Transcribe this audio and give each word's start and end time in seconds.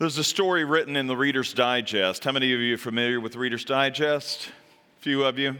There's 0.00 0.16
a 0.16 0.24
story 0.24 0.64
written 0.64 0.96
in 0.96 1.08
the 1.08 1.14
Reader's 1.14 1.52
Digest. 1.52 2.24
How 2.24 2.32
many 2.32 2.54
of 2.54 2.60
you 2.60 2.76
are 2.76 2.78
familiar 2.78 3.20
with 3.20 3.36
Reader's 3.36 3.66
Digest? 3.66 4.48
A 4.48 5.02
few 5.02 5.24
of 5.24 5.38
you. 5.38 5.56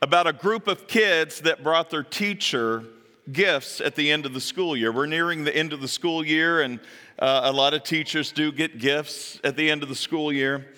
About 0.00 0.26
a 0.26 0.32
group 0.32 0.66
of 0.66 0.86
kids 0.86 1.42
that 1.42 1.62
brought 1.62 1.90
their 1.90 2.02
teacher 2.02 2.84
gifts 3.30 3.82
at 3.82 3.96
the 3.96 4.10
end 4.10 4.24
of 4.24 4.32
the 4.32 4.40
school 4.40 4.74
year. 4.74 4.90
We're 4.92 5.04
nearing 5.04 5.44
the 5.44 5.54
end 5.54 5.74
of 5.74 5.82
the 5.82 5.88
school 5.88 6.24
year, 6.24 6.62
and 6.62 6.80
uh, 7.18 7.42
a 7.44 7.52
lot 7.52 7.74
of 7.74 7.84
teachers 7.84 8.32
do 8.32 8.50
get 8.50 8.78
gifts 8.78 9.38
at 9.44 9.56
the 9.56 9.70
end 9.70 9.82
of 9.82 9.90
the 9.90 9.94
school 9.94 10.32
year. 10.32 10.68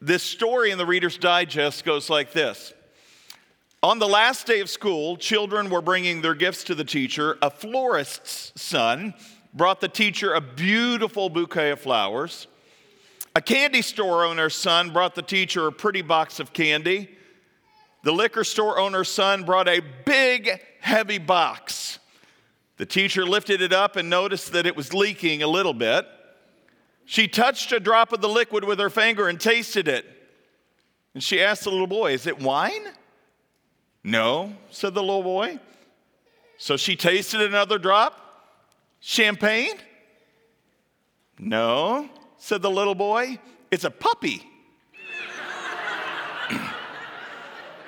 This 0.00 0.22
story 0.22 0.70
in 0.70 0.78
the 0.78 0.86
Reader's 0.86 1.18
Digest 1.18 1.84
goes 1.84 2.08
like 2.08 2.32
this. 2.32 2.72
On 3.82 3.98
the 3.98 4.08
last 4.08 4.46
day 4.46 4.60
of 4.60 4.70
school, 4.70 5.18
children 5.18 5.68
were 5.68 5.82
bringing 5.82 6.22
their 6.22 6.34
gifts 6.34 6.64
to 6.64 6.74
the 6.74 6.82
teacher. 6.82 7.36
A 7.42 7.50
florist's 7.50 8.54
son 8.56 9.12
brought 9.54 9.80
the 9.80 9.88
teacher 9.88 10.34
a 10.34 10.40
beautiful 10.40 11.28
bouquet 11.28 11.70
of 11.70 11.80
flowers. 11.80 12.46
A 13.34 13.40
candy 13.40 13.82
store 13.82 14.24
owner's 14.24 14.54
son 14.54 14.90
brought 14.90 15.14
the 15.14 15.22
teacher 15.22 15.66
a 15.66 15.72
pretty 15.72 16.02
box 16.02 16.40
of 16.40 16.52
candy. 16.52 17.10
The 18.02 18.12
liquor 18.12 18.44
store 18.44 18.78
owner's 18.78 19.08
son 19.08 19.44
brought 19.44 19.68
a 19.68 19.80
big, 20.04 20.60
heavy 20.80 21.18
box. 21.18 21.98
The 22.76 22.86
teacher 22.86 23.26
lifted 23.26 23.60
it 23.60 23.72
up 23.72 23.96
and 23.96 24.08
noticed 24.08 24.52
that 24.52 24.66
it 24.66 24.74
was 24.74 24.94
leaking 24.94 25.42
a 25.42 25.46
little 25.46 25.74
bit. 25.74 26.06
She 27.04 27.28
touched 27.28 27.72
a 27.72 27.80
drop 27.80 28.12
of 28.12 28.20
the 28.20 28.28
liquid 28.28 28.64
with 28.64 28.78
her 28.78 28.90
finger 28.90 29.28
and 29.28 29.38
tasted 29.38 29.86
it. 29.86 30.06
And 31.12 31.22
she 31.22 31.42
asked 31.42 31.64
the 31.64 31.70
little 31.70 31.86
boy, 31.86 32.12
Is 32.12 32.26
it 32.26 32.40
wine? 32.40 32.86
No, 34.02 34.54
said 34.70 34.94
the 34.94 35.02
little 35.02 35.22
boy. 35.22 35.58
So 36.56 36.76
she 36.76 36.96
tasted 36.96 37.42
another 37.42 37.78
drop. 37.78 38.29
Champagne? 39.00 39.72
No, 41.38 42.08
said 42.36 42.60
the 42.62 42.70
little 42.70 42.94
boy. 42.94 43.38
It's 43.70 43.84
a 43.84 43.90
puppy. 43.90 44.46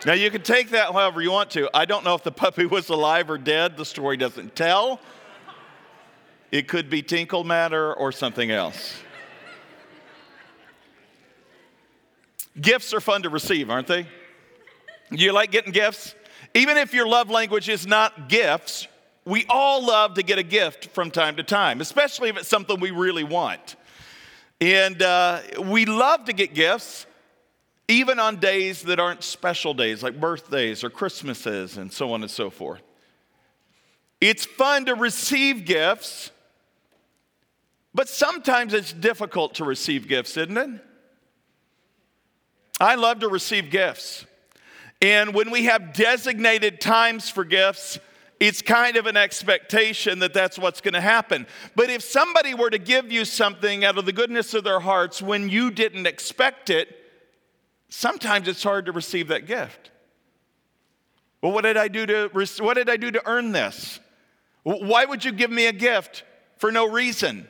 now, 0.06 0.14
you 0.14 0.30
can 0.30 0.42
take 0.42 0.70
that 0.70 0.92
however 0.92 1.20
you 1.20 1.30
want 1.30 1.50
to. 1.50 1.68
I 1.74 1.84
don't 1.84 2.04
know 2.04 2.14
if 2.14 2.22
the 2.22 2.32
puppy 2.32 2.64
was 2.64 2.88
alive 2.88 3.28
or 3.28 3.36
dead. 3.36 3.76
The 3.76 3.84
story 3.84 4.16
doesn't 4.16 4.56
tell. 4.56 5.00
It 6.50 6.66
could 6.68 6.88
be 6.88 7.02
tinkle 7.02 7.44
matter 7.44 7.92
or 7.94 8.12
something 8.12 8.50
else. 8.50 8.94
Gifts 12.60 12.92
are 12.92 13.00
fun 13.00 13.22
to 13.22 13.30
receive, 13.30 13.70
aren't 13.70 13.86
they? 13.86 14.06
You 15.10 15.32
like 15.32 15.50
getting 15.50 15.72
gifts? 15.72 16.14
Even 16.54 16.76
if 16.76 16.92
your 16.92 17.06
love 17.06 17.30
language 17.30 17.68
is 17.68 17.86
not 17.86 18.28
gifts, 18.28 18.86
we 19.24 19.44
all 19.48 19.84
love 19.84 20.14
to 20.14 20.22
get 20.22 20.38
a 20.38 20.42
gift 20.42 20.86
from 20.88 21.10
time 21.10 21.36
to 21.36 21.42
time, 21.42 21.80
especially 21.80 22.28
if 22.28 22.36
it's 22.36 22.48
something 22.48 22.80
we 22.80 22.90
really 22.90 23.24
want. 23.24 23.76
And 24.60 25.00
uh, 25.02 25.40
we 25.60 25.86
love 25.86 26.24
to 26.26 26.32
get 26.32 26.54
gifts 26.54 27.06
even 27.88 28.18
on 28.18 28.36
days 28.36 28.82
that 28.82 28.98
aren't 28.98 29.22
special 29.22 29.74
days, 29.74 30.02
like 30.02 30.18
birthdays 30.18 30.82
or 30.82 30.90
Christmases 30.90 31.76
and 31.76 31.92
so 31.92 32.12
on 32.12 32.22
and 32.22 32.30
so 32.30 32.50
forth. 32.50 32.82
It's 34.20 34.44
fun 34.44 34.86
to 34.86 34.94
receive 34.94 35.64
gifts, 35.64 36.30
but 37.92 38.08
sometimes 38.08 38.72
it's 38.72 38.92
difficult 38.92 39.56
to 39.56 39.64
receive 39.64 40.08
gifts, 40.08 40.36
isn't 40.36 40.56
it? 40.56 40.80
I 42.80 42.94
love 42.94 43.20
to 43.20 43.28
receive 43.28 43.70
gifts. 43.70 44.26
And 45.00 45.34
when 45.34 45.50
we 45.50 45.64
have 45.64 45.92
designated 45.92 46.80
times 46.80 47.28
for 47.28 47.44
gifts, 47.44 47.98
it's 48.42 48.60
kind 48.60 48.96
of 48.96 49.06
an 49.06 49.16
expectation 49.16 50.18
that 50.18 50.34
that's 50.34 50.58
what's 50.58 50.80
going 50.80 50.94
to 50.94 51.00
happen. 51.00 51.46
But 51.76 51.90
if 51.90 52.02
somebody 52.02 52.54
were 52.54 52.70
to 52.70 52.78
give 52.78 53.12
you 53.12 53.24
something 53.24 53.84
out 53.84 53.98
of 53.98 54.04
the 54.04 54.12
goodness 54.12 54.52
of 54.52 54.64
their 54.64 54.80
hearts 54.80 55.22
when 55.22 55.48
you 55.48 55.70
didn't 55.70 56.08
expect 56.08 56.68
it, 56.68 56.88
sometimes 57.88 58.48
it's 58.48 58.64
hard 58.64 58.86
to 58.86 58.92
receive 58.92 59.28
that 59.28 59.46
gift. 59.46 59.92
Well, 61.40 61.52
what 61.52 61.62
did 61.62 61.76
I 61.76 61.86
do 61.86 62.04
to 62.04 62.30
what 62.58 62.74
did 62.74 62.90
I 62.90 62.96
do 62.96 63.12
to 63.12 63.22
earn 63.26 63.52
this? 63.52 64.00
Why 64.64 65.04
would 65.04 65.24
you 65.24 65.30
give 65.30 65.50
me 65.50 65.66
a 65.66 65.72
gift 65.72 66.24
for 66.56 66.72
no 66.72 66.88
reason? 66.88 67.46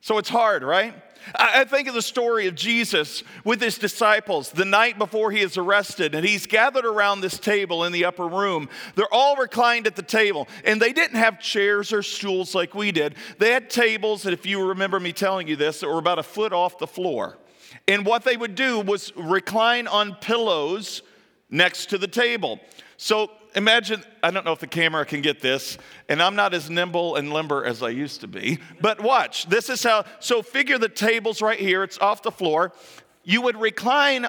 So 0.00 0.16
it's 0.16 0.30
hard, 0.30 0.62
right? 0.62 0.94
I 1.34 1.64
think 1.64 1.88
of 1.88 1.94
the 1.94 2.02
story 2.02 2.46
of 2.46 2.54
Jesus 2.54 3.22
with 3.44 3.60
his 3.60 3.78
disciples 3.78 4.50
the 4.50 4.64
night 4.64 4.98
before 4.98 5.30
he 5.30 5.40
is 5.40 5.56
arrested, 5.56 6.14
and 6.14 6.26
he's 6.26 6.46
gathered 6.46 6.84
around 6.84 7.20
this 7.20 7.38
table 7.38 7.84
in 7.84 7.92
the 7.92 8.04
upper 8.04 8.26
room. 8.26 8.68
They're 8.94 9.12
all 9.12 9.36
reclined 9.36 9.86
at 9.86 9.96
the 9.96 10.02
table, 10.02 10.48
and 10.64 10.80
they 10.80 10.92
didn't 10.92 11.18
have 11.18 11.40
chairs 11.40 11.92
or 11.92 12.02
stools 12.02 12.54
like 12.54 12.74
we 12.74 12.92
did. 12.92 13.14
They 13.38 13.52
had 13.52 13.70
tables, 13.70 14.24
and 14.24 14.32
if 14.32 14.46
you 14.46 14.68
remember 14.68 15.00
me 15.00 15.12
telling 15.12 15.48
you 15.48 15.56
this, 15.56 15.80
that 15.80 15.88
were 15.88 15.98
about 15.98 16.18
a 16.18 16.22
foot 16.22 16.52
off 16.52 16.78
the 16.78 16.86
floor. 16.86 17.38
And 17.86 18.04
what 18.04 18.24
they 18.24 18.36
would 18.36 18.54
do 18.54 18.80
was 18.80 19.12
recline 19.16 19.86
on 19.86 20.14
pillows 20.16 21.02
next 21.50 21.90
to 21.90 21.98
the 21.98 22.08
table. 22.08 22.60
So 22.96 23.30
imagine, 23.54 24.02
I 24.22 24.30
don't 24.30 24.44
know 24.44 24.52
if 24.52 24.58
the 24.60 24.66
camera 24.66 25.04
can 25.04 25.20
get 25.20 25.40
this, 25.40 25.78
and 26.08 26.22
I'm 26.22 26.36
not 26.36 26.54
as 26.54 26.70
nimble 26.70 27.16
and 27.16 27.32
limber 27.32 27.64
as 27.64 27.82
I 27.82 27.90
used 27.90 28.20
to 28.22 28.28
be, 28.28 28.58
but 28.80 29.00
watch. 29.00 29.46
This 29.46 29.68
is 29.68 29.82
how, 29.82 30.04
so 30.18 30.42
figure 30.42 30.78
the 30.78 30.88
table's 30.88 31.42
right 31.42 31.58
here, 31.58 31.82
it's 31.82 31.98
off 31.98 32.22
the 32.22 32.30
floor. 32.30 32.72
You 33.24 33.42
would 33.42 33.56
recline 33.56 34.26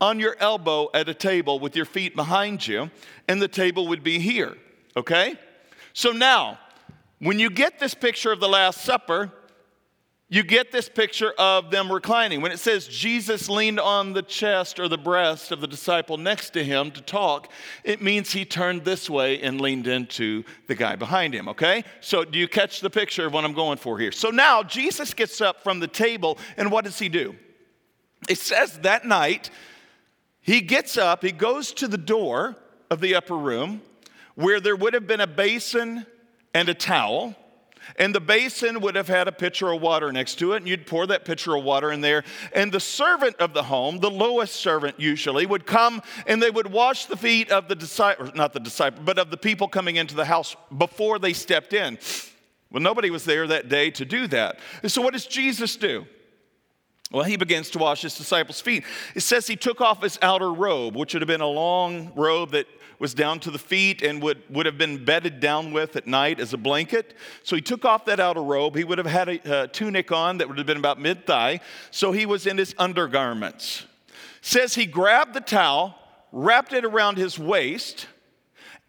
on 0.00 0.20
your 0.20 0.36
elbow 0.40 0.90
at 0.92 1.08
a 1.08 1.14
table 1.14 1.58
with 1.58 1.76
your 1.76 1.84
feet 1.84 2.16
behind 2.16 2.66
you, 2.66 2.90
and 3.28 3.40
the 3.40 3.48
table 3.48 3.88
would 3.88 4.02
be 4.02 4.18
here, 4.18 4.56
okay? 4.96 5.34
So 5.92 6.10
now, 6.10 6.58
when 7.20 7.38
you 7.38 7.50
get 7.50 7.78
this 7.78 7.94
picture 7.94 8.32
of 8.32 8.40
the 8.40 8.48
Last 8.48 8.82
Supper, 8.82 9.32
you 10.34 10.42
get 10.42 10.72
this 10.72 10.88
picture 10.88 11.30
of 11.38 11.70
them 11.70 11.92
reclining. 11.92 12.40
When 12.40 12.50
it 12.50 12.58
says 12.58 12.88
Jesus 12.88 13.48
leaned 13.48 13.78
on 13.78 14.14
the 14.14 14.22
chest 14.22 14.80
or 14.80 14.88
the 14.88 14.98
breast 14.98 15.52
of 15.52 15.60
the 15.60 15.68
disciple 15.68 16.16
next 16.16 16.50
to 16.50 16.64
him 16.64 16.90
to 16.90 17.00
talk, 17.00 17.52
it 17.84 18.02
means 18.02 18.32
he 18.32 18.44
turned 18.44 18.84
this 18.84 19.08
way 19.08 19.40
and 19.40 19.60
leaned 19.60 19.86
into 19.86 20.42
the 20.66 20.74
guy 20.74 20.96
behind 20.96 21.34
him, 21.34 21.48
okay? 21.50 21.84
So, 22.00 22.24
do 22.24 22.36
you 22.36 22.48
catch 22.48 22.80
the 22.80 22.90
picture 22.90 23.26
of 23.26 23.32
what 23.32 23.44
I'm 23.44 23.52
going 23.52 23.78
for 23.78 23.96
here? 23.96 24.10
So 24.10 24.30
now 24.30 24.64
Jesus 24.64 25.14
gets 25.14 25.40
up 25.40 25.62
from 25.62 25.78
the 25.78 25.86
table, 25.86 26.36
and 26.56 26.72
what 26.72 26.84
does 26.84 26.98
he 26.98 27.08
do? 27.08 27.36
It 28.28 28.38
says 28.38 28.80
that 28.80 29.04
night, 29.04 29.50
he 30.40 30.62
gets 30.62 30.96
up, 30.96 31.22
he 31.22 31.30
goes 31.30 31.72
to 31.74 31.86
the 31.86 31.96
door 31.96 32.56
of 32.90 33.00
the 33.00 33.14
upper 33.14 33.36
room 33.36 33.82
where 34.34 34.58
there 34.58 34.74
would 34.74 34.94
have 34.94 35.06
been 35.06 35.20
a 35.20 35.28
basin 35.28 36.06
and 36.52 36.68
a 36.68 36.74
towel. 36.74 37.36
And 37.96 38.14
the 38.14 38.20
basin 38.20 38.80
would 38.80 38.94
have 38.94 39.08
had 39.08 39.28
a 39.28 39.32
pitcher 39.32 39.72
of 39.72 39.80
water 39.80 40.12
next 40.12 40.36
to 40.36 40.52
it, 40.52 40.58
and 40.58 40.68
you'd 40.68 40.86
pour 40.86 41.06
that 41.06 41.24
pitcher 41.24 41.56
of 41.56 41.64
water 41.64 41.92
in 41.92 42.00
there. 42.00 42.24
And 42.54 42.72
the 42.72 42.80
servant 42.80 43.36
of 43.36 43.54
the 43.54 43.64
home, 43.64 43.98
the 43.98 44.10
lowest 44.10 44.56
servant 44.56 44.98
usually, 44.98 45.46
would 45.46 45.66
come 45.66 46.02
and 46.26 46.42
they 46.42 46.50
would 46.50 46.70
wash 46.70 47.06
the 47.06 47.16
feet 47.16 47.50
of 47.50 47.68
the 47.68 47.74
disciple, 47.74 48.30
not 48.34 48.52
the 48.52 48.60
disciple, 48.60 49.02
but 49.04 49.18
of 49.18 49.30
the 49.30 49.36
people 49.36 49.68
coming 49.68 49.96
into 49.96 50.14
the 50.14 50.24
house 50.24 50.56
before 50.76 51.18
they 51.18 51.32
stepped 51.32 51.72
in. 51.72 51.98
Well, 52.70 52.82
nobody 52.82 53.10
was 53.10 53.24
there 53.24 53.46
that 53.46 53.68
day 53.68 53.90
to 53.92 54.04
do 54.04 54.26
that. 54.28 54.58
And 54.82 54.90
so, 54.90 55.00
what 55.00 55.12
does 55.12 55.26
Jesus 55.26 55.76
do? 55.76 56.06
Well, 57.12 57.24
he 57.24 57.36
begins 57.36 57.70
to 57.70 57.78
wash 57.78 58.02
his 58.02 58.16
disciples' 58.16 58.60
feet. 58.60 58.82
It 59.14 59.20
says 59.20 59.46
he 59.46 59.54
took 59.54 59.80
off 59.80 60.02
his 60.02 60.18
outer 60.20 60.52
robe, 60.52 60.96
which 60.96 61.14
would 61.14 61.22
have 61.22 61.28
been 61.28 61.40
a 61.40 61.46
long 61.46 62.12
robe 62.16 62.50
that 62.50 62.66
was 62.98 63.14
down 63.14 63.40
to 63.40 63.50
the 63.50 63.58
feet 63.58 64.02
and 64.02 64.22
would, 64.22 64.42
would 64.48 64.66
have 64.66 64.78
been 64.78 65.04
bedded 65.04 65.40
down 65.40 65.72
with 65.72 65.96
at 65.96 66.06
night 66.06 66.40
as 66.40 66.52
a 66.52 66.56
blanket. 66.56 67.14
So 67.42 67.56
he 67.56 67.62
took 67.62 67.84
off 67.84 68.04
that 68.06 68.20
outer 68.20 68.42
robe. 68.42 68.76
He 68.76 68.84
would 68.84 68.98
have 68.98 69.06
had 69.06 69.28
a, 69.28 69.62
a 69.64 69.68
tunic 69.68 70.12
on 70.12 70.38
that 70.38 70.48
would 70.48 70.58
have 70.58 70.66
been 70.66 70.78
about 70.78 71.00
mid 71.00 71.26
thigh. 71.26 71.60
So 71.90 72.12
he 72.12 72.26
was 72.26 72.46
in 72.46 72.58
his 72.58 72.74
undergarments. 72.78 73.86
says 74.40 74.74
he 74.74 74.86
grabbed 74.86 75.34
the 75.34 75.40
towel, 75.40 75.94
wrapped 76.32 76.72
it 76.72 76.84
around 76.84 77.16
his 77.16 77.38
waist, 77.38 78.06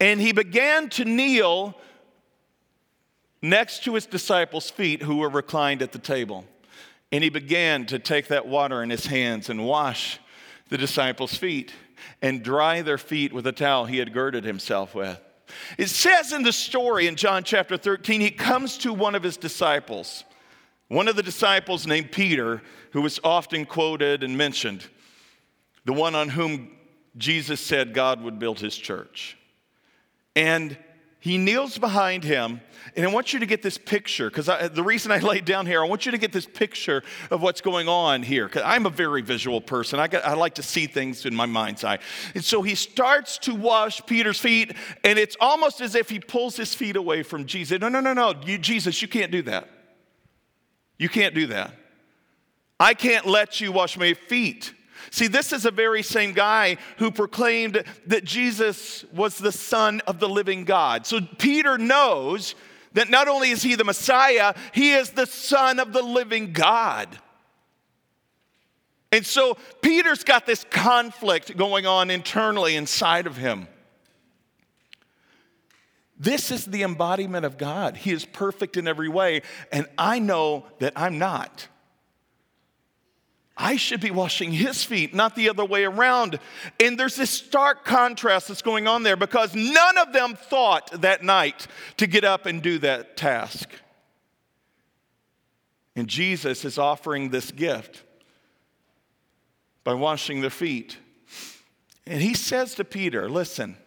and 0.00 0.20
he 0.20 0.32
began 0.32 0.88
to 0.90 1.04
kneel 1.04 1.74
next 3.42 3.84
to 3.84 3.94
his 3.94 4.06
disciples' 4.06 4.70
feet 4.70 5.02
who 5.02 5.16
were 5.16 5.28
reclined 5.28 5.82
at 5.82 5.92
the 5.92 5.98
table. 5.98 6.44
And 7.12 7.22
he 7.22 7.30
began 7.30 7.86
to 7.86 7.98
take 7.98 8.28
that 8.28 8.46
water 8.46 8.82
in 8.82 8.90
his 8.90 9.06
hands 9.06 9.48
and 9.48 9.64
wash 9.64 10.18
the 10.68 10.76
disciples' 10.76 11.36
feet 11.36 11.72
and 12.22 12.42
dry 12.42 12.82
their 12.82 12.98
feet 12.98 13.32
with 13.32 13.46
a 13.46 13.52
towel 13.52 13.86
he 13.86 13.98
had 13.98 14.12
girded 14.12 14.44
himself 14.44 14.94
with. 14.94 15.20
It 15.78 15.88
says 15.88 16.32
in 16.32 16.42
the 16.42 16.52
story 16.52 17.06
in 17.06 17.16
John 17.16 17.44
chapter 17.44 17.76
13, 17.76 18.20
he 18.20 18.30
comes 18.30 18.78
to 18.78 18.92
one 18.92 19.14
of 19.14 19.22
his 19.22 19.36
disciples, 19.36 20.24
one 20.88 21.08
of 21.08 21.16
the 21.16 21.22
disciples 21.22 21.86
named 21.86 22.12
Peter, 22.12 22.62
who 22.92 23.02
was 23.02 23.20
often 23.22 23.64
quoted 23.64 24.22
and 24.22 24.36
mentioned. 24.36 24.86
the 25.86 25.92
one 25.92 26.14
on 26.14 26.28
whom 26.28 26.70
Jesus 27.16 27.60
said 27.60 27.94
God 27.94 28.22
would 28.22 28.38
build 28.38 28.60
his 28.60 28.76
church. 28.76 29.38
And 30.34 30.76
he 31.26 31.38
kneels 31.38 31.76
behind 31.76 32.22
him, 32.22 32.60
and 32.94 33.04
I 33.04 33.10
want 33.10 33.32
you 33.32 33.40
to 33.40 33.46
get 33.46 33.60
this 33.60 33.78
picture 33.78 34.30
because 34.30 34.46
the 34.46 34.82
reason 34.84 35.10
I 35.10 35.18
laid 35.32 35.44
down 35.44 35.66
here, 35.66 35.82
I 35.82 35.88
want 35.88 36.06
you 36.06 36.12
to 36.12 36.18
get 36.18 36.30
this 36.30 36.46
picture 36.46 37.02
of 37.32 37.42
what's 37.42 37.60
going 37.60 37.88
on 37.88 38.22
here 38.22 38.46
because 38.46 38.62
I'm 38.64 38.86
a 38.86 38.90
very 38.90 39.22
visual 39.22 39.60
person. 39.60 39.98
I, 39.98 40.08
I 40.24 40.34
like 40.34 40.54
to 40.54 40.62
see 40.62 40.86
things 40.86 41.26
in 41.26 41.34
my 41.34 41.46
mind's 41.46 41.82
eye. 41.82 41.98
And 42.36 42.44
so 42.44 42.62
he 42.62 42.76
starts 42.76 43.38
to 43.38 43.56
wash 43.56 44.06
Peter's 44.06 44.38
feet, 44.38 44.72
and 45.02 45.18
it's 45.18 45.36
almost 45.40 45.80
as 45.80 45.96
if 45.96 46.08
he 46.08 46.20
pulls 46.20 46.56
his 46.56 46.76
feet 46.76 46.94
away 46.94 47.24
from 47.24 47.46
Jesus. 47.46 47.80
No, 47.80 47.88
no, 47.88 47.98
no, 47.98 48.12
no, 48.12 48.34
you, 48.44 48.56
Jesus, 48.56 49.02
you 49.02 49.08
can't 49.08 49.32
do 49.32 49.42
that. 49.42 49.68
You 50.96 51.08
can't 51.08 51.34
do 51.34 51.48
that. 51.48 51.72
I 52.78 52.94
can't 52.94 53.26
let 53.26 53.60
you 53.60 53.72
wash 53.72 53.98
my 53.98 54.14
feet. 54.14 54.72
See, 55.10 55.26
this 55.26 55.52
is 55.52 55.64
a 55.64 55.70
very 55.70 56.02
same 56.02 56.32
guy 56.32 56.76
who 56.98 57.10
proclaimed 57.10 57.84
that 58.06 58.24
Jesus 58.24 59.04
was 59.12 59.38
the 59.38 59.52
Son 59.52 60.00
of 60.06 60.18
the 60.18 60.28
living 60.28 60.64
God. 60.64 61.06
So 61.06 61.20
Peter 61.38 61.78
knows 61.78 62.54
that 62.92 63.10
not 63.10 63.28
only 63.28 63.50
is 63.50 63.62
he 63.62 63.74
the 63.74 63.84
Messiah, 63.84 64.54
he 64.72 64.92
is 64.92 65.10
the 65.10 65.26
Son 65.26 65.78
of 65.78 65.92
the 65.92 66.02
living 66.02 66.52
God. 66.52 67.08
And 69.12 69.24
so 69.24 69.56
Peter's 69.82 70.24
got 70.24 70.46
this 70.46 70.64
conflict 70.70 71.56
going 71.56 71.86
on 71.86 72.10
internally 72.10 72.74
inside 72.74 73.26
of 73.26 73.36
him. 73.36 73.68
This 76.18 76.50
is 76.50 76.64
the 76.64 76.82
embodiment 76.82 77.44
of 77.44 77.58
God. 77.58 77.96
He 77.96 78.10
is 78.10 78.24
perfect 78.24 78.76
in 78.76 78.88
every 78.88 79.08
way, 79.08 79.42
and 79.70 79.86
I 79.98 80.18
know 80.18 80.64
that 80.78 80.94
I'm 80.96 81.18
not. 81.18 81.68
I 83.56 83.76
should 83.76 84.00
be 84.00 84.10
washing 84.10 84.52
his 84.52 84.84
feet, 84.84 85.14
not 85.14 85.34
the 85.34 85.48
other 85.48 85.64
way 85.64 85.84
around. 85.84 86.38
And 86.78 86.98
there's 86.98 87.16
this 87.16 87.30
stark 87.30 87.84
contrast 87.86 88.48
that's 88.48 88.60
going 88.60 88.86
on 88.86 89.02
there 89.02 89.16
because 89.16 89.54
none 89.54 89.96
of 89.96 90.12
them 90.12 90.34
thought 90.36 91.00
that 91.00 91.24
night 91.24 91.66
to 91.96 92.06
get 92.06 92.22
up 92.22 92.44
and 92.44 92.62
do 92.62 92.78
that 92.80 93.16
task. 93.16 93.70
And 95.94 96.06
Jesus 96.06 96.66
is 96.66 96.76
offering 96.76 97.30
this 97.30 97.50
gift 97.50 98.02
by 99.84 99.94
washing 99.94 100.42
their 100.42 100.50
feet. 100.50 100.98
And 102.06 102.20
he 102.20 102.34
says 102.34 102.74
to 102.74 102.84
Peter, 102.84 103.30
Listen, 103.30 103.78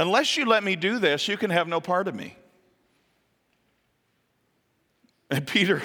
unless 0.00 0.36
you 0.36 0.44
let 0.44 0.64
me 0.64 0.74
do 0.74 0.98
this, 0.98 1.28
you 1.28 1.36
can 1.36 1.50
have 1.50 1.68
no 1.68 1.80
part 1.80 2.08
of 2.08 2.16
me. 2.16 2.36
And 5.30 5.46
Peter 5.46 5.82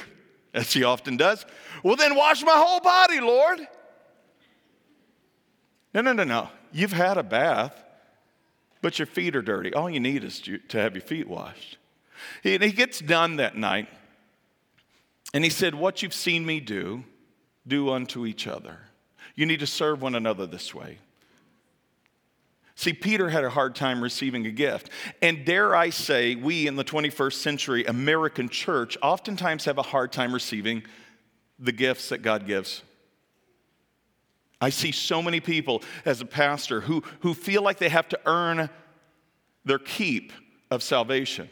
as 0.54 0.74
he 0.74 0.84
often 0.84 1.18
does. 1.18 1.46
Well, 1.84 1.96
then 1.96 2.16
wash 2.16 2.44
my 2.44 2.54
whole 2.56 2.80
body, 2.80 3.20
Lord. 3.20 3.60
No, 5.94 6.02
no, 6.02 6.14
no, 6.14 6.24
no. 6.24 6.50
You've 6.72 6.94
had 6.94 7.18
a 7.18 7.24
bath, 7.24 7.84
but 8.82 8.98
your 8.98 9.06
feet 9.06 9.36
are 9.36 9.42
dirty. 9.42 9.74
All 9.74 9.90
you 9.90 10.00
need 10.00 10.24
is 10.24 10.40
to 10.42 10.78
have 10.78 10.96
your 10.96 11.02
feet 11.02 11.28
washed. 11.28 11.78
And 12.44 12.64
he 12.64 12.72
gets 12.72 13.00
done 13.00 13.38
that 13.38 13.56
night, 13.56 13.88
and 15.34 15.44
he 15.44 15.50
said, 15.50 15.76
What 15.76 16.02
you've 16.02 16.14
seen 16.14 16.46
me 16.46 16.60
do, 16.60 17.04
do 17.68 17.90
unto 17.92 18.26
each 18.26 18.48
other. 18.48 18.80
You 19.36 19.46
need 19.46 19.60
to 19.60 19.68
serve 19.68 20.02
one 20.02 20.16
another 20.16 20.46
this 20.46 20.74
way. 20.74 21.00
See, 22.76 22.94
Peter 22.94 23.30
had 23.30 23.44
a 23.44 23.50
hard 23.50 23.76
time 23.76 24.02
receiving 24.02 24.48
a 24.48 24.52
gift. 24.52 24.90
And 25.22 25.46
dare 25.46 25.76
I 25.76 25.90
say, 25.92 26.36
we 26.36 26.68
in 26.68 26.76
the 26.76 26.84
21st 26.84 27.34
century 27.34 27.86
American 27.86 28.50
church 28.50 28.98
oftentimes 29.02 29.66
have 29.66 29.78
a 29.78 29.84
hard 29.84 30.12
time 30.12 30.34
receiving 30.34 30.84
the 31.60 31.72
gifts 31.72 32.10
that 32.10 32.20
God 32.20 32.48
gives. 32.48 32.82
I 34.60 34.70
see 34.70 34.92
so 34.92 35.22
many 35.22 35.40
people 35.40 35.84
as 36.06 36.22
a 36.22 36.26
pastor 36.26 36.82
who, 36.82 37.04
who 37.20 37.34
feel 37.34 37.62
like 37.62 37.78
they 37.78 37.90
have 37.90 38.10
to 38.10 38.20
earn 38.26 38.70
their 39.66 39.80
keep 39.80 40.32
of 40.72 40.82
salvation, 40.82 41.50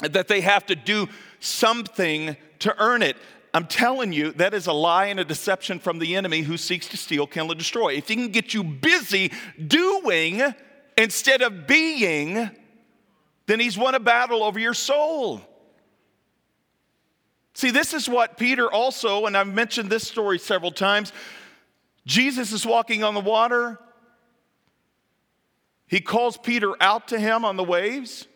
that 0.00 0.28
they 0.28 0.40
have 0.40 0.66
to 0.66 0.74
do 0.74 1.08
something 1.38 2.36
to 2.58 2.74
earn 2.82 3.02
it. 3.02 3.16
I'm 3.52 3.66
telling 3.66 4.12
you, 4.12 4.32
that 4.32 4.54
is 4.54 4.66
a 4.66 4.72
lie 4.72 5.06
and 5.06 5.18
a 5.18 5.24
deception 5.24 5.80
from 5.80 5.98
the 5.98 6.14
enemy 6.14 6.42
who 6.42 6.56
seeks 6.56 6.88
to 6.88 6.96
steal, 6.96 7.26
kill, 7.26 7.50
and 7.50 7.58
destroy. 7.58 7.94
If 7.94 8.08
he 8.08 8.14
can 8.14 8.28
get 8.28 8.54
you 8.54 8.62
busy 8.62 9.32
doing 9.66 10.42
instead 10.96 11.42
of 11.42 11.66
being, 11.66 12.50
then 13.46 13.60
he's 13.60 13.76
won 13.76 13.94
a 13.94 14.00
battle 14.00 14.44
over 14.44 14.58
your 14.58 14.74
soul. 14.74 15.40
See, 17.54 17.72
this 17.72 17.92
is 17.92 18.08
what 18.08 18.36
Peter 18.36 18.70
also, 18.70 19.26
and 19.26 19.36
I've 19.36 19.48
mentioned 19.48 19.90
this 19.90 20.06
story 20.06 20.38
several 20.38 20.70
times. 20.70 21.12
Jesus 22.06 22.52
is 22.52 22.64
walking 22.64 23.02
on 23.02 23.14
the 23.14 23.20
water. 23.20 23.78
He 25.88 26.00
calls 26.00 26.36
Peter 26.36 26.72
out 26.80 27.08
to 27.08 27.18
him 27.18 27.44
on 27.44 27.56
the 27.56 27.64
waves. 27.64 28.28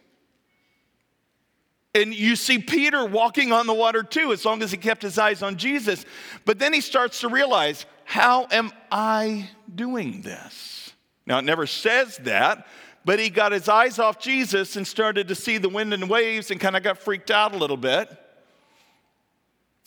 And 1.95 2.13
you 2.13 2.35
see 2.35 2.59
Peter 2.59 3.05
walking 3.07 3.53
on 3.53 3.67
the 3.67 3.75
water 3.75 4.03
too, 4.03 4.33
as 4.33 4.45
long 4.45 4.63
as 4.63 4.73
he 4.73 4.77
kept 4.77 5.03
his 5.03 5.17
eyes 5.17 5.43
on 5.43 5.57
Jesus. 5.57 6.05
But 6.45 6.59
then 6.59 6.73
he 6.73 6.81
starts 6.81 7.21
to 7.21 7.29
realize, 7.29 7.87
how 8.05 8.49
am 8.51 8.73
I 8.91 9.49
doing 9.73 10.23
this? 10.23 10.93
Now, 11.25 11.39
it 11.39 11.45
never 11.45 11.67
says 11.67 12.19
that, 12.19 12.67
but 13.05 13.19
he 13.19 13.31
got 13.31 13.53
his 13.53 13.69
eyes 13.69 13.99
off 13.99 14.19
Jesus 14.19 14.77
and 14.77 14.87
started 14.87 15.29
to 15.29 15.35
see 15.35 15.59
the 15.59 15.69
wind 15.69 15.95
and 15.95 16.11
waves 16.11 16.51
and 16.51 16.61
kind 16.61 16.77
of 16.77 16.83
got 16.83 16.99
freaked 16.99 17.31
out 17.31 17.55
a 17.55 17.59
little 17.59 17.77
bit. 17.77 18.11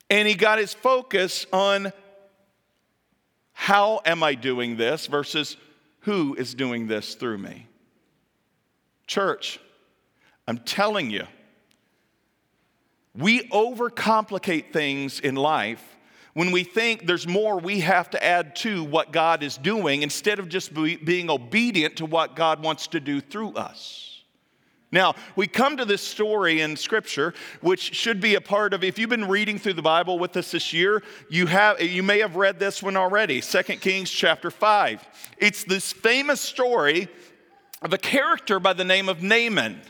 And 0.10 0.28
he 0.28 0.36
got 0.36 0.60
his 0.60 0.74
focus 0.74 1.46
on 1.52 1.92
how 3.52 4.02
am 4.06 4.24
I 4.24 4.36
doing 4.36 4.78
this 4.78 5.08
versus 5.08 5.58
who 6.02 6.36
is 6.36 6.54
doing 6.54 6.88
this 6.88 7.16
through 7.16 7.40
me. 7.40 7.68
Church, 9.08 9.60
I'm 10.48 10.60
telling 10.60 11.12
you, 11.12 11.28
we 13.18 13.48
overcomplicate 13.50 14.72
things 14.72 15.20
in 15.20 15.36
life 15.36 15.98
when 16.34 16.52
we 16.52 16.64
think 16.64 17.08
there's 17.08 17.28
more 17.28 17.58
we 17.58 17.80
have 17.80 18.12
to 18.12 18.24
add 18.24 18.56
to 18.58 18.84
what 18.84 19.12
God 19.12 19.42
is 19.42 19.58
doing 19.58 20.04
instead 20.04 20.38
of 20.38 20.48
just 20.48 20.72
be, 20.72 20.96
being 20.96 21.32
obedient 21.32 21.98
to 21.98 22.06
what 22.06 22.36
God 22.36 22.62
wants 22.62 22.86
to 22.88 23.00
do 23.00 23.20
through 23.20 23.54
us. 23.54 24.24
Now, 24.92 25.16
we 25.36 25.48
come 25.48 25.78
to 25.78 25.86
this 25.86 26.02
story 26.02 26.62
in 26.62 26.78
Scripture, 26.78 27.34
which 27.62 27.96
should 27.96 28.22
be 28.22 28.36
a 28.36 28.42
part 28.42 28.74
of, 28.74 28.84
if 28.84 29.00
you've 29.00 29.10
been 29.10 29.28
reading 29.28 29.58
through 29.58 29.74
the 29.74 29.82
Bible 29.82 30.18
with 30.18 30.38
us 30.38 30.52
this 30.52 30.72
year, 30.72 31.02
you, 31.30 31.48
have, 31.48 31.82
you 31.82 32.04
may 32.04 32.20
have 32.20 32.36
read 32.36 32.60
this 32.60 32.84
one 32.84 32.96
already 32.96 33.42
2 33.42 33.64
Kings 33.64 34.12
chapter 34.12 34.52
5. 34.52 35.08
It's 35.40 35.64
this 35.64 35.92
famous 35.92 36.40
story 36.40 37.10
of 37.82 37.94
a 37.94 37.98
character 37.98 38.60
by 38.60 38.74
the 38.74 38.86
name 38.86 39.10
of 39.10 39.22
Naaman. 39.24 39.82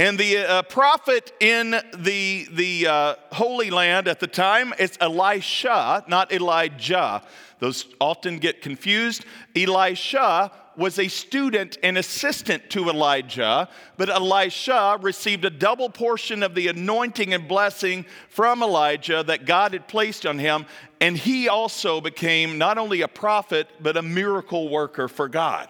And 0.00 0.18
the 0.18 0.38
uh, 0.38 0.62
prophet 0.62 1.30
in 1.40 1.72
the, 1.94 2.48
the 2.52 2.86
uh, 2.86 3.14
Holy 3.32 3.68
Land 3.68 4.08
at 4.08 4.18
the 4.18 4.26
time 4.26 4.72
is 4.78 4.96
Elisha, 4.98 6.02
not 6.08 6.32
Elijah. 6.32 7.22
Those 7.58 7.84
often 8.00 8.38
get 8.38 8.62
confused. 8.62 9.26
Elisha 9.54 10.50
was 10.74 10.98
a 10.98 11.06
student 11.06 11.76
and 11.82 11.98
assistant 11.98 12.70
to 12.70 12.88
Elijah, 12.88 13.68
but 13.98 14.08
Elisha 14.08 14.98
received 15.02 15.44
a 15.44 15.50
double 15.50 15.90
portion 15.90 16.42
of 16.42 16.54
the 16.54 16.68
anointing 16.68 17.34
and 17.34 17.46
blessing 17.46 18.06
from 18.30 18.62
Elijah 18.62 19.22
that 19.24 19.44
God 19.44 19.74
had 19.74 19.86
placed 19.86 20.24
on 20.24 20.38
him, 20.38 20.64
and 21.02 21.14
he 21.14 21.46
also 21.46 22.00
became 22.00 22.56
not 22.56 22.78
only 22.78 23.02
a 23.02 23.08
prophet, 23.08 23.68
but 23.82 23.98
a 23.98 24.02
miracle 24.02 24.70
worker 24.70 25.08
for 25.08 25.28
God. 25.28 25.68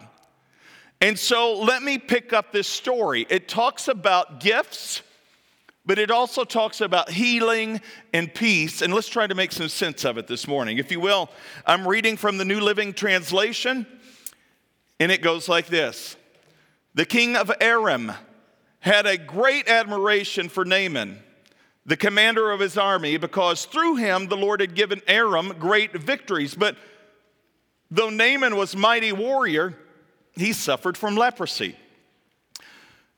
And 1.01 1.19
so 1.19 1.55
let 1.55 1.83
me 1.83 1.97
pick 1.97 2.33
up 2.33 2.53
this 2.53 2.69
story. 2.69 3.27
It 3.31 3.49
talks 3.49 3.89
about 3.89 4.41
gifts, 4.41 5.01
but 5.87 5.99
it 5.99 6.11
also 6.11 6.45
talks 6.45 6.83
about 6.83 7.11
healing 7.11 7.81
and 8.13 8.33
peace. 8.33 8.83
And 8.83 8.93
let's 8.93 9.09
try 9.09 9.27
to 9.27 9.35
make 9.35 9.51
some 9.51 9.71
sense 9.71 10.05
of 10.05 10.19
it 10.19 10.27
this 10.27 10.47
morning. 10.47 10.77
If 10.77 10.91
you 10.91 11.01
will, 11.01 11.31
I'm 11.67 11.89
reading 11.89 12.19
from 12.19 12.37
the 12.37 12.45
New 12.45 12.61
Living 12.61 12.93
Translation, 12.93 13.87
and 14.99 15.11
it 15.11 15.23
goes 15.23 15.49
like 15.49 15.69
this 15.69 16.17
The 16.95 17.07
king 17.07 17.35
of 17.35 17.51
Aram 17.63 18.13
had 18.81 19.07
a 19.07 19.17
great 19.17 19.69
admiration 19.69 20.51
for 20.51 20.67
Naaman, 20.67 21.19
the 21.87 21.97
commander 21.97 22.51
of 22.51 22.61
his 22.61 22.77
army, 22.77 23.17
because 23.17 23.65
through 23.65 23.97
him 23.97 24.27
the 24.27 24.37
Lord 24.37 24.61
had 24.61 24.75
given 24.75 25.01
Aram 25.09 25.55
great 25.59 25.93
victories. 25.93 26.55
But 26.55 26.77
though 27.91 28.11
Naaman 28.11 28.57
was 28.57 28.77
mighty 28.77 29.13
warrior, 29.13 29.79
he 30.41 30.53
suffered 30.53 30.97
from 30.97 31.17
leprosy. 31.17 31.77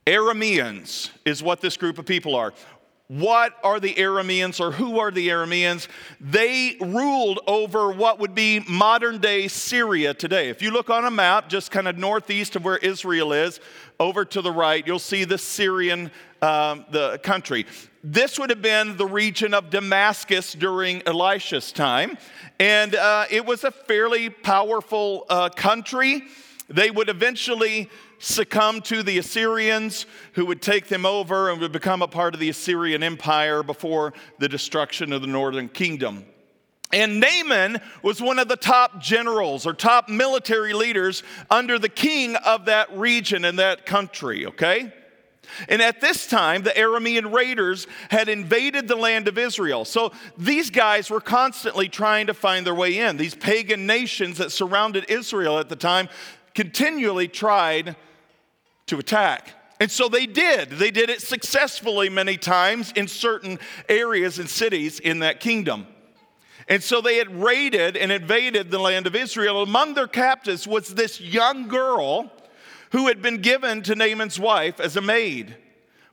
Arameans 0.06 1.10
is 1.24 1.42
what 1.42 1.60
this 1.60 1.76
group 1.76 1.98
of 1.98 2.06
people 2.06 2.34
are. 2.34 2.52
What 3.08 3.52
are 3.62 3.78
the 3.78 3.94
Arameans 3.94 4.58
or 4.58 4.72
who 4.72 4.98
are 4.98 5.10
the 5.10 5.28
Arameans? 5.28 5.86
They 6.18 6.76
ruled 6.80 7.40
over 7.46 7.92
what 7.92 8.18
would 8.20 8.34
be 8.34 8.60
modern 8.60 9.18
day 9.18 9.48
Syria 9.48 10.14
today. 10.14 10.48
If 10.48 10.62
you 10.62 10.70
look 10.70 10.88
on 10.88 11.04
a 11.04 11.10
map, 11.10 11.48
just 11.50 11.70
kind 11.70 11.86
of 11.86 11.98
northeast 11.98 12.56
of 12.56 12.64
where 12.64 12.78
Israel 12.78 13.32
is, 13.32 13.60
over 14.00 14.24
to 14.24 14.40
the 14.40 14.50
right, 14.50 14.86
you'll 14.86 14.98
see 14.98 15.24
the 15.24 15.36
Syrian 15.36 16.10
um, 16.40 16.86
the 16.90 17.18
country. 17.22 17.66
This 18.02 18.38
would 18.38 18.50
have 18.50 18.62
been 18.62 18.96
the 18.96 19.06
region 19.06 19.54
of 19.54 19.70
Damascus 19.70 20.54
during 20.54 21.02
Elisha's 21.06 21.70
time, 21.70 22.18
and 22.58 22.94
uh, 22.94 23.26
it 23.30 23.44
was 23.44 23.62
a 23.62 23.70
fairly 23.70 24.30
powerful 24.30 25.26
uh, 25.28 25.50
country. 25.50 26.24
They 26.72 26.90
would 26.90 27.08
eventually 27.08 27.90
succumb 28.18 28.80
to 28.82 29.02
the 29.02 29.18
Assyrians, 29.18 30.06
who 30.32 30.46
would 30.46 30.62
take 30.62 30.88
them 30.88 31.04
over 31.04 31.50
and 31.50 31.60
would 31.60 31.72
become 31.72 32.02
a 32.02 32.08
part 32.08 32.34
of 32.34 32.40
the 32.40 32.48
Assyrian 32.48 33.02
Empire 33.02 33.62
before 33.62 34.14
the 34.38 34.48
destruction 34.48 35.12
of 35.12 35.20
the 35.20 35.26
northern 35.26 35.68
kingdom. 35.68 36.24
And 36.92 37.20
Naaman 37.20 37.80
was 38.02 38.20
one 38.20 38.38
of 38.38 38.48
the 38.48 38.56
top 38.56 39.00
generals 39.00 39.66
or 39.66 39.72
top 39.72 40.08
military 40.08 40.74
leaders 40.74 41.22
under 41.50 41.78
the 41.78 41.88
king 41.88 42.36
of 42.36 42.66
that 42.66 42.96
region 42.96 43.44
and 43.44 43.58
that 43.58 43.86
country, 43.86 44.46
okay? 44.46 44.92
And 45.68 45.82
at 45.82 46.00
this 46.00 46.26
time, 46.26 46.62
the 46.62 46.70
Aramean 46.70 47.32
raiders 47.32 47.86
had 48.10 48.28
invaded 48.28 48.88
the 48.88 48.96
land 48.96 49.26
of 49.26 49.38
Israel. 49.38 49.84
So 49.84 50.12
these 50.38 50.70
guys 50.70 51.10
were 51.10 51.20
constantly 51.20 51.88
trying 51.88 52.26
to 52.28 52.34
find 52.34 52.66
their 52.66 52.74
way 52.74 52.98
in. 52.98 53.16
These 53.16 53.34
pagan 53.34 53.86
nations 53.86 54.38
that 54.38 54.52
surrounded 54.52 55.06
Israel 55.08 55.58
at 55.58 55.68
the 55.68 55.76
time 55.76 56.08
continually 56.54 57.28
tried 57.28 57.96
to 58.86 58.98
attack. 58.98 59.54
And 59.80 59.90
so 59.90 60.08
they 60.08 60.26
did. 60.26 60.70
They 60.70 60.90
did 60.90 61.10
it 61.10 61.22
successfully 61.22 62.08
many 62.08 62.36
times 62.36 62.92
in 62.94 63.08
certain 63.08 63.58
areas 63.88 64.38
and 64.38 64.48
cities 64.48 65.00
in 65.00 65.20
that 65.20 65.40
kingdom. 65.40 65.86
And 66.68 66.82
so 66.82 67.00
they 67.00 67.16
had 67.16 67.42
raided 67.42 67.96
and 67.96 68.12
invaded 68.12 68.70
the 68.70 68.78
land 68.78 69.06
of 69.06 69.16
Israel. 69.16 69.62
Among 69.62 69.94
their 69.94 70.06
captives 70.06 70.66
was 70.66 70.94
this 70.94 71.20
young 71.20 71.66
girl 71.66 72.30
who 72.92 73.08
had 73.08 73.22
been 73.22 73.38
given 73.38 73.82
to 73.82 73.96
Naaman's 73.96 74.38
wife 74.38 74.78
as 74.78 74.96
a 74.96 75.00
maid. 75.00 75.56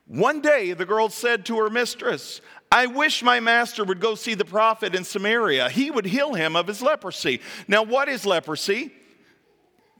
One 0.06 0.40
day 0.40 0.72
the 0.72 0.84
girl 0.84 1.08
said 1.08 1.46
to 1.46 1.58
her 1.58 1.70
mistress, 1.70 2.40
I 2.72 2.86
wish 2.86 3.22
my 3.22 3.38
master 3.38 3.84
would 3.84 4.00
go 4.00 4.16
see 4.16 4.34
the 4.34 4.44
prophet 4.44 4.94
in 4.94 5.04
Samaria. 5.04 5.70
He 5.70 5.90
would 5.90 6.06
heal 6.06 6.34
him 6.34 6.56
of 6.56 6.66
his 6.66 6.82
leprosy. 6.82 7.40
Now, 7.68 7.82
what 7.82 8.08
is 8.08 8.26
leprosy? 8.26 8.92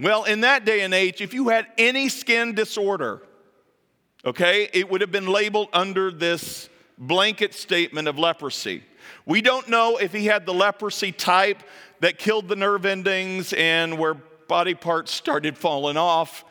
Well, 0.00 0.24
in 0.24 0.40
that 0.40 0.64
day 0.64 0.80
and 0.80 0.94
age, 0.94 1.20
if 1.20 1.34
you 1.34 1.50
had 1.50 1.66
any 1.76 2.08
skin 2.08 2.54
disorder, 2.54 3.20
okay, 4.24 4.70
it 4.72 4.90
would 4.90 5.02
have 5.02 5.12
been 5.12 5.26
labeled 5.26 5.68
under 5.74 6.10
this 6.10 6.70
blanket 6.96 7.52
statement 7.52 8.08
of 8.08 8.18
leprosy. 8.18 8.82
We 9.26 9.42
don't 9.42 9.68
know 9.68 9.98
if 9.98 10.14
he 10.14 10.24
had 10.24 10.46
the 10.46 10.54
leprosy 10.54 11.12
type 11.12 11.62
that 12.00 12.18
killed 12.18 12.48
the 12.48 12.56
nerve 12.56 12.86
endings 12.86 13.52
and 13.52 13.98
where 13.98 14.14
body 14.14 14.74
parts 14.74 15.12
started 15.12 15.58
falling 15.58 15.98
off. 15.98 16.44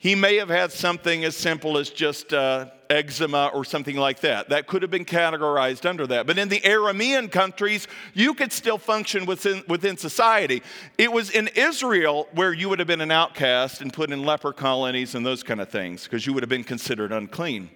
He 0.00 0.14
may 0.14 0.36
have 0.36 0.48
had 0.48 0.72
something 0.72 1.24
as 1.26 1.36
simple 1.36 1.76
as 1.76 1.90
just 1.90 2.32
uh, 2.32 2.70
eczema 2.88 3.50
or 3.52 3.66
something 3.66 3.96
like 3.96 4.20
that. 4.20 4.48
That 4.48 4.66
could 4.66 4.80
have 4.80 4.90
been 4.90 5.04
categorized 5.04 5.84
under 5.84 6.06
that. 6.06 6.26
But 6.26 6.38
in 6.38 6.48
the 6.48 6.60
Aramean 6.60 7.30
countries, 7.30 7.86
you 8.14 8.32
could 8.32 8.50
still 8.50 8.78
function 8.78 9.26
within, 9.26 9.62
within 9.68 9.98
society. 9.98 10.62
It 10.96 11.12
was 11.12 11.28
in 11.28 11.48
Israel 11.48 12.28
where 12.32 12.54
you 12.54 12.70
would 12.70 12.78
have 12.78 12.88
been 12.88 13.02
an 13.02 13.10
outcast 13.10 13.82
and 13.82 13.92
put 13.92 14.10
in 14.10 14.24
leper 14.24 14.54
colonies 14.54 15.14
and 15.14 15.24
those 15.24 15.42
kind 15.42 15.60
of 15.60 15.68
things 15.68 16.04
because 16.04 16.26
you 16.26 16.32
would 16.32 16.42
have 16.42 16.48
been 16.48 16.64
considered 16.64 17.12
unclean. 17.12 17.68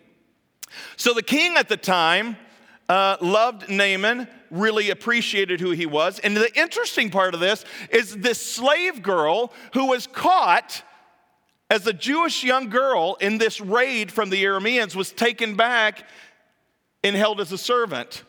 So 0.96 1.12
the 1.12 1.22
king 1.22 1.58
at 1.58 1.68
the 1.68 1.76
time 1.76 2.38
uh, 2.88 3.18
loved 3.20 3.68
Naaman, 3.68 4.28
really 4.50 4.88
appreciated 4.88 5.60
who 5.60 5.72
he 5.72 5.84
was. 5.84 6.20
And 6.20 6.34
the 6.34 6.50
interesting 6.58 7.10
part 7.10 7.34
of 7.34 7.40
this 7.40 7.66
is 7.90 8.16
this 8.16 8.40
slave 8.40 9.02
girl 9.02 9.52
who 9.74 9.88
was 9.88 10.06
caught 10.06 10.82
as 11.70 11.86
a 11.86 11.92
Jewish 11.92 12.44
young 12.44 12.68
girl 12.68 13.16
in 13.20 13.38
this 13.38 13.60
raid 13.60 14.12
from 14.12 14.30
the 14.30 14.44
Arameans 14.44 14.94
was 14.94 15.12
taken 15.12 15.56
back 15.56 16.06
and 17.02 17.16
held 17.16 17.40
as 17.40 17.52
a 17.52 17.58
servant. 17.58 18.22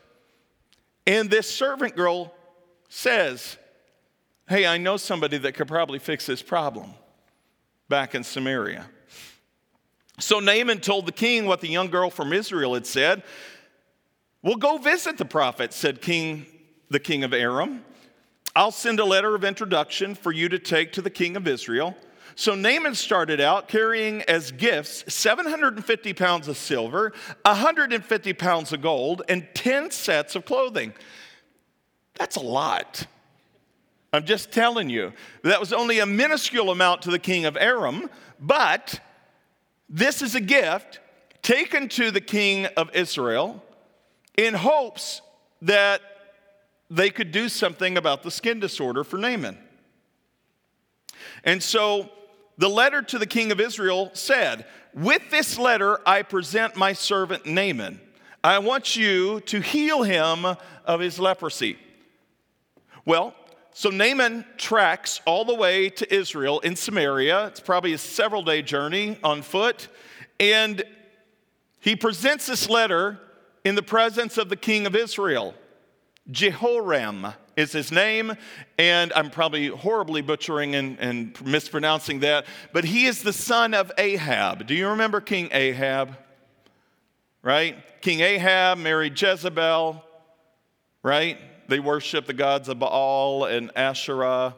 And 1.07 1.29
this 1.29 1.49
servant 1.49 1.95
girl 1.95 2.33
says, 2.89 3.57
Hey, 4.47 4.65
I 4.65 4.77
know 4.77 4.97
somebody 4.97 5.37
that 5.39 5.53
could 5.53 5.67
probably 5.67 5.97
fix 5.97 6.25
this 6.27 6.41
problem 6.41 6.93
back 7.89 8.13
in 8.13 8.23
Samaria. 8.23 8.85
So 10.19 10.39
Naaman 10.39 10.79
told 10.79 11.07
the 11.07 11.11
king 11.11 11.45
what 11.45 11.61
the 11.61 11.67
young 11.67 11.89
girl 11.89 12.09
from 12.09 12.31
Israel 12.31 12.75
had 12.75 12.85
said. 12.85 13.23
Well, 14.43 14.55
go 14.55 14.77
visit 14.77 15.17
the 15.17 15.25
prophet, 15.25 15.73
said 15.73 16.01
King, 16.01 16.45
the 16.89 16.99
king 16.99 17.23
of 17.23 17.33
Aram. 17.33 17.83
I'll 18.55 18.71
send 18.71 18.99
a 18.99 19.05
letter 19.05 19.35
of 19.35 19.43
introduction 19.43 20.13
for 20.15 20.31
you 20.31 20.47
to 20.49 20.59
take 20.59 20.93
to 20.93 21.01
the 21.01 21.09
king 21.09 21.35
of 21.35 21.47
Israel. 21.47 21.95
So 22.35 22.53
Naaman 22.53 22.95
started 22.95 23.39
out 23.39 23.69
carrying 23.69 24.21
as 24.23 24.51
gifts 24.51 25.11
750 25.13 26.13
pounds 26.13 26.49
of 26.49 26.57
silver, 26.57 27.13
150 27.43 28.33
pounds 28.33 28.73
of 28.73 28.81
gold, 28.81 29.21
and 29.29 29.47
10 29.53 29.89
sets 29.91 30.35
of 30.35 30.45
clothing. 30.45 30.93
That's 32.15 32.35
a 32.35 32.41
lot. 32.41 33.07
I'm 34.11 34.25
just 34.25 34.51
telling 34.51 34.89
you. 34.89 35.13
That 35.43 35.59
was 35.59 35.71
only 35.71 35.99
a 35.99 36.05
minuscule 36.05 36.71
amount 36.71 37.03
to 37.03 37.11
the 37.11 37.19
king 37.19 37.45
of 37.45 37.55
Aram, 37.57 38.09
but 38.39 38.99
this 39.89 40.21
is 40.21 40.35
a 40.35 40.41
gift 40.41 40.99
taken 41.41 41.87
to 41.89 42.11
the 42.11 42.21
king 42.21 42.65
of 42.77 42.93
Israel 42.93 43.63
in 44.37 44.53
hopes 44.53 45.21
that 45.61 46.01
they 46.89 47.09
could 47.09 47.31
do 47.31 47.47
something 47.47 47.97
about 47.97 48.23
the 48.23 48.31
skin 48.31 48.59
disorder 48.59 49.03
for 49.03 49.17
Naaman. 49.17 49.57
And 51.43 51.61
so 51.61 52.09
the 52.57 52.69
letter 52.69 53.01
to 53.01 53.19
the 53.19 53.25
king 53.25 53.51
of 53.51 53.59
Israel 53.59 54.11
said, 54.13 54.65
With 54.93 55.29
this 55.29 55.57
letter 55.57 55.99
I 56.05 56.21
present 56.21 56.75
my 56.75 56.93
servant 56.93 57.45
Naaman. 57.45 57.99
I 58.43 58.59
want 58.59 58.95
you 58.95 59.39
to 59.41 59.59
heal 59.59 60.03
him 60.03 60.45
of 60.85 60.99
his 60.99 61.19
leprosy. 61.19 61.77
Well, 63.05 63.33
so 63.73 63.89
Naaman 63.89 64.45
tracks 64.57 65.19
all 65.25 65.43
the 65.43 65.53
way 65.53 65.89
to 65.89 66.13
Israel 66.13 66.59
in 66.61 66.75
Samaria. 66.75 67.47
It's 67.47 67.59
probably 67.59 67.93
a 67.93 67.97
several 67.97 68.41
day 68.41 68.61
journey 68.61 69.17
on 69.23 69.41
foot. 69.41 69.89
And 70.39 70.83
he 71.81 71.95
presents 71.95 72.45
this 72.45 72.69
letter 72.69 73.19
in 73.65 73.75
the 73.75 73.83
presence 73.83 74.37
of 74.37 74.49
the 74.49 74.55
king 74.55 74.87
of 74.87 74.95
Israel. 74.95 75.53
Jehoram 76.31 77.27
is 77.55 77.71
his 77.71 77.91
name, 77.91 78.35
and 78.77 79.13
I'm 79.13 79.29
probably 79.29 79.67
horribly 79.67 80.21
butchering 80.21 80.75
and, 80.75 80.99
and, 80.99 81.45
mispronouncing 81.45 82.19
that, 82.19 82.45
but 82.73 82.83
he 82.83 83.05
is 83.05 83.23
the 83.23 83.33
son 83.33 83.73
of 83.73 83.91
Ahab. 83.97 84.67
Do 84.67 84.75
you 84.75 84.89
remember 84.89 85.21
King 85.21 85.49
Ahab? 85.51 86.17
Right? 87.41 87.77
King 88.01 88.19
Ahab 88.19 88.77
married 88.77 89.19
Jezebel, 89.19 90.03
right? 91.03 91.37
They 91.67 91.79
worship 91.79 92.25
the 92.25 92.33
gods 92.33 92.69
of 92.69 92.79
Baal 92.79 93.45
and 93.45 93.71
Asherah. 93.75 94.55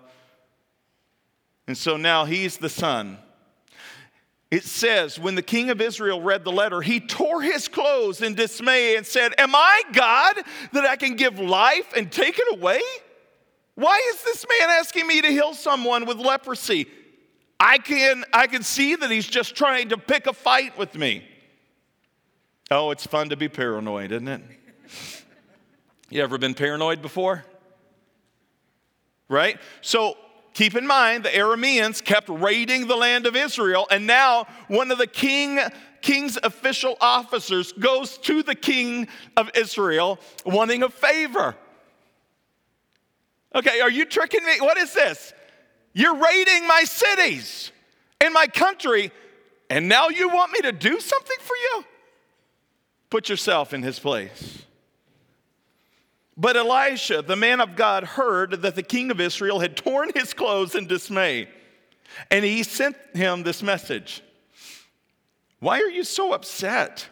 And 1.68 1.78
so 1.78 1.98
now 1.98 2.26
he's 2.26 2.58
the 2.58 2.70
son 2.70 3.18
it 4.50 4.64
says, 4.64 5.20
when 5.20 5.36
the 5.36 5.42
king 5.42 5.70
of 5.70 5.82
Israel 5.82 6.22
read 6.22 6.46
the 6.46 6.52
letter, 6.52 6.82
he 6.82 7.02
tore 7.02 7.42
his 7.42 7.68
clothes 7.68 8.22
in 8.22 8.34
dismay 8.34 8.96
and 8.96 9.06
said, 9.06 9.34
Am 9.38 9.54
I 9.54 9.84
God 9.92 10.38
that 10.72 10.86
I 10.86 10.96
can 10.96 11.16
give 11.16 11.38
life 11.38 11.92
and 11.96 12.10
take 12.10 12.40
it 12.40 12.58
away? 12.58 12.82
Why 13.76 14.02
is 14.14 14.24
this 14.24 14.46
man 14.48 14.70
asking 14.70 15.06
me 15.06 15.22
to 15.22 15.28
heal 15.28 15.54
someone 15.54 16.06
with 16.06 16.18
leprosy? 16.18 16.88
I 17.60 17.78
can, 17.78 18.24
I 18.32 18.48
can 18.48 18.64
see 18.64 18.96
that 18.96 19.12
he's 19.12 19.28
just 19.28 19.56
trying 19.56 19.90
to 19.90 19.98
pick 19.98 20.28
a 20.28 20.34
fight 20.34 20.78
with 20.78 20.96
me. 20.96 21.28
Oh, 22.72 22.92
it's 22.92 23.06
fun 23.06 23.30
to 23.30 23.38
be 23.38 23.50
paranoid, 23.50 24.12
isn't 24.12 24.28
it? 24.28 24.42
You 26.10 26.24
ever 26.24 26.38
been 26.38 26.54
paranoid 26.54 27.02
before? 27.02 27.44
Right? 29.28 29.60
So 29.82 30.16
Keep 30.58 30.76
in 30.76 30.88
mind, 30.88 31.24
the 31.24 31.30
Arameans 31.30 32.04
kept 32.04 32.30
raiding 32.30 32.88
the 32.88 32.96
land 32.96 33.28
of 33.28 33.36
Israel, 33.36 33.86
and 33.92 34.08
now 34.08 34.48
one 34.68 34.90
of 34.90 34.98
the 34.98 35.06
king, 35.06 35.60
king's 36.02 36.36
official 36.42 36.98
officers 37.00 37.74
goes 37.74 38.18
to 38.18 38.42
the 38.42 38.56
king 38.56 39.08
of 39.36 39.52
Israel 39.54 40.18
wanting 40.48 40.82
a 40.82 40.90
favor. 40.90 41.56
Okay, 43.54 43.82
are 43.82 43.92
you 43.92 44.04
tricking 44.04 44.44
me? 44.44 44.54
What 44.60 44.80
is 44.80 44.96
this? 44.96 45.32
You're 45.94 46.16
raiding 46.16 46.66
my 46.66 46.86
cities 46.86 47.72
and 48.20 48.34
my 48.34 48.48
country, 48.48 49.12
and 49.70 49.88
now 49.88 50.10
you 50.10 50.28
want 50.28 50.54
me 50.54 50.62
to 50.62 50.72
do 50.72 51.00
something 51.00 51.38
for 51.40 51.56
you? 51.56 51.86
Put 53.12 53.30
yourself 53.30 53.76
in 53.76 53.84
his 53.84 54.00
place. 54.00 54.64
But 56.38 56.56
Elisha, 56.56 57.24
the 57.24 57.36
man 57.36 57.60
of 57.60 57.76
God, 57.76 58.04
heard 58.04 58.62
that 58.62 58.76
the 58.76 58.84
king 58.84 59.10
of 59.10 59.20
Israel 59.20 59.60
had 59.60 59.76
torn 59.76 60.12
his 60.14 60.36
clothes 60.36 60.76
in 60.76 60.86
dismay. 60.86 61.48
And 62.30 62.46
he 62.46 62.64
sent 62.64 62.96
him 63.14 63.44
this 63.44 63.64
message 63.64 64.22
Why 65.60 65.82
are 65.82 65.90
you 65.90 66.04
so 66.04 66.34
upset? 66.34 67.08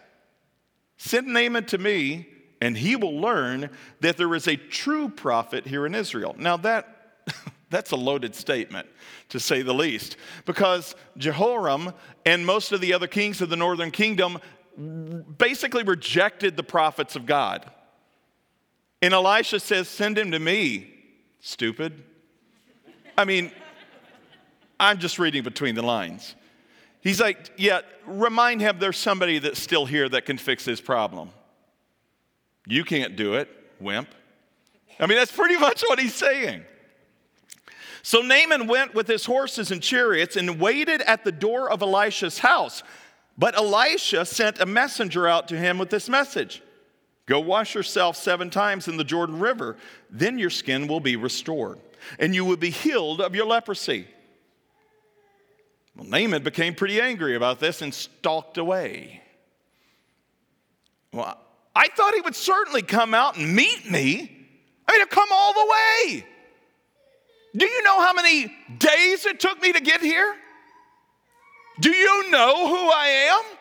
Send 0.97 1.27
Naaman 1.27 1.65
to 1.65 1.77
me, 1.77 2.27
and 2.61 2.77
he 2.77 2.95
will 2.95 3.19
learn 3.19 3.69
that 3.99 4.17
there 4.17 4.33
is 4.35 4.47
a 4.47 4.55
true 4.55 5.09
prophet 5.09 5.67
here 5.67 5.85
in 5.85 5.93
Israel. 5.93 6.35
Now, 6.37 6.57
that, 6.57 7.17
that's 7.69 7.91
a 7.91 7.95
loaded 7.95 8.33
statement, 8.33 8.87
to 9.29 9.39
say 9.39 9.61
the 9.61 9.73
least, 9.73 10.17
because 10.45 10.95
Jehoram 11.17 11.91
and 12.25 12.45
most 12.45 12.71
of 12.71 12.79
the 12.79 12.93
other 12.93 13.07
kings 13.07 13.41
of 13.41 13.49
the 13.49 13.55
northern 13.55 13.91
kingdom 13.91 14.39
basically 15.37 15.83
rejected 15.83 16.55
the 16.55 16.63
prophets 16.63 17.15
of 17.15 17.25
God. 17.25 17.69
And 19.05 19.13
Elisha 19.13 19.59
says, 19.59 19.87
Send 19.87 20.17
him 20.17 20.31
to 20.31 20.39
me, 20.39 20.91
stupid. 21.39 22.03
I 23.15 23.23
mean, 23.23 23.51
I'm 24.79 24.97
just 24.97 25.19
reading 25.19 25.43
between 25.43 25.75
the 25.75 25.83
lines. 25.83 26.33
He's 27.01 27.21
like, 27.21 27.51
Yeah, 27.55 27.81
remind 28.07 28.61
him 28.61 28.79
there's 28.79 28.97
somebody 28.97 29.37
that's 29.37 29.59
still 29.59 29.85
here 29.85 30.09
that 30.09 30.25
can 30.25 30.39
fix 30.39 30.65
his 30.65 30.81
problem. 30.81 31.29
You 32.65 32.83
can't 32.83 33.15
do 33.15 33.35
it, 33.35 33.47
wimp. 33.79 34.09
I 34.99 35.05
mean, 35.05 35.19
that's 35.19 35.31
pretty 35.31 35.57
much 35.57 35.83
what 35.83 35.99
he's 35.99 36.15
saying. 36.15 36.63
So 38.01 38.21
Naaman 38.21 38.65
went 38.65 38.95
with 38.95 39.07
his 39.07 39.23
horses 39.23 39.69
and 39.69 39.83
chariots 39.83 40.35
and 40.35 40.59
waited 40.59 41.03
at 41.03 41.23
the 41.23 41.31
door 41.31 41.69
of 41.69 41.83
Elisha's 41.83 42.39
house. 42.39 42.81
But 43.37 43.55
Elisha 43.55 44.25
sent 44.25 44.59
a 44.59 44.65
messenger 44.65 45.27
out 45.27 45.47
to 45.49 45.57
him 45.57 45.77
with 45.77 45.91
this 45.91 46.09
message 46.09 46.63
Go 47.25 47.39
wash 47.39 47.73
yourself 47.73 48.15
seven 48.17 48.49
times 48.49 48.87
in 48.87 48.97
the 48.97 49.03
Jordan 49.03 49.39
River, 49.39 49.77
then 50.09 50.37
your 50.37 50.51
skin 50.51 50.87
will 50.87 50.99
be 50.99 51.15
restored, 51.15 51.79
and 52.19 52.35
you 52.35 52.45
will 52.45 52.57
be 52.57 52.69
healed 52.69 53.19
of 53.19 53.33
your 53.33 53.47
leprosy. 53.47 54.07
Well, 55.95 56.05
Naaman 56.05 56.43
became 56.43 56.75
pretty 56.75 57.01
angry 57.01 57.35
about 57.35 57.59
this 57.59 57.81
and 57.81 57.93
stalked 57.93 58.57
away. 58.57 59.21
Well, 61.11 61.39
I 61.75 61.87
thought 61.87 62.13
he 62.13 62.21
would 62.21 62.35
certainly 62.35 62.81
come 62.81 63.13
out 63.13 63.37
and 63.37 63.55
meet 63.55 63.89
me. 63.89 64.31
I 64.87 64.91
mean, 64.91 65.01
to 65.01 65.07
come 65.07 65.29
all 65.31 65.53
the 65.53 65.65
way. 65.65 66.25
Do 67.55 67.65
you 67.65 67.83
know 67.83 68.01
how 68.01 68.13
many 68.13 68.53
days 68.77 69.25
it 69.25 69.39
took 69.39 69.61
me 69.61 69.71
to 69.71 69.79
get 69.79 70.01
here? 70.01 70.35
Do 71.79 71.89
you 71.89 72.29
know 72.29 72.67
who 72.67 72.89
I 72.91 73.07
am? 73.31 73.57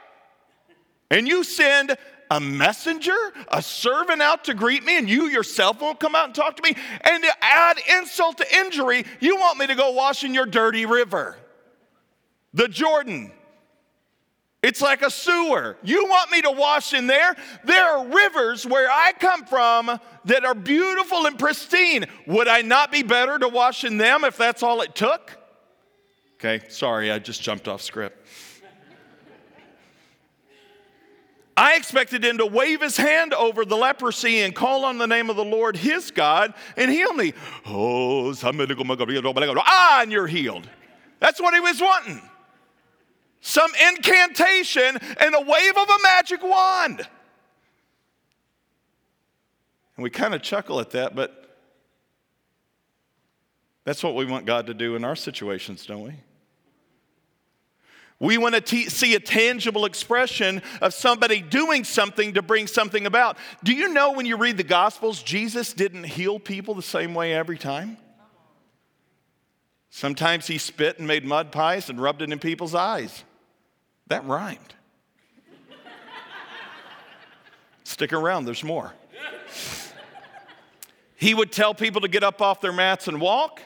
And 1.11 1.29
you 1.29 1.45
send 1.45 1.97
a 2.35 2.41
messenger, 2.41 3.17
a 3.49 3.63
servant 3.63 4.21
out 4.21 4.45
to 4.45 4.55
greet 4.55 4.85
me, 4.85 4.99
and 4.99 5.09
you 5.09 5.29
yourself 5.29 5.81
won't 5.81 6.01
come 6.01 6.17
out 6.17 6.27
and 6.27 6.35
talk 6.35 6.57
to 6.57 6.63
me? 6.63 6.77
And 7.03 7.23
to 7.23 7.33
add 7.41 7.79
insult 8.01 8.39
to 8.39 8.57
injury, 8.57 9.05
you 9.21 9.37
want 9.37 9.59
me 9.59 9.69
to 9.69 9.75
go 9.77 9.93
wash 9.93 10.25
in 10.25 10.35
your 10.35 10.47
dirty 10.47 10.85
river, 10.85 11.37
the 12.53 12.67
Jordan. 12.67 13.31
It's 14.65 14.81
like 14.81 15.03
a 15.03 15.11
sewer. 15.11 15.77
You 15.83 16.07
want 16.07 16.31
me 16.31 16.41
to 16.43 16.51
wash 16.51 16.95
in 16.95 17.07
there? 17.07 17.37
There 17.65 17.85
are 17.85 18.07
rivers 18.07 18.67
where 18.67 18.91
I 18.91 19.13
come 19.13 19.45
from 19.45 20.01
that 20.25 20.45
are 20.45 20.55
beautiful 20.55 21.27
and 21.27 21.39
pristine. 21.39 22.07
Would 22.27 22.49
I 22.49 22.63
not 22.63 22.91
be 22.91 23.03
better 23.03 23.39
to 23.39 23.49
wash 23.49 23.85
in 23.85 23.99
them 23.99 24.25
if 24.25 24.39
that's 24.39 24.63
all 24.63 24.81
it 24.81 24.95
took? 24.95 25.39
Okay, 26.37 26.67
sorry, 26.69 27.13
I 27.13 27.19
just 27.19 27.43
jumped 27.43 27.69
off 27.69 27.83
script. 27.83 28.24
I 31.57 31.77
expected 31.77 32.25
him 32.25 32.39
to 32.39 32.47
wave 32.47 32.81
his 32.81 32.97
hand 32.97 33.33
over 33.33 33.65
the 33.65 33.77
leprosy 33.77 34.41
and 34.41 34.55
call 34.55 34.85
on 34.85 34.99
the 34.99 35.07
name 35.07 35.31
of 35.31 35.37
the 35.37 35.45
Lord 35.45 35.77
his 35.77 36.11
God 36.11 36.53
and 36.77 36.91
heal 36.91 37.13
me. 37.13 37.33
Oh, 37.67 38.33
ah, 39.67 40.03
and 40.03 40.11
you're 40.11 40.27
healed. 40.27 40.69
That's 41.21 41.41
what 41.41 41.55
he 41.55 41.61
was 41.61 41.81
wanting 41.81 42.21
some 43.45 43.71
incantation 43.91 44.97
and 45.21 45.35
a 45.35 45.41
wave 45.41 45.77
of 45.77 45.89
a 45.89 45.99
magic 46.03 46.43
wand. 46.43 47.07
And 49.97 50.03
we 50.03 50.09
kind 50.09 50.35
of 50.35 50.43
chuckle 50.43 50.81
at 50.81 50.91
that, 50.93 51.15
but 51.15 51.59
that's 53.85 54.03
what 54.03 54.15
we 54.15 54.25
want 54.25 54.47
God 54.47 54.67
to 54.69 54.75
do 54.75 54.97
in 54.97 55.05
our 55.05 55.15
situations, 55.15 55.85
don't 55.85 56.05
we? 56.05 56.15
We 58.21 58.39
want 58.39 58.55
to 58.55 58.61
t- 58.61 58.89
see 58.89 59.15
a 59.15 59.21
tangible 59.21 59.85
expression 59.85 60.63
of 60.81 60.95
somebody 60.95 61.41
doing 61.41 61.85
something 61.85 62.35
to 62.35 62.43
bring 62.43 62.67
something 62.67 63.07
about. 63.07 63.37
Do 63.63 63.73
you 63.73 63.89
know 63.89 64.13
when 64.13 64.25
you 64.25 64.37
read 64.37 64.57
the 64.57 64.63
Gospels, 64.63 65.23
Jesus 65.23 65.73
didn't 65.73 66.05
heal 66.05 66.39
people 66.39 66.75
the 66.75 66.83
same 66.83 67.15
way 67.15 67.35
every 67.35 67.59
time? 67.59 67.99
Sometimes 69.91 70.47
he 70.47 70.59
spit 70.59 70.99
and 70.99 71.07
made 71.07 71.25
mud 71.25 71.53
pies 71.53 71.91
and 71.91 72.01
rubbed 72.01 72.23
it 72.23 72.33
in 72.33 72.39
people's 72.39 72.75
eyes. 72.75 73.25
That 74.09 74.25
rhymed. 74.25 74.75
Stick 77.85 78.13
around, 78.13 78.45
there's 78.45 78.65
more. 78.65 78.93
He 81.17 81.33
would 81.33 81.53
tell 81.53 81.75
people 81.75 82.03
to 82.03 82.09
get 82.09 82.23
up 82.23 82.43
off 82.43 82.61
their 82.61 82.73
mats 82.73 83.09
and 83.09 83.19
walk. 83.19 83.63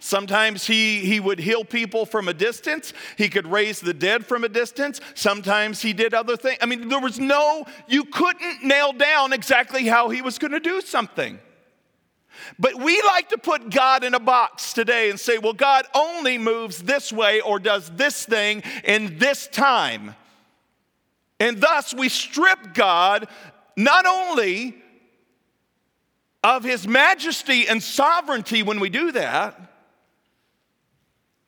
Sometimes 0.00 0.66
he, 0.66 1.00
he 1.00 1.18
would 1.18 1.40
heal 1.40 1.64
people 1.64 2.06
from 2.06 2.28
a 2.28 2.34
distance. 2.34 2.92
He 3.16 3.28
could 3.28 3.46
raise 3.46 3.80
the 3.80 3.94
dead 3.94 4.24
from 4.24 4.44
a 4.44 4.48
distance. 4.48 5.00
Sometimes 5.14 5.82
he 5.82 5.92
did 5.92 6.14
other 6.14 6.36
things. 6.36 6.58
I 6.60 6.66
mean, 6.66 6.88
there 6.88 7.00
was 7.00 7.18
no, 7.18 7.66
you 7.88 8.04
couldn't 8.04 8.62
nail 8.62 8.92
down 8.92 9.32
exactly 9.32 9.86
how 9.86 10.08
he 10.08 10.22
was 10.22 10.38
going 10.38 10.52
to 10.52 10.60
do 10.60 10.80
something. 10.80 11.40
But 12.58 12.76
we 12.76 13.02
like 13.02 13.30
to 13.30 13.38
put 13.38 13.70
God 13.70 14.04
in 14.04 14.14
a 14.14 14.20
box 14.20 14.72
today 14.72 15.10
and 15.10 15.18
say, 15.18 15.38
well, 15.38 15.52
God 15.52 15.86
only 15.94 16.38
moves 16.38 16.82
this 16.82 17.12
way 17.12 17.40
or 17.40 17.58
does 17.58 17.90
this 17.90 18.24
thing 18.24 18.62
in 18.84 19.18
this 19.18 19.48
time. 19.48 20.14
And 21.40 21.60
thus 21.60 21.92
we 21.92 22.08
strip 22.08 22.74
God 22.74 23.28
not 23.76 24.06
only 24.06 24.76
of 26.44 26.62
his 26.62 26.86
majesty 26.86 27.68
and 27.68 27.82
sovereignty 27.82 28.62
when 28.62 28.78
we 28.78 28.90
do 28.90 29.12
that, 29.12 29.67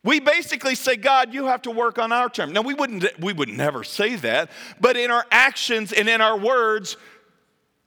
we 0.02 0.18
basically 0.18 0.74
say, 0.74 0.96
God, 0.96 1.34
you 1.34 1.46
have 1.46 1.62
to 1.62 1.70
work 1.70 1.98
on 1.98 2.10
our 2.10 2.30
terms. 2.30 2.52
Now, 2.52 2.62
we, 2.62 2.74
wouldn't, 2.74 3.04
we 3.20 3.32
would 3.32 3.50
never 3.50 3.84
say 3.84 4.16
that, 4.16 4.50
but 4.80 4.96
in 4.96 5.10
our 5.10 5.26
actions 5.30 5.92
and 5.92 6.08
in 6.08 6.20
our 6.20 6.38
words, 6.38 6.96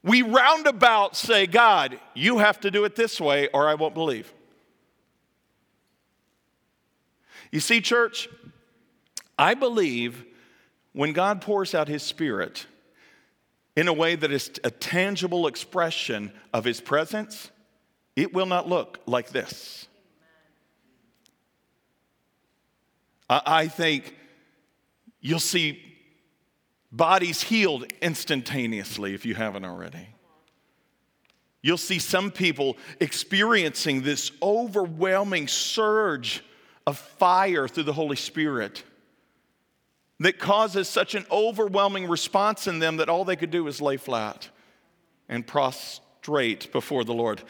we 0.04 0.22
roundabout 0.22 1.16
say, 1.16 1.48
God, 1.48 2.00
you 2.14 2.38
have 2.38 2.60
to 2.62 2.72
do 2.72 2.84
it 2.86 2.96
this 2.96 3.20
way 3.20 3.48
or 3.48 3.68
I 3.68 3.76
won't 3.76 3.96
believe. 3.96 4.32
You 7.52 7.60
see, 7.60 7.82
church, 7.82 8.30
I 9.38 9.54
believe 9.54 10.26
when 10.92 11.14
God 11.14 11.42
pours 11.42 11.74
out 11.74 11.88
his 11.88 12.04
spirit 12.04 12.68
in 13.76 13.88
a 13.88 13.94
way 13.94 14.16
that 14.16 14.32
is 14.32 14.52
a 14.64 14.70
tangible 14.70 15.48
expression 15.48 16.32
of 16.54 16.64
his 16.64 16.80
presence, 16.80 17.50
it 18.16 18.34
will 18.34 18.46
not 18.46 18.70
look 18.70 19.00
like 19.08 19.30
this. 19.30 19.88
I 23.46 23.68
think 23.68 24.16
you'll 25.22 25.40
see 25.40 25.82
bodies 26.92 27.42
healed 27.42 27.86
instantaneously 28.02 29.14
if 29.14 29.26
you 29.26 29.36
haven't 29.36 29.66
already. 29.66 30.10
You'll 31.62 31.78
see 31.78 32.00
some 32.00 32.30
people 32.30 32.78
experiencing 33.00 34.02
this 34.02 34.32
overwhelming 34.42 35.48
surge 35.48 36.44
of 36.86 36.98
fire 36.98 37.68
through 37.68 37.84
the 37.84 37.94
Holy 37.94 38.18
Spirit 38.18 38.84
that 40.20 40.40
causes 40.40 40.88
such 40.88 41.16
an 41.16 41.26
overwhelming 41.32 42.08
response 42.08 42.68
in 42.68 42.80
them 42.80 42.98
that 42.98 43.10
all 43.10 43.26
they 43.26 43.36
could 43.36 43.52
do 43.52 43.68
is 43.68 43.82
lay 43.82 43.98
flat 43.98 44.50
and 45.30 45.48
prostrate 45.48 46.72
before 46.72 47.04
the 47.06 47.14
Lord. 47.14 47.42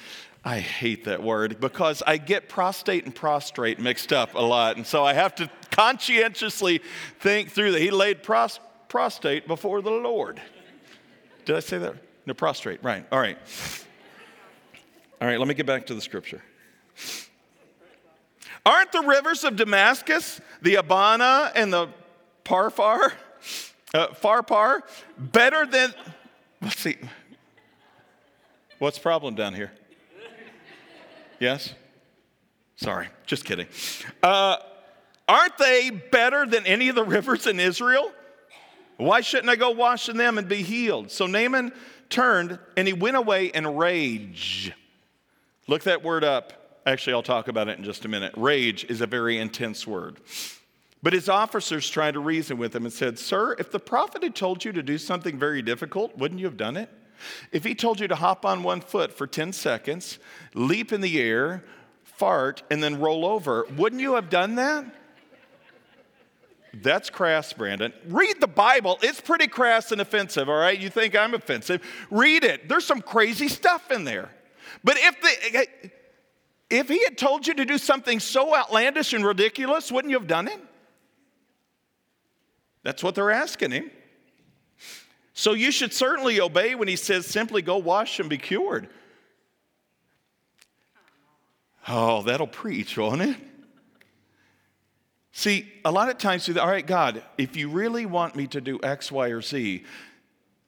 I 0.45 0.59
hate 0.59 1.05
that 1.05 1.23
word 1.23 1.59
because 1.59 2.03
I 2.05 2.17
get 2.17 2.49
prostate 2.49 3.05
and 3.05 3.15
prostrate 3.15 3.79
mixed 3.79 4.11
up 4.11 4.35
a 4.35 4.41
lot. 4.41 4.75
And 4.75 4.85
so 4.85 5.05
I 5.05 5.13
have 5.13 5.35
to 5.35 5.49
conscientiously 5.71 6.81
think 7.19 7.49
through 7.49 7.71
that. 7.71 7.81
He 7.81 7.91
laid 7.91 8.23
prostrate 8.23 8.67
prostrate 8.93 9.47
before 9.47 9.81
the 9.81 9.89
Lord. 9.89 10.39
Did 11.45 11.55
I 11.55 11.61
say 11.61 11.79
that? 11.79 11.95
No, 12.27 12.35
prostrate, 12.35 12.83
right. 12.83 13.03
All 13.11 13.19
right. 13.19 13.39
All 15.19 15.27
right, 15.27 15.39
let 15.39 15.47
me 15.47 15.55
get 15.55 15.65
back 15.65 15.87
to 15.87 15.95
the 15.95 16.01
scripture. 16.01 16.43
Aren't 18.63 18.91
the 18.91 19.01
rivers 19.01 19.43
of 19.43 19.55
Damascus, 19.55 20.39
the 20.61 20.75
Abana 20.75 21.51
and 21.55 21.73
the 21.73 21.87
Parfar, 22.45 23.13
uh, 23.95 24.09
Pharpar, 24.09 24.81
better 25.17 25.65
than, 25.65 25.91
let's 26.61 26.79
see, 26.79 26.97
what's 28.77 28.99
problem 28.99 29.33
down 29.33 29.55
here? 29.55 29.71
Yes? 31.39 31.73
Sorry, 32.75 33.07
just 33.25 33.45
kidding. 33.45 33.67
Uh, 34.21 34.57
aren't 35.27 35.57
they 35.57 35.89
better 35.89 36.45
than 36.45 36.65
any 36.65 36.89
of 36.89 36.95
the 36.95 37.03
rivers 37.03 37.47
in 37.47 37.59
Israel? 37.59 38.11
Why 38.97 39.21
shouldn't 39.21 39.49
I 39.49 39.55
go 39.55 39.71
wash 39.71 40.09
in 40.09 40.17
them 40.17 40.37
and 40.37 40.47
be 40.47 40.61
healed? 40.63 41.11
So 41.11 41.25
Naaman 41.27 41.71
turned 42.09 42.59
and 42.77 42.87
he 42.87 42.93
went 42.93 43.17
away 43.17 43.47
in 43.47 43.67
rage. 43.75 44.71
Look 45.67 45.83
that 45.83 46.03
word 46.03 46.23
up. 46.23 46.81
Actually, 46.85 47.13
I'll 47.13 47.23
talk 47.23 47.47
about 47.47 47.69
it 47.69 47.77
in 47.77 47.83
just 47.83 48.05
a 48.05 48.07
minute. 48.07 48.33
Rage 48.35 48.85
is 48.89 49.01
a 49.01 49.07
very 49.07 49.37
intense 49.37 49.87
word. 49.87 50.19
But 51.01 51.13
his 51.13 51.27
officers 51.29 51.89
tried 51.89 52.13
to 52.13 52.19
reason 52.19 52.57
with 52.57 52.75
him 52.75 52.85
and 52.85 52.93
said, 52.93 53.19
Sir, 53.19 53.55
if 53.59 53.71
the 53.71 53.79
prophet 53.79 54.23
had 54.23 54.35
told 54.35 54.63
you 54.63 54.71
to 54.73 54.83
do 54.83 54.97
something 54.97 55.37
very 55.37 55.61
difficult, 55.61 56.17
wouldn't 56.17 56.39
you 56.39 56.45
have 56.45 56.57
done 56.57 56.77
it? 56.77 56.89
If 57.51 57.63
he 57.63 57.75
told 57.75 57.99
you 57.99 58.07
to 58.07 58.15
hop 58.15 58.45
on 58.45 58.63
one 58.63 58.81
foot 58.81 59.13
for 59.13 59.27
10 59.27 59.53
seconds, 59.53 60.19
leap 60.53 60.91
in 60.91 61.01
the 61.01 61.21
air, 61.21 61.63
fart, 62.03 62.63
and 62.69 62.83
then 62.83 62.99
roll 62.99 63.25
over, 63.25 63.65
wouldn't 63.75 64.01
you 64.01 64.15
have 64.15 64.29
done 64.29 64.55
that? 64.55 64.85
That's 66.73 67.09
crass, 67.09 67.53
Brandon. 67.53 67.93
Read 68.07 68.41
the 68.41 68.47
Bible. 68.47 68.97
It's 69.03 69.21
pretty 69.21 69.47
crass 69.47 69.91
and 69.91 70.01
offensive, 70.01 70.49
all 70.49 70.57
right? 70.57 70.79
You 70.79 70.89
think 70.89 71.15
I'm 71.15 71.35
offensive? 71.35 71.81
Read 72.09 72.43
it. 72.43 72.67
There's 72.67 72.85
some 72.85 73.01
crazy 73.01 73.47
stuff 73.47 73.91
in 73.91 74.05
there. 74.05 74.29
But 74.83 74.97
if 74.99 75.21
the 75.21 75.91
if 76.69 76.89
he 76.89 77.03
had 77.03 77.19
told 77.19 77.45
you 77.45 77.53
to 77.53 77.65
do 77.65 77.77
something 77.77 78.19
so 78.19 78.55
outlandish 78.55 79.13
and 79.13 79.23
ridiculous, 79.23 79.91
wouldn't 79.91 80.09
you 80.09 80.17
have 80.17 80.27
done 80.27 80.47
it? 80.47 80.59
That's 82.81 83.03
what 83.03 83.13
they're 83.13 83.29
asking 83.29 83.71
him. 83.71 83.91
So 85.33 85.53
you 85.53 85.71
should 85.71 85.93
certainly 85.93 86.39
obey 86.39 86.75
when 86.75 86.87
he 86.87 86.95
says, 86.95 87.25
simply 87.25 87.61
go 87.61 87.77
wash 87.77 88.19
and 88.19 88.29
be 88.29 88.37
cured. 88.37 88.87
Oh, 91.87 92.21
that'll 92.21 92.47
preach, 92.47 92.97
won't 92.97 93.21
it? 93.21 93.35
See, 95.31 95.71
a 95.83 95.91
lot 95.91 96.09
of 96.09 96.19
times, 96.19 96.47
all 96.57 96.67
right, 96.67 96.85
God, 96.85 97.23
if 97.39 97.57
you 97.57 97.67
really 97.67 98.05
want 98.05 98.35
me 98.35 98.45
to 98.47 98.61
do 98.61 98.79
X, 98.83 99.11
Y, 99.11 99.29
or 99.29 99.41
Z, 99.41 99.83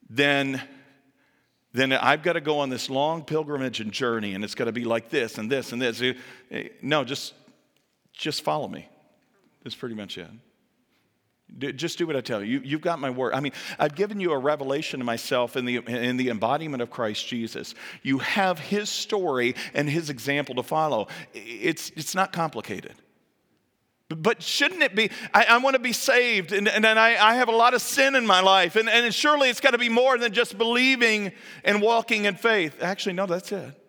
then, 0.10 0.62
then 1.72 1.94
I've 1.94 2.24
got 2.24 2.34
to 2.34 2.42
go 2.42 2.60
on 2.60 2.70
this 2.70 2.90
long 2.90 3.24
pilgrimage 3.24 3.80
and 3.80 3.92
journey, 3.92 4.34
and 4.34 4.44
it's 4.44 4.56
got 4.56 4.66
to 4.66 4.72
be 4.72 4.84
like 4.84 5.10
this 5.10 5.38
and 5.38 5.52
this 5.52 5.72
and 5.72 5.80
this. 5.80 6.02
Eh, 6.50 6.70
no, 6.82 7.04
just, 7.04 7.36
just 8.12 8.42
follow 8.42 8.68
me. 8.68 8.90
That's 9.64 9.76
pretty 9.76 9.96
much 9.96 10.18
it. 10.18 10.28
Just 11.58 11.98
do 11.98 12.08
what 12.08 12.16
I 12.16 12.22
tell 12.22 12.44
you. 12.44 12.60
you. 12.64 12.72
have 12.72 12.82
got 12.82 13.00
my 13.00 13.10
word. 13.10 13.34
I 13.34 13.40
mean, 13.40 13.54
I've 13.80 13.96
given 13.96 14.20
you 14.20 14.32
a 14.34 14.38
revelation 14.38 15.00
of 15.00 15.06
myself 15.06 15.56
in 15.56 15.66
the, 15.66 15.78
in 15.78 16.18
the 16.18 16.30
embodiment 16.30 16.82
of 16.82 16.90
Christ 16.90 17.28
Jesus. 17.28 17.76
You 18.02 18.18
have 18.18 18.60
his 18.60 18.90
story 18.90 19.56
and 19.74 19.90
his 19.90 20.10
example 20.10 20.56
to 20.56 20.64
follow. 20.64 21.08
It's, 21.34 21.92
it's 21.96 22.16
not 22.16 22.34
complicated. 22.34 22.96
But 24.10 24.44
shouldn't 24.44 24.84
it 24.84 24.96
be? 24.96 25.10
I, 25.34 25.46
I 25.50 25.58
want 25.58 25.76
to 25.76 25.80
be 25.80 25.94
saved, 25.94 26.52
and, 26.52 26.68
and, 26.68 26.86
I, 26.86 27.16
I, 27.16 27.36
have 27.36 27.48
a 27.48 27.56
lot 27.56 27.74
of 27.74 27.82
sin 27.82 28.16
in 28.16 28.28
my 28.28 28.40
life, 28.40 28.76
and, 28.76 28.88
and 28.88 29.12
surely 29.14 29.50
it's 29.50 29.60
got 29.60 29.72
to 29.72 29.80
be 29.80 29.90
more 29.90 30.20
than 30.20 30.32
just 30.32 30.60
believing 30.60 31.32
and 31.64 31.82
walking 31.82 32.26
in 32.26 32.36
faith. 32.36 32.84
Actually, 32.84 33.14
no, 33.14 33.26
that's 33.26 33.52
it. 33.52 33.82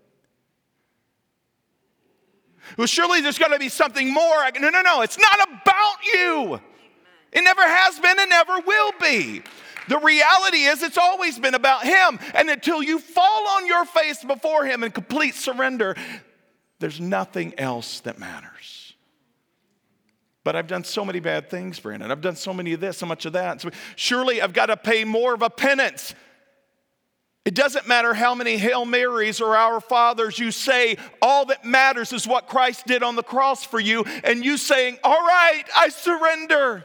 Well, 2.79 2.87
surely 2.87 3.21
there's 3.21 3.39
got 3.39 3.49
to 3.49 3.59
be 3.59 3.69
something 3.69 4.13
more. 4.13 4.51
No, 4.59 4.71
no, 4.71 4.81
no, 4.81 5.03
it's 5.03 5.19
not 5.19 5.49
about 5.49 5.97
you. 6.05 6.61
It 7.33 7.43
never 7.43 7.63
has 7.63 7.99
been 7.99 8.19
and 8.19 8.31
never 8.31 8.61
will 8.61 8.93
be. 9.01 9.43
The 9.89 9.99
reality 9.99 10.65
is, 10.65 10.83
it's 10.83 10.99
always 10.99 11.39
been 11.39 11.55
about 11.55 11.85
Him. 11.85 12.19
And 12.35 12.51
until 12.51 12.83
you 12.83 12.99
fall 12.99 13.49
on 13.49 13.67
your 13.67 13.85
face 13.85 14.25
before 14.25 14.65
Him 14.65 14.83
in 14.83 14.91
complete 14.91 15.35
surrender, 15.35 15.97
there's 16.79 17.01
nothing 17.01 17.55
else 17.59 18.01
that 18.01 18.19
matters. 18.19 18.95
But 20.45 20.55
I've 20.55 20.69
done 20.69 20.85
so 20.85 21.05
many 21.05 21.19
bad 21.19 21.51
things, 21.51 21.81
Brandon. 21.81 22.11
I've 22.11 22.21
done 22.21 22.37
so 22.37 22.55
many 22.55 22.73
of 22.73 22.81
this, 22.81 22.99
so 22.99 23.07
much 23.07 23.27
of 23.27 23.33
that. 23.33 23.61
So 23.61 23.71
surely 23.97 24.41
I've 24.41 24.53
got 24.53 24.67
to 24.67 24.77
pay 24.77 25.05
more 25.05 25.35
of 25.35 25.43
a 25.43 25.51
penance. 25.51 26.15
It 27.45 27.55
doesn't 27.55 27.87
matter 27.87 28.13
how 28.13 28.35
many 28.35 28.57
Hail 28.57 28.85
Marys 28.85 29.41
or 29.41 29.57
Our 29.57 29.81
Fathers 29.81 30.39
you 30.39 30.51
say, 30.51 30.99
all 31.23 31.47
that 31.47 31.65
matters 31.65 32.13
is 32.13 32.27
what 32.27 32.49
Christ 32.49 32.87
did 32.87 33.05
on 33.05 33.15
the 33.15 33.23
cross 33.23 33.65
for 33.65 33.79
you, 33.79 34.05
and 34.25 34.45
you 34.45 34.57
saying, 34.57 34.99
All 35.05 35.25
right, 35.25 35.63
I 35.77 35.89
surrender. 35.89 36.85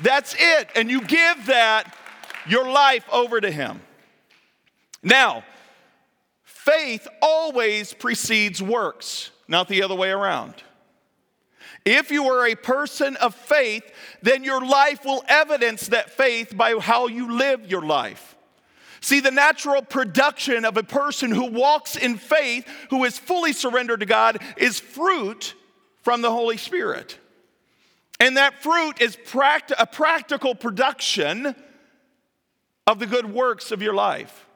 That's 0.00 0.34
it. 0.38 0.68
And 0.74 0.90
you 0.90 1.00
give 1.02 1.46
that, 1.46 1.94
your 2.46 2.70
life, 2.70 3.04
over 3.10 3.40
to 3.40 3.50
Him. 3.50 3.80
Now, 5.02 5.44
faith 6.44 7.06
always 7.22 7.94
precedes 7.94 8.62
works, 8.62 9.30
not 9.46 9.68
the 9.68 9.82
other 9.82 9.94
way 9.94 10.10
around. 10.10 10.54
If 11.84 12.10
you 12.10 12.24
are 12.24 12.46
a 12.46 12.54
person 12.54 13.16
of 13.16 13.34
faith, 13.34 13.82
then 14.22 14.44
your 14.44 14.64
life 14.64 15.04
will 15.04 15.24
evidence 15.26 15.88
that 15.88 16.10
faith 16.10 16.56
by 16.56 16.74
how 16.78 17.06
you 17.06 17.36
live 17.36 17.70
your 17.70 17.82
life. 17.82 18.36
See, 19.00 19.20
the 19.20 19.30
natural 19.30 19.80
production 19.82 20.64
of 20.64 20.76
a 20.76 20.82
person 20.82 21.30
who 21.30 21.46
walks 21.46 21.96
in 21.96 22.16
faith, 22.16 22.66
who 22.90 23.04
is 23.04 23.18
fully 23.18 23.52
surrendered 23.52 24.00
to 24.00 24.06
God, 24.06 24.38
is 24.56 24.80
fruit 24.80 25.54
from 26.02 26.20
the 26.20 26.30
Holy 26.30 26.56
Spirit. 26.56 27.16
And 28.20 28.36
that 28.36 28.62
fruit 28.62 29.00
is 29.00 29.16
pract- 29.16 29.72
a 29.78 29.86
practical 29.86 30.54
production 30.54 31.54
of 32.86 32.98
the 32.98 33.06
good 33.06 33.32
works 33.32 33.70
of 33.70 33.82
your 33.82 33.94
life. 33.94 34.46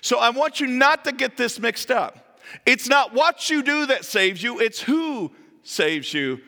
So 0.00 0.18
I 0.18 0.30
want 0.30 0.60
you 0.60 0.66
not 0.66 1.04
to 1.04 1.12
get 1.12 1.36
this 1.36 1.60
mixed 1.60 1.90
up. 1.90 2.40
It's 2.64 2.88
not 2.88 3.12
what 3.12 3.50
you 3.50 3.62
do 3.62 3.86
that 3.86 4.04
saves 4.04 4.42
you, 4.42 4.60
it's 4.60 4.80
who 4.80 5.32
saves 5.62 6.12
you 6.14 6.40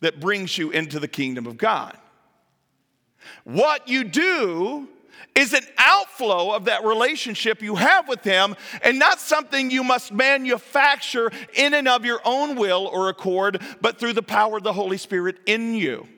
that 0.00 0.20
brings 0.20 0.58
you 0.58 0.70
into 0.70 0.98
the 0.98 1.08
kingdom 1.08 1.46
of 1.46 1.56
God. 1.56 1.96
What 3.44 3.88
you 3.88 4.04
do 4.04 4.88
is 5.36 5.52
an 5.52 5.64
outflow 5.76 6.52
of 6.52 6.64
that 6.64 6.84
relationship 6.84 7.62
you 7.62 7.76
have 7.76 8.08
with 8.08 8.24
Him 8.24 8.56
and 8.82 8.98
not 8.98 9.20
something 9.20 9.70
you 9.70 9.84
must 9.84 10.10
manufacture 10.12 11.30
in 11.54 11.74
and 11.74 11.86
of 11.86 12.04
your 12.04 12.20
own 12.24 12.56
will 12.56 12.86
or 12.86 13.08
accord, 13.08 13.62
but 13.80 13.98
through 13.98 14.14
the 14.14 14.22
power 14.22 14.56
of 14.56 14.64
the 14.64 14.72
Holy 14.72 14.96
Spirit 14.96 15.38
in 15.46 15.74
you. 15.74 16.08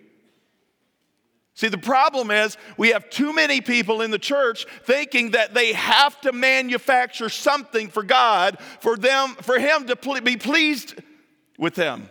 See, 1.54 1.68
the 1.68 1.76
problem 1.76 2.30
is 2.30 2.56
we 2.76 2.90
have 2.90 3.10
too 3.10 3.32
many 3.32 3.60
people 3.60 4.00
in 4.00 4.12
the 4.12 4.18
church 4.18 4.64
thinking 4.84 5.32
that 5.32 5.54
they 5.54 5.72
have 5.72 6.20
to 6.20 6.30
manufacture 6.30 7.28
something 7.28 7.88
for 7.88 8.04
God 8.04 8.58
for 8.78 8.96
them, 8.96 9.34
for 9.40 9.58
Him 9.58 9.88
to 9.88 10.20
be 10.22 10.36
pleased 10.36 10.94
with 11.58 11.74
them. 11.74 12.08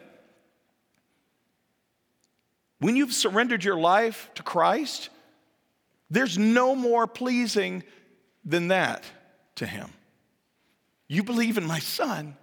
When 2.80 2.98
you've 2.98 3.13
surrendered 3.13 3.63
your 3.63 3.78
life 3.78 4.30
to 4.36 4.43
Christ, 4.43 5.10
there's 6.10 6.38
no 6.38 6.76
more 6.76 7.08
pleasing 7.08 7.84
than 8.46 8.70
that 8.70 9.04
to 9.56 9.65
him. 9.65 9.89
You 11.08 11.24
believe 11.24 11.58
in 11.58 11.65
my 11.65 11.80
son. 11.80 12.36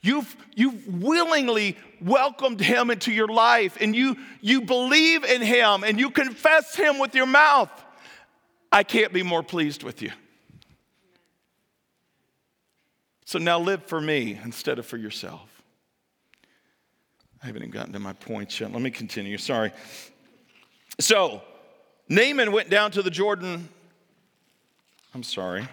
You've, 0.00 0.36
you've 0.56 0.86
willingly 0.88 1.76
welcomed 2.00 2.60
him 2.60 2.90
into 2.90 3.12
your 3.12 3.28
life 3.28 3.78
and 3.80 3.94
you, 3.94 4.16
you 4.40 4.62
believe 4.62 5.22
in 5.22 5.40
him 5.40 5.84
and 5.84 5.98
you 5.98 6.10
confess 6.10 6.74
him 6.74 6.98
with 6.98 7.14
your 7.14 7.26
mouth. 7.26 7.70
I 8.72 8.82
can't 8.82 9.12
be 9.12 9.22
more 9.22 9.42
pleased 9.42 9.84
with 9.84 10.02
you. 10.02 10.10
So 13.24 13.38
now 13.38 13.60
live 13.60 13.84
for 13.84 14.00
me 14.00 14.38
instead 14.42 14.78
of 14.78 14.86
for 14.86 14.96
yourself. 14.96 15.62
I 17.42 17.46
haven't 17.46 17.62
even 17.62 17.70
gotten 17.70 17.92
to 17.92 17.98
my 17.98 18.12
points 18.12 18.58
yet. 18.60 18.72
Let 18.72 18.82
me 18.82 18.90
continue. 18.90 19.38
Sorry. 19.38 19.72
So, 21.00 21.42
Naaman 22.08 22.52
went 22.52 22.68
down 22.70 22.90
to 22.92 23.02
the 23.02 23.10
Jordan. 23.10 23.68
I'm 25.14 25.22
sorry. 25.22 25.66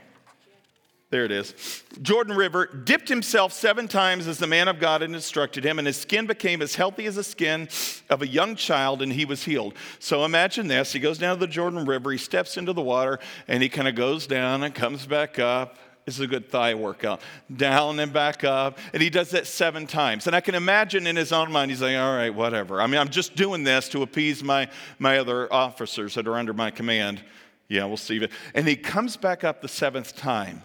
There 1.11 1.25
it 1.25 1.31
is. 1.31 1.83
Jordan 2.03 2.35
River, 2.35 2.67
dipped 2.67 3.09
himself 3.09 3.51
seven 3.51 3.87
times 3.87 4.27
as 4.27 4.37
the 4.37 4.45
man 4.45 4.67
of 4.67 4.79
God 4.79 5.01
had 5.01 5.09
instructed 5.09 5.63
him, 5.63 5.79
and 5.79 5.87
his 5.87 5.97
skin 5.97 6.27
became 6.27 6.61
as 6.61 6.75
healthy 6.75 7.07
as 7.07 7.15
the 7.15 7.23
skin 7.23 7.67
of 8.11 8.21
a 8.21 8.27
young 8.27 8.55
child, 8.55 9.01
and 9.01 9.11
he 9.11 9.25
was 9.25 9.43
healed. 9.43 9.73
So 9.97 10.23
imagine 10.23 10.67
this. 10.67 10.93
He 10.93 10.99
goes 10.99 11.17
down 11.17 11.35
to 11.35 11.39
the 11.39 11.51
Jordan 11.51 11.85
River, 11.85 12.11
he 12.11 12.19
steps 12.19 12.57
into 12.57 12.73
the 12.73 12.81
water, 12.81 13.17
and 13.47 13.63
he 13.63 13.69
kind 13.69 13.87
of 13.87 13.95
goes 13.95 14.27
down 14.27 14.61
and 14.61 14.73
comes 14.73 15.07
back 15.07 15.39
up. 15.39 15.77
This 16.05 16.15
is 16.15 16.21
a 16.21 16.27
good 16.27 16.49
thigh 16.49 16.73
workout. 16.73 17.21
Down 17.55 17.99
and 17.99 18.11
back 18.11 18.43
up. 18.43 18.79
And 18.93 19.01
he 19.01 19.09
does 19.09 19.29
that 19.31 19.45
seven 19.45 19.85
times. 19.85 20.25
And 20.27 20.35
I 20.35 20.41
can 20.41 20.55
imagine 20.55 21.05
in 21.05 21.15
his 21.15 21.31
own 21.31 21.51
mind, 21.51 21.69
he's 21.71 21.81
like, 21.81 21.95
all 21.97 22.15
right, 22.15 22.33
whatever. 22.33 22.81
I 22.81 22.87
mean, 22.87 22.99
I'm 22.99 23.09
just 23.09 23.35
doing 23.35 23.63
this 23.63 23.89
to 23.89 24.01
appease 24.01 24.43
my, 24.43 24.69
my 24.97 25.19
other 25.19 25.51
officers 25.53 26.15
that 26.15 26.27
are 26.27 26.35
under 26.35 26.53
my 26.53 26.71
command. 26.71 27.21
Yeah, 27.67 27.85
we'll 27.85 27.97
see. 27.97 28.27
And 28.55 28.67
he 28.67 28.75
comes 28.75 29.17
back 29.17 29.43
up 29.43 29.61
the 29.61 29.67
seventh 29.67 30.15
time. 30.15 30.63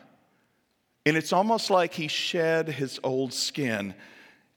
And 1.07 1.17
it's 1.17 1.33
almost 1.33 1.69
like 1.69 1.93
he 1.93 2.09
shed 2.09 2.69
his 2.69 2.99
old 3.05 3.35
skin 3.35 3.95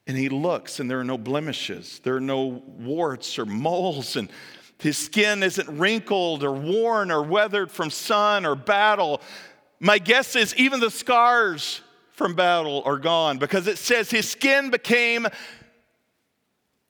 and 0.06 0.16
he 0.16 0.30
looks 0.30 0.80
and 0.80 0.90
there 0.90 0.98
are 0.98 1.04
no 1.04 1.18
blemishes, 1.18 2.00
there 2.02 2.16
are 2.16 2.20
no 2.20 2.62
warts 2.66 3.38
or 3.38 3.44
moles, 3.44 4.16
and 4.16 4.30
his 4.78 4.96
skin 4.96 5.42
isn't 5.42 5.68
wrinkled 5.78 6.42
or 6.42 6.52
worn 6.52 7.10
or 7.10 7.22
weathered 7.22 7.70
from 7.70 7.90
sun 7.90 8.46
or 8.46 8.54
battle. 8.54 9.20
My 9.80 9.98
guess 9.98 10.34
is 10.36 10.54
even 10.56 10.80
the 10.80 10.90
scars 10.90 11.80
from 12.12 12.34
battle 12.34 12.82
are 12.84 12.98
gone 12.98 13.38
because 13.38 13.66
it 13.66 13.78
says 13.78 14.10
his 14.10 14.28
skin 14.28 14.70
became 14.70 15.26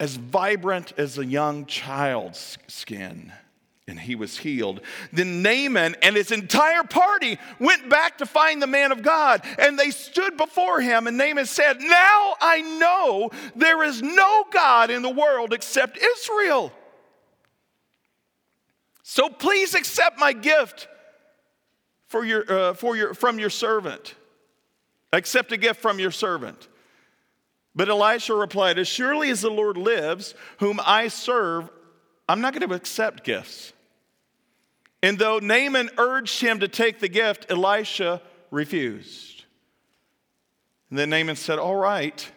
as 0.00 0.16
vibrant 0.16 0.92
as 0.96 1.18
a 1.18 1.24
young 1.24 1.66
child's 1.66 2.56
skin 2.66 3.32
and 3.88 3.98
he 3.98 4.14
was 4.14 4.38
healed. 4.38 4.82
Then 5.12 5.42
Naaman 5.42 5.96
and 6.02 6.14
his 6.14 6.30
entire 6.30 6.84
party 6.84 7.38
went 7.58 7.88
back 7.88 8.18
to 8.18 8.26
find 8.26 8.60
the 8.60 8.66
man 8.66 8.92
of 8.92 9.02
God, 9.02 9.42
and 9.58 9.78
they 9.78 9.90
stood 9.90 10.36
before 10.36 10.80
him. 10.80 11.06
And 11.06 11.16
Naaman 11.16 11.46
said, 11.46 11.80
Now 11.80 12.36
I 12.40 12.60
know 12.78 13.30
there 13.56 13.82
is 13.82 14.02
no 14.02 14.44
God 14.52 14.90
in 14.90 15.02
the 15.02 15.08
world 15.08 15.54
except 15.54 15.98
Israel. 15.98 16.70
So 19.02 19.30
please 19.30 19.74
accept 19.74 20.18
my 20.18 20.34
gift 20.34 20.86
for 22.08 22.24
your, 22.24 22.50
uh, 22.50 22.74
for 22.74 22.96
your, 22.96 23.14
from 23.14 23.38
your 23.38 23.50
servant. 23.50 24.14
Accept 25.12 25.52
a 25.52 25.56
gift 25.56 25.80
from 25.80 25.98
your 25.98 26.10
servant. 26.10 26.68
But 27.74 27.88
Elisha 27.88 28.34
replied, 28.34 28.78
As 28.78 28.88
surely 28.88 29.30
as 29.30 29.40
the 29.40 29.50
Lord 29.50 29.76
lives, 29.76 30.34
whom 30.58 30.80
I 30.84 31.08
serve, 31.08 31.70
I'm 32.28 32.40
not 32.40 32.52
going 32.52 32.68
to 32.68 32.74
accept 32.74 33.24
gifts. 33.24 33.72
And 35.02 35.18
though 35.18 35.38
Naaman 35.38 35.90
urged 35.96 36.40
him 36.40 36.60
to 36.60 36.68
take 36.68 36.98
the 36.98 37.08
gift, 37.08 37.46
Elisha 37.50 38.20
refused. 38.50 39.44
And 40.90 40.98
then 40.98 41.10
Naaman 41.10 41.36
said, 41.36 41.58
All 41.58 41.76
right, 41.76 42.30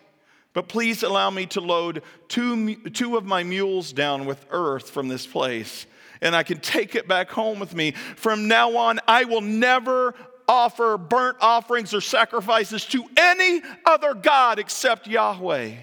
but 0.54 0.68
please 0.68 1.04
allow 1.04 1.30
me 1.30 1.46
to 1.48 1.62
load 1.62 2.04
two, 2.28 2.76
two 2.92 3.18
of 3.18 3.26
my 3.26 3.44
mules 3.44 3.94
down 3.94 4.26
with 4.26 4.46
earth 4.52 4.90
from 4.90 5.08
this 5.08 5.26
place, 5.26 5.86
and 6.22 6.36
I 6.36 6.44
can 6.44 6.60
take 6.60 6.96
it 6.96 7.08
back 7.08 7.30
home 7.30 7.60
with 7.60 7.74
me. 7.74 7.92
From 7.92 8.48
now 8.48 8.78
on, 8.78 9.00
I 9.08 9.26
will 9.26 9.42
never 9.42 10.14
offer 10.48 10.98
burnt 10.98 11.38
offerings 11.40 11.94
or 11.94 12.02
sacrifices 12.02 12.86
to 12.86 13.06
any 13.18 13.62
other 13.86 14.14
God 14.14 14.60
except 14.60 15.08
Yahweh. 15.08 15.76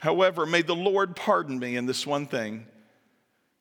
However, 0.00 0.46
may 0.46 0.62
the 0.62 0.74
Lord 0.74 1.16
pardon 1.16 1.58
me 1.58 1.76
in 1.76 1.86
this 1.86 2.06
one 2.06 2.26
thing. 2.26 2.66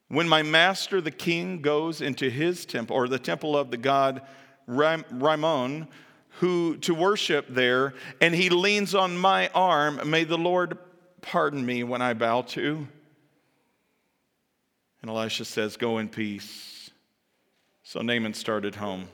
When 0.08 0.30
my 0.30 0.44
master, 0.44 1.02
the 1.02 1.12
king, 1.12 1.62
goes 1.62 2.02
into 2.02 2.30
his 2.30 2.66
temple, 2.66 2.96
or 2.96 3.08
the 3.08 3.20
temple 3.20 3.58
of 3.58 3.72
the 3.72 3.78
god 3.78 4.22
Rimmon, 4.68 5.88
who 6.40 6.78
to 6.78 6.94
worship 6.94 7.48
there, 7.50 7.94
and 8.22 8.36
he 8.36 8.50
leans 8.50 8.94
on 8.94 9.18
my 9.18 9.50
arm, 9.56 10.10
may 10.10 10.24
the 10.24 10.38
Lord 10.38 10.78
pardon 11.22 11.66
me 11.66 11.84
when 11.84 12.02
I 12.02 12.14
bow 12.14 12.44
to. 12.44 12.88
And 15.06 15.16
Elisha 15.16 15.46
says, 15.46 15.78
Go 15.78 16.00
in 16.00 16.10
peace. 16.10 16.90
So 17.84 18.02
Naaman 18.02 18.34
started 18.34 18.74
home. 18.74 19.08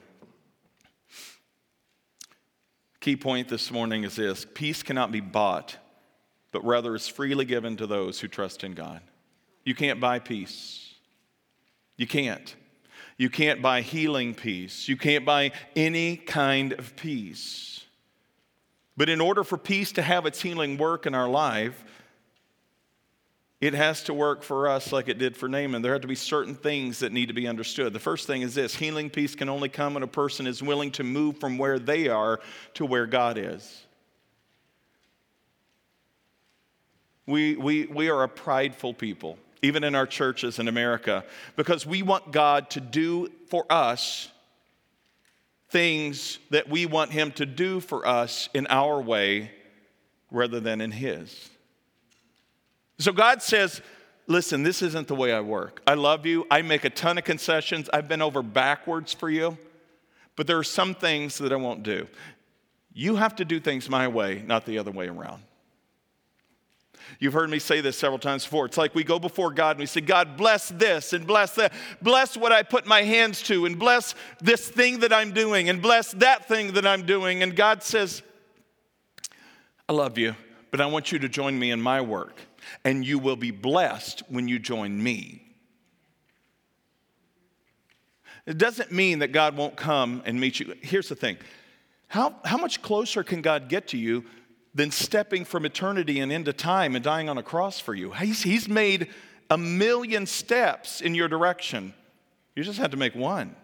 Key 3.02 3.18
point 3.18 3.50
this 3.50 3.70
morning 3.72 4.06
is 4.06 4.16
this 4.16 4.48
peace 4.54 4.84
cannot 4.84 5.12
be 5.12 5.20
bought, 5.20 5.76
but 6.54 6.64
rather 6.64 6.96
is 6.96 7.10
freely 7.10 7.44
given 7.44 7.76
to 7.76 7.88
those 7.88 8.22
who 8.22 8.30
trust 8.30 8.64
in 8.64 8.72
God. 8.72 9.02
You 9.66 9.76
can't 9.76 10.00
buy 10.00 10.20
peace. 10.20 10.94
You 11.98 12.08
can't. 12.08 12.56
You 13.18 13.30
can't 13.30 13.62
buy 13.62 13.82
healing 13.82 14.34
peace. 14.34 14.88
You 14.88 14.96
can't 14.96 15.26
buy 15.26 15.52
any 15.76 16.16
kind 16.16 16.72
of 16.72 16.96
peace. 16.96 17.84
But 18.96 19.10
in 19.10 19.20
order 19.20 19.44
for 19.44 19.58
peace 19.58 19.92
to 19.92 20.02
have 20.02 20.26
its 20.26 20.42
healing 20.42 20.78
work 20.78 21.06
in 21.06 21.14
our 21.14 21.28
life, 21.28 21.84
it 23.62 23.76
has 23.76 24.02
to 24.04 24.14
work 24.14 24.42
for 24.42 24.68
us 24.68 24.92
like 24.92 25.08
it 25.08 25.20
did 25.20 25.38
for 25.38 25.48
Naaman. 25.48 25.84
There 25.84 25.94
have 25.94 26.02
to 26.02 26.08
be 26.08 26.16
certain 26.16 26.56
things 26.56 27.00
that 27.00 27.12
need 27.12 27.28
to 27.28 27.34
be 27.34 27.48
understood. 27.48 27.94
The 27.94 28.00
first 28.00 28.26
thing 28.26 28.42
is 28.42 28.56
this 28.56 28.74
healing 28.74 29.12
peace 29.12 29.36
can 29.36 29.50
only 29.50 29.70
come 29.70 29.94
when 29.94 30.02
a 30.02 30.08
person 30.08 30.48
is 30.48 30.64
willing 30.64 30.90
to 30.94 31.04
move 31.04 31.38
from 31.38 31.60
where 31.60 31.78
they 31.78 32.08
are 32.08 32.40
to 32.74 32.86
where 32.88 33.06
God 33.06 33.38
is. 33.38 33.86
We, 37.28 37.56
we, 37.56 37.86
we 37.86 38.10
are 38.10 38.24
a 38.24 38.28
prideful 38.28 38.96
people, 38.96 39.38
even 39.62 39.84
in 39.84 39.94
our 39.94 40.08
churches 40.08 40.58
in 40.58 40.68
America, 40.68 41.24
because 41.56 41.86
we 41.86 42.02
want 42.02 42.32
God 42.32 42.72
to 42.72 42.80
do 42.80 43.30
for 43.48 43.66
us 43.70 44.28
things 45.70 46.40
that 46.50 46.68
we 46.68 46.88
want 46.88 47.12
Him 47.12 47.32
to 47.34 47.46
do 47.46 47.80
for 47.80 48.08
us 48.08 48.50
in 48.56 48.66
our 48.68 49.00
way 49.00 49.52
rather 50.32 50.60
than 50.60 50.82
in 50.82 50.92
His. 50.92 51.51
So 53.02 53.12
God 53.12 53.42
says, 53.42 53.82
Listen, 54.28 54.64
this 54.64 54.82
isn't 54.82 55.08
the 55.08 55.16
way 55.16 55.34
I 55.34 55.42
work. 55.42 55.82
I 55.86 55.96
love 55.96 56.26
you. 56.26 56.46
I 56.50 56.62
make 56.62 56.86
a 56.86 56.90
ton 56.90 57.18
of 57.18 57.24
concessions. 57.24 57.90
I've 57.92 58.08
been 58.08 58.22
over 58.22 58.42
backwards 58.42 59.14
for 59.14 59.30
you, 59.30 59.58
but 60.38 60.48
there 60.48 60.58
are 60.58 60.64
some 60.64 60.94
things 60.94 61.38
that 61.40 61.52
I 61.52 61.58
won't 61.58 61.84
do. 61.84 62.08
You 62.94 63.18
have 63.18 63.36
to 63.38 63.46
do 63.46 63.60
things 63.60 63.90
my 63.90 64.08
way, 64.08 64.42
not 64.46 64.66
the 64.66 64.78
other 64.78 64.92
way 64.92 65.08
around. 65.08 65.42
You've 67.20 67.34
heard 67.34 67.50
me 67.50 67.60
say 67.60 67.82
this 67.82 67.98
several 67.98 68.20
times 68.20 68.46
before. 68.46 68.68
It's 68.68 68.78
like 68.78 68.96
we 68.96 69.04
go 69.04 69.20
before 69.20 69.52
God 69.52 69.72
and 69.72 69.80
we 69.80 69.86
say, 69.86 70.00
God, 70.00 70.38
bless 70.38 70.70
this 70.70 71.12
and 71.12 71.28
bless 71.28 71.56
that. 71.56 71.74
Bless 72.02 72.38
what 72.38 72.54
I 72.54 72.64
put 72.64 72.86
my 72.86 73.02
hands 73.02 73.42
to 73.44 73.66
and 73.66 73.78
bless 73.78 74.16
this 74.40 74.70
thing 74.70 75.00
that 75.00 75.12
I'm 75.12 75.34
doing 75.34 75.68
and 75.68 75.82
bless 75.82 76.12
that 76.14 76.48
thing 76.48 76.74
that 76.74 76.86
I'm 76.86 77.06
doing. 77.06 77.44
And 77.44 77.56
God 77.56 77.84
says, 77.84 78.22
I 79.90 79.94
love 79.94 80.18
you, 80.18 80.36
but 80.70 80.80
I 80.80 80.86
want 80.86 81.12
you 81.12 81.20
to 81.20 81.28
join 81.28 81.58
me 81.60 81.72
in 81.72 81.82
my 81.82 82.00
work 82.00 82.40
and 82.84 83.06
you 83.06 83.20
will 83.20 83.36
be 83.36 83.52
blessed 83.52 84.24
when 84.30 84.48
you 84.48 84.60
join 84.60 85.02
me. 85.02 85.42
It 88.46 88.58
doesn't 88.58 88.92
mean 88.92 89.20
that 89.20 89.32
God 89.32 89.56
won't 89.56 89.76
come 89.76 90.24
and 90.26 90.40
meet 90.40 90.60
you. 90.60 90.76
Here's 90.82 91.10
the 91.10 91.16
thing 91.16 91.38
how, 92.08 92.36
how 92.44 92.58
much 92.58 92.82
closer 92.82 93.24
can 93.24 93.42
God 93.42 93.70
get 93.70 93.88
to 93.90 93.98
you 93.98 94.26
than 94.74 94.92
stepping 94.92 95.46
from 95.46 95.66
eternity 95.66 96.20
and 96.20 96.32
into 96.32 96.54
time 96.54 96.96
and 96.96 97.04
dying 97.04 97.30
on 97.30 97.38
a 97.38 97.44
cross 97.44 97.80
for 97.80 97.94
you? 97.94 98.12
He's, 98.12 98.44
he's 98.44 98.68
made 98.68 99.10
a 99.50 99.58
million 99.58 100.26
steps 100.26 101.02
in 101.02 101.16
your 101.16 101.28
direction. 101.28 101.94
You 102.56 102.64
just 102.64 102.80
had 102.80 102.92
to 102.92 102.98
make 102.98 103.16
one. 103.16 103.56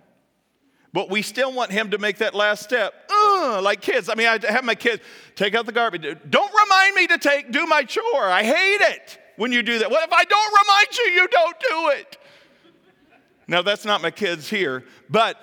But 0.94 1.10
we 1.10 1.22
still 1.22 1.52
want 1.52 1.72
him 1.72 1.92
to 1.92 1.98
make 1.98 2.18
that 2.20 2.34
last 2.34 2.64
step. 2.64 2.94
Uh, 3.10 3.60
like 3.62 3.82
kids. 3.82 4.10
I 4.10 4.16
mean, 4.16 4.28
I 4.28 4.40
have 4.50 4.64
my 4.64 4.76
kids 4.76 5.04
take 5.36 5.54
out 5.54 5.66
the 5.66 5.72
garbage. 5.72 6.06
Don't 6.30 6.54
remind 6.88 7.10
me 7.10 7.16
to 7.16 7.18
take 7.18 7.52
do 7.52 7.66
my 7.66 7.84
chore. 7.84 8.04
I 8.16 8.44
hate 8.44 8.82
it 8.82 9.20
when 9.36 9.52
you 9.52 9.64
do 9.64 9.80
that. 9.80 9.90
What 9.92 10.08
if 10.08 10.14
I 10.14 10.24
don't 10.24 10.54
remind 10.62 10.98
you, 10.98 11.04
you 11.22 11.28
don't 11.28 11.60
do 11.60 11.90
it? 12.00 12.18
Now 13.48 13.62
that's 13.62 13.86
not 13.86 14.02
my 14.02 14.12
kids 14.12 14.50
here, 14.50 14.84
but 15.10 15.38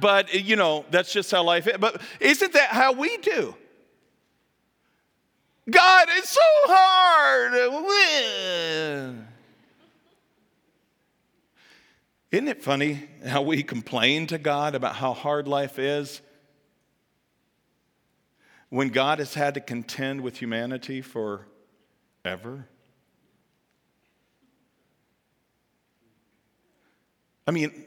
but 0.00 0.34
you 0.34 0.56
know, 0.56 0.84
that's 0.90 1.12
just 1.12 1.30
how 1.30 1.42
life 1.42 1.66
is. 1.66 1.76
But 1.78 2.00
isn't 2.20 2.52
that 2.52 2.70
how 2.70 2.92
we 2.92 3.16
do? 3.18 3.54
God, 5.68 6.08
it's 6.12 6.30
so 6.30 6.40
hard. 6.66 7.54
Isn't 12.30 12.48
it 12.48 12.62
funny 12.62 13.08
how 13.24 13.42
we 13.42 13.62
complain 13.62 14.26
to 14.28 14.38
God 14.38 14.74
about 14.76 14.96
how 14.96 15.12
hard 15.12 15.48
life 15.48 15.78
is 15.78 16.20
when 18.70 18.88
God 18.88 19.18
has 19.18 19.34
had 19.34 19.54
to 19.54 19.60
contend 19.60 20.20
with 20.20 20.38
humanity 20.38 21.00
for 21.00 21.46
ever? 22.24 22.66
I 27.46 27.52
mean, 27.52 27.84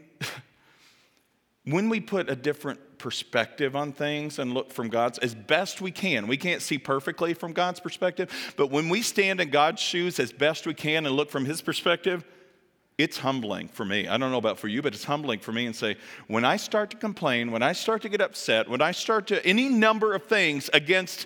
when 1.65 1.89
we 1.89 1.99
put 1.99 2.29
a 2.29 2.35
different 2.35 2.79
perspective 2.99 3.75
on 3.75 3.93
things 3.93 4.37
and 4.37 4.53
look 4.53 4.71
from 4.71 4.89
God's 4.89 5.17
as 5.19 5.33
best 5.33 5.81
we 5.81 5.89
can. 5.89 6.27
We 6.27 6.37
can't 6.37 6.61
see 6.61 6.77
perfectly 6.77 7.33
from 7.33 7.53
God's 7.53 7.79
perspective, 7.79 8.53
but 8.55 8.69
when 8.69 8.89
we 8.89 9.01
stand 9.01 9.41
in 9.41 9.49
God's 9.49 9.81
shoes 9.81 10.19
as 10.19 10.31
best 10.31 10.67
we 10.67 10.75
can 10.75 11.07
and 11.07 11.15
look 11.15 11.31
from 11.31 11.45
his 11.45 11.61
perspective, 11.61 12.23
it's 12.99 13.17
humbling 13.17 13.69
for 13.69 13.85
me. 13.85 14.09
I 14.09 14.17
don't 14.17 14.29
know 14.29 14.37
about 14.37 14.59
for 14.59 14.67
you, 14.67 14.81
but 14.81 14.93
it's 14.93 15.05
humbling 15.05 15.39
for 15.39 15.53
me 15.53 15.65
and 15.65 15.73
say, 15.73 15.95
when 16.27 16.43
I 16.43 16.57
start 16.57 16.89
to 16.91 16.97
complain, 16.97 17.49
when 17.49 17.63
I 17.63 17.71
start 17.71 18.01
to 18.01 18.09
get 18.09 18.19
upset, 18.19 18.69
when 18.69 18.81
I 18.81 18.91
start 18.91 19.27
to 19.27 19.43
any 19.45 19.69
number 19.69 20.13
of 20.13 20.25
things 20.25 20.69
against 20.73 21.25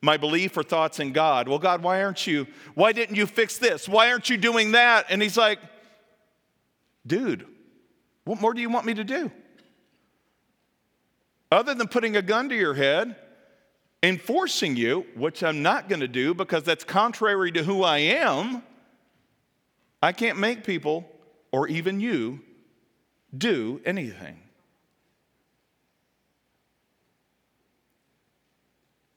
my 0.00 0.16
belief 0.16 0.56
or 0.56 0.62
thoughts 0.62 0.98
in 0.98 1.12
God, 1.12 1.48
well, 1.48 1.58
God, 1.58 1.82
why 1.82 2.02
aren't 2.02 2.26
you, 2.26 2.46
why 2.74 2.92
didn't 2.92 3.14
you 3.14 3.26
fix 3.26 3.58
this? 3.58 3.86
Why 3.86 4.10
aren't 4.10 4.30
you 4.30 4.38
doing 4.38 4.72
that? 4.72 5.04
And 5.10 5.20
He's 5.20 5.36
like, 5.36 5.58
dude, 7.06 7.46
what 8.24 8.40
more 8.40 8.54
do 8.54 8.62
you 8.62 8.70
want 8.70 8.86
me 8.86 8.94
to 8.94 9.04
do? 9.04 9.30
Other 11.52 11.74
than 11.74 11.88
putting 11.88 12.16
a 12.16 12.22
gun 12.22 12.48
to 12.48 12.56
your 12.56 12.72
head 12.72 13.16
and 14.02 14.18
forcing 14.18 14.76
you, 14.76 15.04
which 15.14 15.42
I'm 15.42 15.60
not 15.60 15.90
going 15.90 16.00
to 16.00 16.08
do 16.08 16.32
because 16.32 16.62
that's 16.62 16.84
contrary 16.84 17.52
to 17.52 17.62
who 17.62 17.82
I 17.82 17.98
am 17.98 18.62
I 20.06 20.12
can't 20.12 20.38
make 20.38 20.62
people, 20.62 21.04
or 21.50 21.66
even 21.66 21.98
you, 21.98 22.38
do 23.36 23.80
anything. 23.84 24.38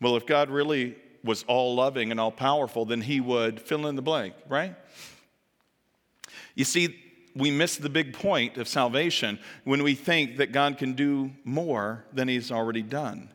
Well, 0.02 0.15
if 0.15 0.25
God 0.25 0.49
really 0.49 0.95
was 1.23 1.43
all 1.43 1.75
loving 1.75 2.10
and 2.10 2.19
all 2.19 2.32
powerful, 2.32 2.86
then 2.86 3.02
he 3.02 3.21
would 3.21 3.62
fill 3.62 3.86
in 3.86 3.95
the 3.95 4.02
blank, 4.02 4.34
right? 4.47 4.75
You 6.56 6.65
see, 6.65 6.99
we 7.36 7.52
miss 7.52 7.78
the 7.78 7.89
big 7.89 8.13
point 8.13 8.58
of 8.58 8.67
salvation 8.67 9.38
when 9.65 9.84
we 9.84 9.93
think 9.93 10.38
that 10.38 10.52
God 10.52 10.80
can 10.80 10.93
do 10.93 11.30
more 11.43 12.04
than 12.13 12.28
he's 12.28 12.52
already 12.52 12.82
done. 12.82 13.30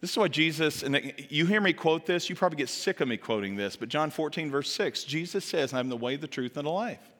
This 0.00 0.12
is 0.12 0.16
why 0.16 0.28
Jesus, 0.28 0.82
and 0.82 1.12
you 1.28 1.44
hear 1.44 1.60
me 1.60 1.74
quote 1.74 2.06
this, 2.06 2.30
you 2.30 2.36
probably 2.36 2.56
get 2.56 2.70
sick 2.70 3.00
of 3.00 3.08
me 3.08 3.18
quoting 3.18 3.54
this, 3.56 3.76
but 3.76 3.90
John 3.90 4.10
14, 4.10 4.50
verse 4.50 4.72
6, 4.72 5.04
Jesus 5.04 5.44
says, 5.44 5.74
I'm 5.74 5.90
the 5.90 5.96
way, 5.96 6.16
the 6.16 6.26
truth, 6.26 6.56
and 6.56 6.66
the 6.66 6.70
life. 6.70 7.10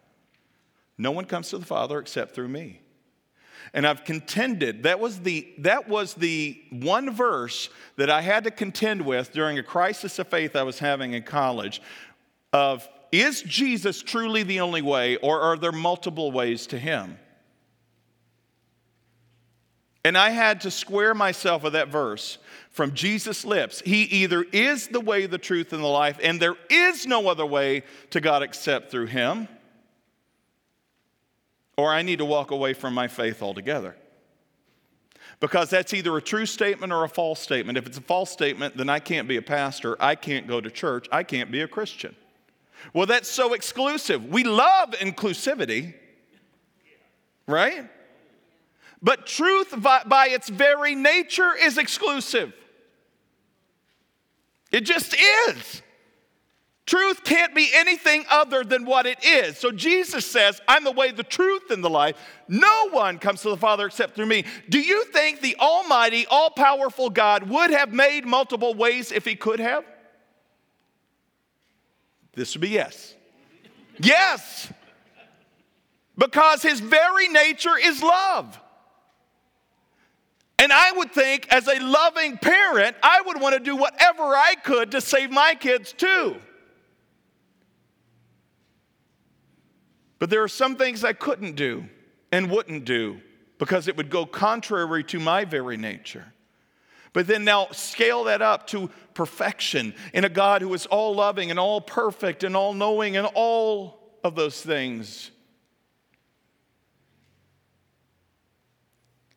No 0.97 1.11
one 1.11 1.27
comes 1.27 1.51
to 1.51 1.59
the 1.59 1.67
Father 1.67 1.99
except 1.99 2.35
through 2.35 2.49
me. 2.49 2.81
And 3.75 3.87
I've 3.87 4.05
contended, 4.05 4.85
that 4.85 4.99
was 4.99 5.21
the, 5.21 5.47
that 5.59 5.89
was 5.89 6.15
the 6.15 6.61
one 6.71 7.11
verse 7.11 7.69
that 7.97 8.09
I 8.09 8.23
had 8.23 8.45
to 8.45 8.51
contend 8.51 9.03
with 9.03 9.33
during 9.33 9.59
a 9.59 9.63
crisis 9.63 10.19
of 10.19 10.29
faith 10.29 10.57
I 10.57 10.63
was 10.63 10.79
having 10.79 11.13
in 11.13 11.23
college 11.23 11.83
of, 12.53 12.89
is 13.13 13.43
Jesus 13.43 14.03
truly 14.03 14.43
the 14.43 14.61
only 14.61 14.83
way, 14.83 15.17
or 15.17 15.41
are 15.41 15.57
there 15.57 15.73
multiple 15.73 16.33
ways 16.33 16.67
to 16.69 16.79
him? 16.79 17.19
And 20.05 20.17
I 20.17 20.31
had 20.31 20.63
to 20.63 20.71
square 20.71 21.15
myself 21.15 21.63
with 21.63 21.75
that 21.75 21.89
verse 21.89 22.39
from 22.71 22.95
Jesus' 22.95 23.45
lips. 23.45 23.83
He 23.85 24.03
either 24.05 24.43
is 24.43 24.89
the 24.89 25.01
way, 25.01 25.27
the 25.27 25.39
truth, 25.39 25.73
and 25.73 25.83
the 25.83 25.89
life, 25.89 26.19
and 26.23 26.41
there 26.41 26.57
is 26.71 27.07
no 27.07 27.29
other 27.29 27.45
way 27.45 27.83
to 28.11 28.21
God 28.21 28.43
except 28.43 28.91
through 28.91 29.07
Him, 29.07 29.49
or 31.77 31.93
I 31.93 32.03
need 32.03 32.19
to 32.19 32.25
walk 32.25 32.51
away 32.51 32.73
from 32.73 32.95
my 32.95 33.09
faith 33.09 33.43
altogether. 33.43 33.97
Because 35.39 35.71
that's 35.71 35.95
either 35.95 36.17
a 36.17 36.23
true 36.23 36.45
statement 36.45 36.93
or 36.93 37.05
a 37.05 37.09
false 37.09 37.41
statement. 37.41 37.79
If 37.79 37.87
it's 37.87 37.97
a 37.97 38.03
false 38.03 38.31
statement, 38.31 38.77
then 38.77 38.91
I 38.91 38.99
can't 38.99 39.27
be 39.27 39.37
a 39.37 39.43
pastor, 39.43 39.97
I 40.01 40.15
can't 40.15 40.47
go 40.47 40.61
to 40.61 40.71
church, 40.71 41.09
I 41.13 41.23
can't 41.23 41.51
be 41.51 41.61
a 41.61 41.69
Christian. 41.69 42.15
Well, 42.95 43.07
that's 43.07 43.29
so 43.29 43.53
exclusive. 43.53 44.25
We 44.27 44.45
love 44.45 44.93
inclusivity, 44.93 45.95
right? 47.47 47.91
But 49.03 49.27
truth, 49.27 49.75
by 49.83 50.29
its 50.31 50.49
very 50.49 50.95
nature, 50.95 51.53
is 51.59 51.79
exclusive. 51.79 52.53
It 54.71 54.83
just 54.83 55.17
is. 55.49 55.83
Truth 56.87 57.23
can't 57.23 57.55
be 57.55 57.71
anything 57.73 58.25
other 58.29 58.65
than 58.65 58.85
what 58.85 59.07
it 59.07 59.25
is. 59.25 59.57
So 59.57 59.71
Jesus 59.71 60.27
says, 60.27 60.61
I'm 60.67 60.83
the 60.83 60.91
way, 60.91 61.13
the 61.13 61.23
truth, 61.23 61.71
and 61.71 61.85
the 61.85 61.91
life. 61.91 62.17
No 62.49 62.89
one 62.91 63.19
comes 63.19 63.43
to 63.43 63.51
the 63.51 63.57
Father 63.57 63.87
except 63.87 64.17
through 64.17 64.27
me. 64.27 64.45
Do 64.69 64.81
you 64.81 65.05
think 65.05 65.41
the 65.41 65.57
Almighty, 65.61 66.27
all 66.29 66.51
powerful 66.51 67.09
God 67.09 67.45
would 67.45 67.71
have 67.71 67.93
made 67.93 68.25
multiple 68.27 68.75
ways 68.75 69.13
if 69.13 69.25
he 69.25 69.37
could 69.37 69.61
have? 69.61 69.85
This 72.35 72.55
would 72.55 72.63
be 72.63 72.71
yes. 72.71 73.15
Yes. 74.01 74.73
Because 76.19 76.63
his 76.63 76.81
very 76.81 77.29
nature 77.29 77.79
is 77.81 78.03
love. 78.03 78.59
And 80.61 80.75
I 80.75 80.93
would 80.93 81.11
think, 81.11 81.49
as 81.49 81.67
a 81.69 81.81
loving 81.81 82.37
parent, 82.37 82.95
I 83.03 83.23
would 83.23 83.41
want 83.41 83.55
to 83.55 83.61
do 83.61 83.77
whatever 83.77 84.25
I 84.25 84.57
could 84.63 84.91
to 84.91 85.01
save 85.01 85.31
my 85.31 85.55
kids 85.55 85.95
too. 85.95 86.37
But 90.19 90.29
there 90.29 90.43
are 90.43 90.49
some 90.49 90.77
things 90.77 91.03
I 91.03 91.15
couldn't 91.15 91.57
do 91.57 91.87
and 92.31 92.51
wouldn't 92.51 92.85
do 92.85 93.23
because 93.57 93.89
it 93.89 93.97
would 93.97 94.11
go 94.11 94.27
contrary 94.27 95.03
to 95.05 95.19
my 95.19 95.47
very 95.47 95.79
nature. 95.79 96.27
But 97.15 97.27
then 97.27 97.43
now 97.43 97.69
scale 97.73 98.25
that 98.25 98.43
up 98.43 98.67
to 98.69 98.91
perfection 99.15 99.95
in 100.13 100.27
a 100.27 100.29
God 100.29 100.61
who 100.61 100.75
is 100.75 100.85
all 100.85 101.15
loving 101.15 101.49
and 101.49 101.59
all 101.59 101.81
perfect 101.81 102.45
and 102.45 102.55
all 102.55 102.75
knowing 102.75 103.17
and 103.17 103.27
all 103.33 103.99
of 104.23 104.35
those 104.35 104.61
things. 104.61 105.31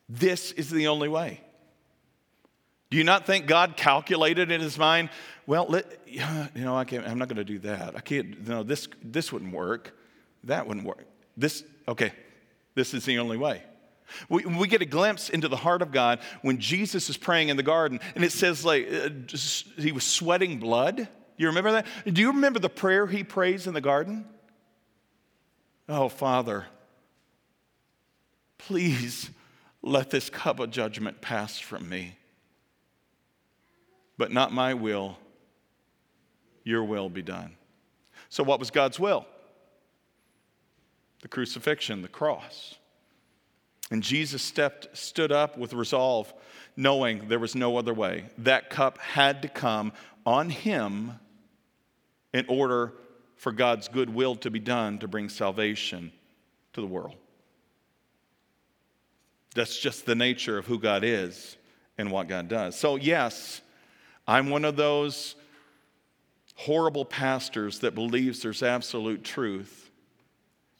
This 0.08 0.52
is 0.52 0.70
the 0.70 0.88
only 0.88 1.08
way. 1.08 1.40
Do 2.90 2.98
you 2.98 3.04
not 3.04 3.26
think 3.26 3.46
God 3.46 3.76
calculated 3.76 4.50
in 4.50 4.60
his 4.60 4.78
mind, 4.78 5.10
well, 5.46 5.66
let, 5.68 5.86
you 6.06 6.20
know, 6.54 6.76
I 6.76 6.84
can't, 6.84 7.06
I'm 7.06 7.18
not 7.18 7.28
going 7.28 7.36
to 7.36 7.44
do 7.44 7.58
that. 7.60 7.96
I 7.96 8.00
can't, 8.00 8.46
no, 8.46 8.62
this, 8.62 8.88
this 9.02 9.32
wouldn't 9.32 9.52
work. 9.52 9.96
That 10.44 10.66
wouldn't 10.66 10.86
work. 10.86 11.06
This, 11.36 11.64
okay, 11.88 12.12
this 12.74 12.94
is 12.94 13.04
the 13.04 13.18
only 13.18 13.36
way. 13.36 13.62
We, 14.28 14.44
we 14.44 14.68
get 14.68 14.82
a 14.82 14.86
glimpse 14.86 15.30
into 15.30 15.48
the 15.48 15.56
heart 15.56 15.82
of 15.82 15.90
God 15.90 16.20
when 16.42 16.58
Jesus 16.58 17.08
is 17.08 17.16
praying 17.16 17.48
in 17.48 17.56
the 17.56 17.62
garden, 17.62 18.00
and 18.14 18.22
it 18.22 18.32
says, 18.32 18.64
like, 18.64 18.86
uh, 18.92 19.08
he 19.76 19.92
was 19.92 20.04
sweating 20.04 20.60
blood. 20.60 21.08
You 21.36 21.48
remember 21.48 21.72
that? 21.72 21.86
Do 22.06 22.20
you 22.20 22.28
remember 22.28 22.58
the 22.58 22.68
prayer 22.68 23.06
he 23.06 23.24
prays 23.24 23.66
in 23.66 23.74
the 23.74 23.80
garden? 23.80 24.26
Oh, 25.88 26.08
Father, 26.08 26.66
please 28.58 29.30
let 29.84 30.10
this 30.10 30.30
cup 30.30 30.60
of 30.60 30.70
judgment 30.70 31.20
pass 31.20 31.58
from 31.58 31.88
me. 31.88 32.16
But 34.16 34.32
not 34.32 34.52
my 34.52 34.74
will, 34.74 35.18
your 36.62 36.84
will 36.84 37.10
be 37.10 37.22
done. 37.22 37.56
So, 38.28 38.42
what 38.42 38.58
was 38.58 38.70
God's 38.70 38.98
will? 38.98 39.26
The 41.22 41.28
crucifixion, 41.28 42.02
the 42.02 42.08
cross. 42.08 42.76
And 43.90 44.02
Jesus 44.02 44.42
stepped, 44.42 44.96
stood 44.96 45.30
up 45.30 45.58
with 45.58 45.74
resolve, 45.74 46.32
knowing 46.76 47.28
there 47.28 47.38
was 47.38 47.54
no 47.54 47.76
other 47.76 47.92
way. 47.92 48.24
That 48.38 48.70
cup 48.70 48.98
had 48.98 49.42
to 49.42 49.48
come 49.48 49.92
on 50.24 50.48
him 50.48 51.12
in 52.32 52.46
order 52.48 52.94
for 53.36 53.52
God's 53.52 53.88
good 53.88 54.08
will 54.08 54.36
to 54.36 54.50
be 54.50 54.58
done 54.58 54.98
to 55.00 55.08
bring 55.08 55.28
salvation 55.28 56.12
to 56.72 56.80
the 56.80 56.86
world. 56.86 57.16
That's 59.54 59.78
just 59.78 60.04
the 60.04 60.14
nature 60.14 60.58
of 60.58 60.66
who 60.66 60.78
God 60.78 61.04
is 61.04 61.56
and 61.96 62.10
what 62.10 62.28
God 62.28 62.48
does. 62.48 62.76
So, 62.76 62.96
yes, 62.96 63.60
I'm 64.26 64.50
one 64.50 64.64
of 64.64 64.76
those 64.76 65.36
horrible 66.56 67.04
pastors 67.04 67.80
that 67.80 67.94
believes 67.94 68.42
there's 68.42 68.62
absolute 68.62 69.24
truth 69.24 69.90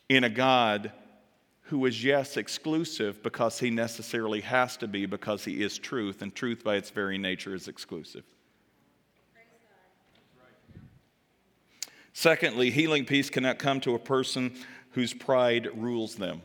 in 0.08 0.24
a 0.24 0.28
God 0.28 0.92
who 1.68 1.84
is, 1.86 2.04
yes, 2.04 2.36
exclusive 2.36 3.22
because 3.22 3.58
he 3.58 3.70
necessarily 3.70 4.40
has 4.42 4.76
to 4.76 4.86
be 4.86 5.06
because 5.06 5.44
he 5.44 5.62
is 5.62 5.78
truth, 5.78 6.20
and 6.20 6.34
truth 6.34 6.62
by 6.62 6.76
its 6.76 6.90
very 6.90 7.16
nature 7.16 7.54
is 7.54 7.68
exclusive. 7.68 8.24
Secondly, 12.12 12.70
healing 12.70 13.04
peace 13.04 13.30
cannot 13.30 13.58
come 13.58 13.80
to 13.80 13.94
a 13.94 13.98
person 13.98 14.54
whose 14.90 15.12
pride 15.12 15.68
rules 15.74 16.14
them. 16.14 16.42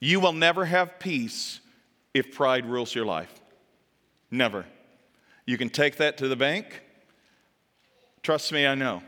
You 0.00 0.18
will 0.18 0.32
never 0.32 0.64
have 0.64 0.98
peace 0.98 1.60
if 2.14 2.34
pride 2.34 2.66
rules 2.66 2.94
your 2.94 3.04
life. 3.04 3.32
Never. 4.30 4.64
You 5.46 5.58
can 5.58 5.68
take 5.68 5.96
that 5.96 6.18
to 6.18 6.28
the 6.28 6.36
bank. 6.36 6.82
Trust 8.22 8.52
me, 8.52 8.66
I 8.66 8.74
know. 8.74 9.02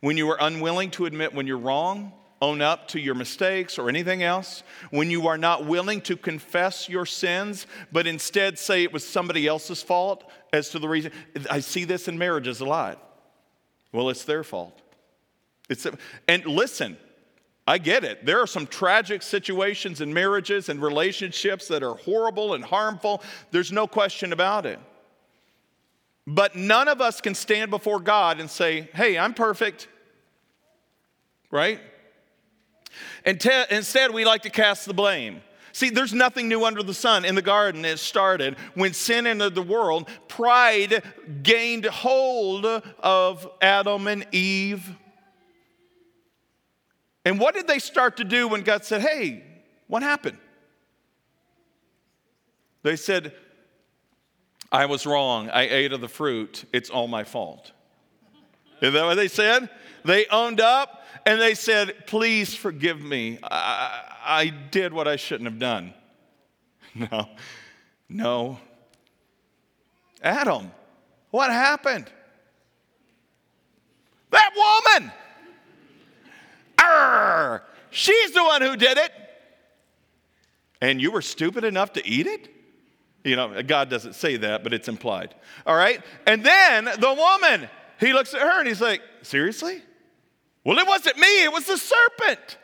When 0.00 0.16
you 0.16 0.28
are 0.30 0.38
unwilling 0.40 0.90
to 0.92 1.06
admit 1.06 1.34
when 1.34 1.46
you're 1.46 1.58
wrong, 1.58 2.12
own 2.40 2.60
up 2.60 2.88
to 2.88 3.00
your 3.00 3.14
mistakes 3.14 3.78
or 3.78 3.88
anything 3.88 4.22
else, 4.22 4.62
when 4.90 5.10
you 5.10 5.28
are 5.28 5.38
not 5.38 5.64
willing 5.64 6.00
to 6.02 6.16
confess 6.16 6.88
your 6.88 7.06
sins, 7.06 7.66
but 7.90 8.06
instead 8.06 8.58
say 8.58 8.82
it 8.82 8.92
was 8.92 9.06
somebody 9.06 9.46
else's 9.46 9.82
fault 9.82 10.30
as 10.52 10.68
to 10.70 10.78
the 10.78 10.88
reason, 10.88 11.10
I 11.50 11.60
see 11.60 11.84
this 11.84 12.06
in 12.06 12.18
marriages 12.18 12.60
a 12.60 12.64
lot. 12.64 13.00
Well, 13.92 14.10
it's 14.10 14.24
their 14.24 14.44
fault. 14.44 14.78
It's, 15.70 15.86
and 16.28 16.44
listen, 16.44 16.98
I 17.66 17.78
get 17.78 18.04
it. 18.04 18.26
There 18.26 18.40
are 18.40 18.46
some 18.46 18.66
tragic 18.66 19.22
situations 19.22 20.00
in 20.00 20.12
marriages 20.12 20.68
and 20.68 20.82
relationships 20.82 21.68
that 21.68 21.82
are 21.82 21.94
horrible 21.94 22.54
and 22.54 22.62
harmful. 22.62 23.22
There's 23.52 23.72
no 23.72 23.86
question 23.86 24.32
about 24.32 24.66
it. 24.66 24.78
But 26.26 26.56
none 26.56 26.88
of 26.88 27.00
us 27.00 27.20
can 27.20 27.34
stand 27.34 27.70
before 27.70 28.00
God 28.00 28.40
and 28.40 28.50
say, 28.50 28.88
hey, 28.94 29.16
I'm 29.18 29.34
perfect. 29.34 29.88
Right? 31.50 31.80
And 33.24 33.40
te- 33.40 33.64
instead, 33.70 34.12
we 34.12 34.24
like 34.24 34.42
to 34.42 34.50
cast 34.50 34.86
the 34.86 34.94
blame. 34.94 35.40
See, 35.72 35.90
there's 35.90 36.14
nothing 36.14 36.48
new 36.48 36.64
under 36.64 36.82
the 36.82 36.94
sun. 36.94 37.24
In 37.24 37.34
the 37.34 37.42
garden, 37.42 37.84
it 37.84 37.98
started 37.98 38.56
when 38.74 38.92
sin 38.92 39.26
entered 39.26 39.54
the 39.54 39.62
world, 39.62 40.08
pride 40.28 41.02
gained 41.42 41.86
hold 41.86 42.64
of 42.64 43.48
Adam 43.60 44.06
and 44.06 44.26
Eve 44.32 44.96
and 47.24 47.40
what 47.40 47.54
did 47.54 47.66
they 47.66 47.78
start 47.78 48.18
to 48.18 48.24
do 48.24 48.48
when 48.48 48.62
God 48.62 48.84
said, 48.84 49.00
Hey, 49.00 49.42
what 49.86 50.02
happened? 50.02 50.38
They 52.82 52.96
said, 52.96 53.32
I 54.70 54.86
was 54.86 55.06
wrong. 55.06 55.48
I 55.50 55.62
ate 55.62 55.92
of 55.92 56.00
the 56.00 56.08
fruit. 56.08 56.64
It's 56.72 56.90
all 56.90 57.08
my 57.08 57.24
fault. 57.24 57.72
Is 58.82 58.92
that 58.92 59.04
what 59.04 59.14
they 59.14 59.28
said? 59.28 59.70
They 60.04 60.26
owned 60.26 60.60
up 60.60 61.04
and 61.24 61.40
they 61.40 61.54
said, 61.54 62.06
Please 62.06 62.54
forgive 62.54 63.00
me. 63.00 63.38
I, 63.42 64.02
I 64.24 64.48
did 64.48 64.92
what 64.92 65.08
I 65.08 65.16
shouldn't 65.16 65.48
have 65.48 65.58
done. 65.58 65.94
No, 66.96 67.28
no. 68.08 68.58
Adam, 70.22 70.70
what 71.32 71.50
happened? 71.50 72.08
That 74.30 74.50
woman! 74.54 75.12
She's 77.90 78.32
the 78.32 78.42
one 78.42 78.60
who 78.62 78.76
did 78.76 78.98
it. 78.98 79.12
And 80.80 81.00
you 81.00 81.10
were 81.12 81.22
stupid 81.22 81.64
enough 81.64 81.92
to 81.94 82.06
eat 82.06 82.26
it? 82.26 82.48
You 83.24 83.36
know, 83.36 83.62
God 83.62 83.88
doesn't 83.88 84.14
say 84.14 84.36
that, 84.36 84.62
but 84.62 84.74
it's 84.74 84.88
implied. 84.88 85.34
All 85.66 85.76
right? 85.76 86.02
And 86.26 86.44
then 86.44 86.84
the 86.84 87.14
woman, 87.14 87.70
he 87.98 88.12
looks 88.12 88.34
at 88.34 88.40
her 88.40 88.58
and 88.58 88.68
he's 88.68 88.82
like, 88.82 89.00
Seriously? 89.22 89.80
Well, 90.64 90.78
it 90.78 90.86
wasn't 90.86 91.18
me, 91.18 91.44
it 91.44 91.52
was 91.52 91.66
the 91.66 91.76
serpent. 91.78 92.58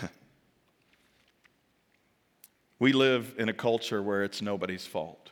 we 2.78 2.92
live 2.92 3.34
in 3.38 3.48
a 3.48 3.52
culture 3.52 4.02
where 4.02 4.22
it's 4.24 4.42
nobody's 4.42 4.84
fault. 4.86 5.27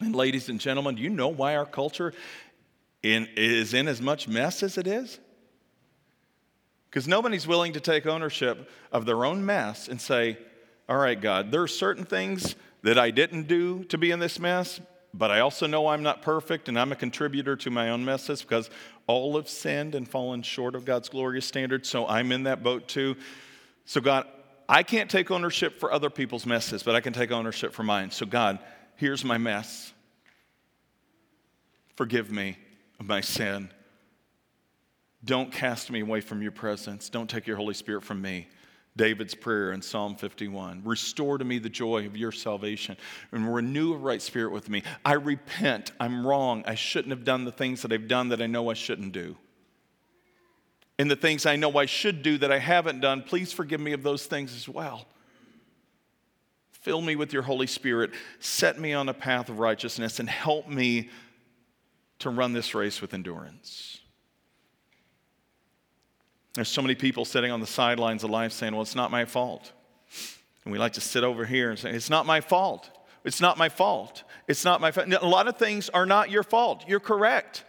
And, 0.00 0.14
ladies 0.14 0.48
and 0.48 0.60
gentlemen, 0.60 0.96
do 0.96 1.02
you 1.02 1.08
know 1.08 1.28
why 1.28 1.56
our 1.56 1.64
culture 1.64 2.12
in, 3.02 3.28
is 3.36 3.72
in 3.72 3.88
as 3.88 4.00
much 4.02 4.28
mess 4.28 4.62
as 4.62 4.76
it 4.76 4.86
is? 4.86 5.18
Because 6.90 7.08
nobody's 7.08 7.46
willing 7.46 7.72
to 7.74 7.80
take 7.80 8.06
ownership 8.06 8.70
of 8.92 9.06
their 9.06 9.24
own 9.24 9.44
mess 9.44 9.88
and 9.88 10.00
say, 10.00 10.38
All 10.88 10.96
right, 10.96 11.20
God, 11.20 11.50
there 11.50 11.62
are 11.62 11.68
certain 11.68 12.04
things 12.04 12.56
that 12.82 12.98
I 12.98 13.10
didn't 13.10 13.48
do 13.48 13.84
to 13.84 13.98
be 13.98 14.10
in 14.10 14.18
this 14.18 14.38
mess, 14.38 14.80
but 15.12 15.30
I 15.30 15.40
also 15.40 15.66
know 15.66 15.88
I'm 15.88 16.02
not 16.02 16.22
perfect 16.22 16.68
and 16.68 16.78
I'm 16.78 16.92
a 16.92 16.96
contributor 16.96 17.56
to 17.56 17.70
my 17.70 17.90
own 17.90 18.04
messes 18.04 18.42
because 18.42 18.70
all 19.06 19.36
have 19.36 19.48
sinned 19.48 19.94
and 19.94 20.06
fallen 20.06 20.42
short 20.42 20.74
of 20.74 20.84
God's 20.84 21.08
glorious 21.08 21.46
standard. 21.46 21.86
So 21.86 22.06
I'm 22.06 22.32
in 22.32 22.44
that 22.44 22.62
boat 22.62 22.86
too. 22.86 23.16
So, 23.86 24.00
God, 24.00 24.26
I 24.68 24.82
can't 24.82 25.10
take 25.10 25.30
ownership 25.30 25.78
for 25.78 25.92
other 25.92 26.10
people's 26.10 26.44
messes, 26.44 26.82
but 26.82 26.94
I 26.94 27.00
can 27.00 27.12
take 27.12 27.30
ownership 27.30 27.72
for 27.72 27.82
mine. 27.82 28.10
So, 28.10 28.26
God, 28.26 28.58
here's 28.96 29.24
my 29.24 29.38
mess. 29.38 29.92
Forgive 31.96 32.30
me 32.30 32.58
of 33.00 33.06
my 33.06 33.20
sin. 33.20 33.70
Don't 35.24 35.50
cast 35.50 35.90
me 35.90 36.00
away 36.00 36.20
from 36.20 36.42
your 36.42 36.52
presence. 36.52 37.08
Don't 37.08 37.28
take 37.28 37.46
your 37.46 37.56
Holy 37.56 37.74
Spirit 37.74 38.04
from 38.04 38.20
me. 38.20 38.48
David's 38.96 39.34
prayer 39.34 39.72
in 39.72 39.82
Psalm 39.82 40.16
51 40.16 40.82
Restore 40.84 41.38
to 41.38 41.44
me 41.44 41.58
the 41.58 41.68
joy 41.68 42.06
of 42.06 42.16
your 42.16 42.32
salvation 42.32 42.96
and 43.32 43.54
renew 43.54 43.92
a 43.92 43.96
right 43.96 44.22
spirit 44.22 44.52
with 44.52 44.68
me. 44.68 44.82
I 45.04 45.14
repent. 45.14 45.92
I'm 46.00 46.26
wrong. 46.26 46.64
I 46.66 46.74
shouldn't 46.74 47.10
have 47.10 47.24
done 47.24 47.44
the 47.44 47.52
things 47.52 47.82
that 47.82 47.92
I've 47.92 48.08
done 48.08 48.30
that 48.30 48.40
I 48.40 48.46
know 48.46 48.70
I 48.70 48.74
shouldn't 48.74 49.12
do. 49.12 49.36
And 50.98 51.10
the 51.10 51.16
things 51.16 51.44
I 51.44 51.56
know 51.56 51.76
I 51.76 51.84
should 51.84 52.22
do 52.22 52.38
that 52.38 52.50
I 52.50 52.58
haven't 52.58 53.00
done, 53.00 53.22
please 53.22 53.52
forgive 53.52 53.80
me 53.80 53.92
of 53.92 54.02
those 54.02 54.24
things 54.24 54.54
as 54.54 54.66
well. 54.66 55.06
Fill 56.86 57.02
me 57.02 57.16
with 57.16 57.32
your 57.32 57.42
Holy 57.42 57.66
Spirit. 57.66 58.12
Set 58.38 58.78
me 58.78 58.92
on 58.92 59.08
a 59.08 59.12
path 59.12 59.48
of 59.48 59.58
righteousness 59.58 60.20
and 60.20 60.30
help 60.30 60.68
me 60.68 61.10
to 62.20 62.30
run 62.30 62.52
this 62.52 62.76
race 62.76 63.00
with 63.00 63.12
endurance. 63.12 63.98
There's 66.54 66.68
so 66.68 66.82
many 66.82 66.94
people 66.94 67.24
sitting 67.24 67.50
on 67.50 67.58
the 67.58 67.66
sidelines 67.66 68.22
of 68.22 68.30
life 68.30 68.52
saying, 68.52 68.72
Well, 68.72 68.82
it's 68.82 68.94
not 68.94 69.10
my 69.10 69.24
fault. 69.24 69.72
And 70.64 70.70
we 70.70 70.78
like 70.78 70.92
to 70.92 71.00
sit 71.00 71.24
over 71.24 71.44
here 71.44 71.70
and 71.70 71.76
say, 71.76 71.90
It's 71.90 72.08
not 72.08 72.24
my 72.24 72.40
fault. 72.40 72.88
It's 73.24 73.40
not 73.40 73.58
my 73.58 73.68
fault. 73.68 74.22
It's 74.46 74.64
not 74.64 74.80
my 74.80 74.92
fault. 74.92 75.12
A 75.12 75.26
lot 75.26 75.48
of 75.48 75.56
things 75.56 75.88
are 75.88 76.06
not 76.06 76.30
your 76.30 76.44
fault. 76.44 76.84
You're 76.86 77.00
correct. 77.00 77.64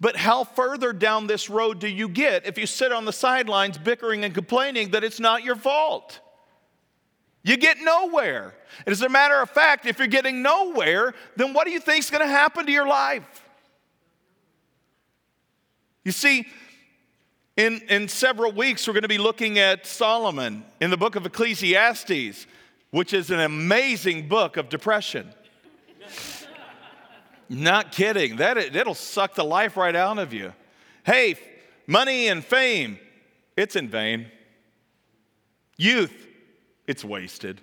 But 0.00 0.16
how 0.16 0.44
further 0.44 0.94
down 0.94 1.26
this 1.26 1.50
road 1.50 1.80
do 1.80 1.86
you 1.86 2.08
get 2.08 2.46
if 2.46 2.56
you 2.56 2.64
sit 2.64 2.92
on 2.92 3.04
the 3.04 3.12
sidelines 3.12 3.76
bickering 3.76 4.24
and 4.24 4.32
complaining 4.32 4.92
that 4.92 5.04
it's 5.04 5.20
not 5.20 5.44
your 5.44 5.56
fault? 5.56 6.20
You 7.42 7.56
get 7.56 7.78
nowhere. 7.80 8.54
And 8.84 8.92
as 8.92 9.02
a 9.02 9.08
matter 9.08 9.40
of 9.40 9.50
fact, 9.50 9.86
if 9.86 9.98
you're 9.98 10.08
getting 10.08 10.42
nowhere, 10.42 11.14
then 11.36 11.54
what 11.54 11.66
do 11.66 11.72
you 11.72 11.80
think 11.80 12.00
is 12.00 12.10
going 12.10 12.22
to 12.22 12.30
happen 12.30 12.66
to 12.66 12.72
your 12.72 12.86
life? 12.86 13.44
You 16.04 16.12
see, 16.12 16.46
in, 17.56 17.80
in 17.88 18.08
several 18.08 18.52
weeks, 18.52 18.86
we're 18.86 18.94
going 18.94 19.02
to 19.02 19.08
be 19.08 19.18
looking 19.18 19.58
at 19.58 19.84
Solomon 19.84 20.64
in 20.80 20.90
the 20.90 20.96
book 20.96 21.16
of 21.16 21.26
Ecclesiastes, 21.26 22.46
which 22.90 23.12
is 23.12 23.30
an 23.30 23.40
amazing 23.40 24.28
book 24.28 24.56
of 24.56 24.68
depression. 24.68 25.34
Not 27.48 27.92
kidding. 27.92 28.36
That, 28.36 28.58
it'll 28.58 28.94
suck 28.94 29.34
the 29.34 29.44
life 29.44 29.76
right 29.76 29.96
out 29.96 30.18
of 30.18 30.32
you. 30.32 30.52
Hey, 31.04 31.34
money 31.86 32.28
and 32.28 32.44
fame, 32.44 32.98
it's 33.56 33.74
in 33.74 33.88
vain. 33.88 34.26
Youth, 35.76 36.27
it's 36.88 37.04
wasted. 37.04 37.60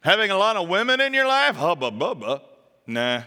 Having 0.00 0.30
a 0.30 0.36
lot 0.36 0.56
of 0.56 0.68
women 0.68 1.00
in 1.00 1.12
your 1.12 1.26
life, 1.26 1.54
hubba 1.54 1.90
bubba, 1.90 2.40
nah. 2.86 3.22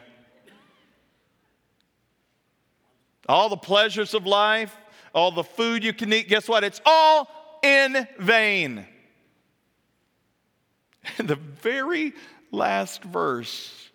all 3.29 3.49
the 3.49 3.57
pleasures 3.57 4.13
of 4.13 4.25
life, 4.25 4.75
all 5.13 5.31
the 5.31 5.43
food 5.43 5.83
you 5.83 5.93
can 5.93 6.11
eat, 6.11 6.27
guess 6.27 6.49
what? 6.49 6.63
It's 6.63 6.81
all 6.85 7.29
in 7.61 8.07
vain. 8.17 8.85
In 11.19 11.27
the 11.27 11.35
very 11.35 12.13
last 12.51 13.03
verse 13.03 13.89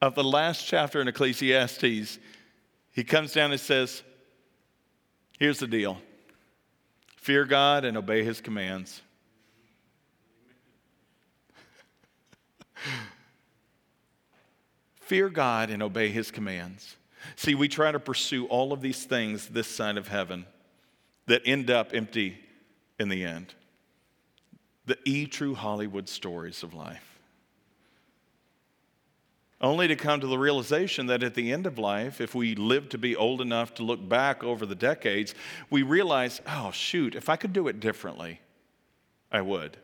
of 0.00 0.14
the 0.14 0.24
last 0.24 0.66
chapter 0.66 1.00
in 1.00 1.08
Ecclesiastes, 1.08 2.18
he 2.92 3.04
comes 3.04 3.32
down 3.32 3.52
and 3.52 3.60
says, 3.60 4.02
Here's 5.38 5.58
the 5.58 5.66
deal 5.66 5.98
fear 7.26 7.44
God 7.44 7.84
and 7.84 7.96
obey 7.96 8.22
his 8.22 8.40
commands. 8.40 9.02
fear 15.00 15.28
God 15.28 15.70
and 15.70 15.82
obey 15.82 16.10
his 16.10 16.30
commands. 16.30 16.94
See, 17.34 17.56
we 17.56 17.66
try 17.66 17.90
to 17.90 17.98
pursue 17.98 18.46
all 18.46 18.72
of 18.72 18.80
these 18.80 19.02
things 19.06 19.48
this 19.48 19.66
side 19.66 19.96
of 19.96 20.06
heaven 20.06 20.46
that 21.26 21.42
end 21.44 21.68
up 21.68 21.92
empty 21.92 22.38
in 23.00 23.08
the 23.08 23.24
end. 23.24 23.54
The 24.84 24.96
e 25.04 25.26
true 25.26 25.56
Hollywood 25.56 26.08
stories 26.08 26.62
of 26.62 26.74
life. 26.74 27.15
Only 29.60 29.88
to 29.88 29.96
come 29.96 30.20
to 30.20 30.26
the 30.26 30.38
realization 30.38 31.06
that 31.06 31.22
at 31.22 31.34
the 31.34 31.50
end 31.50 31.66
of 31.66 31.78
life, 31.78 32.20
if 32.20 32.34
we 32.34 32.54
live 32.54 32.90
to 32.90 32.98
be 32.98 33.16
old 33.16 33.40
enough 33.40 33.74
to 33.74 33.82
look 33.82 34.06
back 34.06 34.44
over 34.44 34.66
the 34.66 34.74
decades, 34.74 35.34
we 35.70 35.82
realize, 35.82 36.42
oh, 36.46 36.70
shoot, 36.72 37.14
if 37.14 37.30
I 37.30 37.36
could 37.36 37.54
do 37.54 37.68
it 37.68 37.80
differently, 37.80 38.40
I 39.32 39.40
would. 39.40 39.78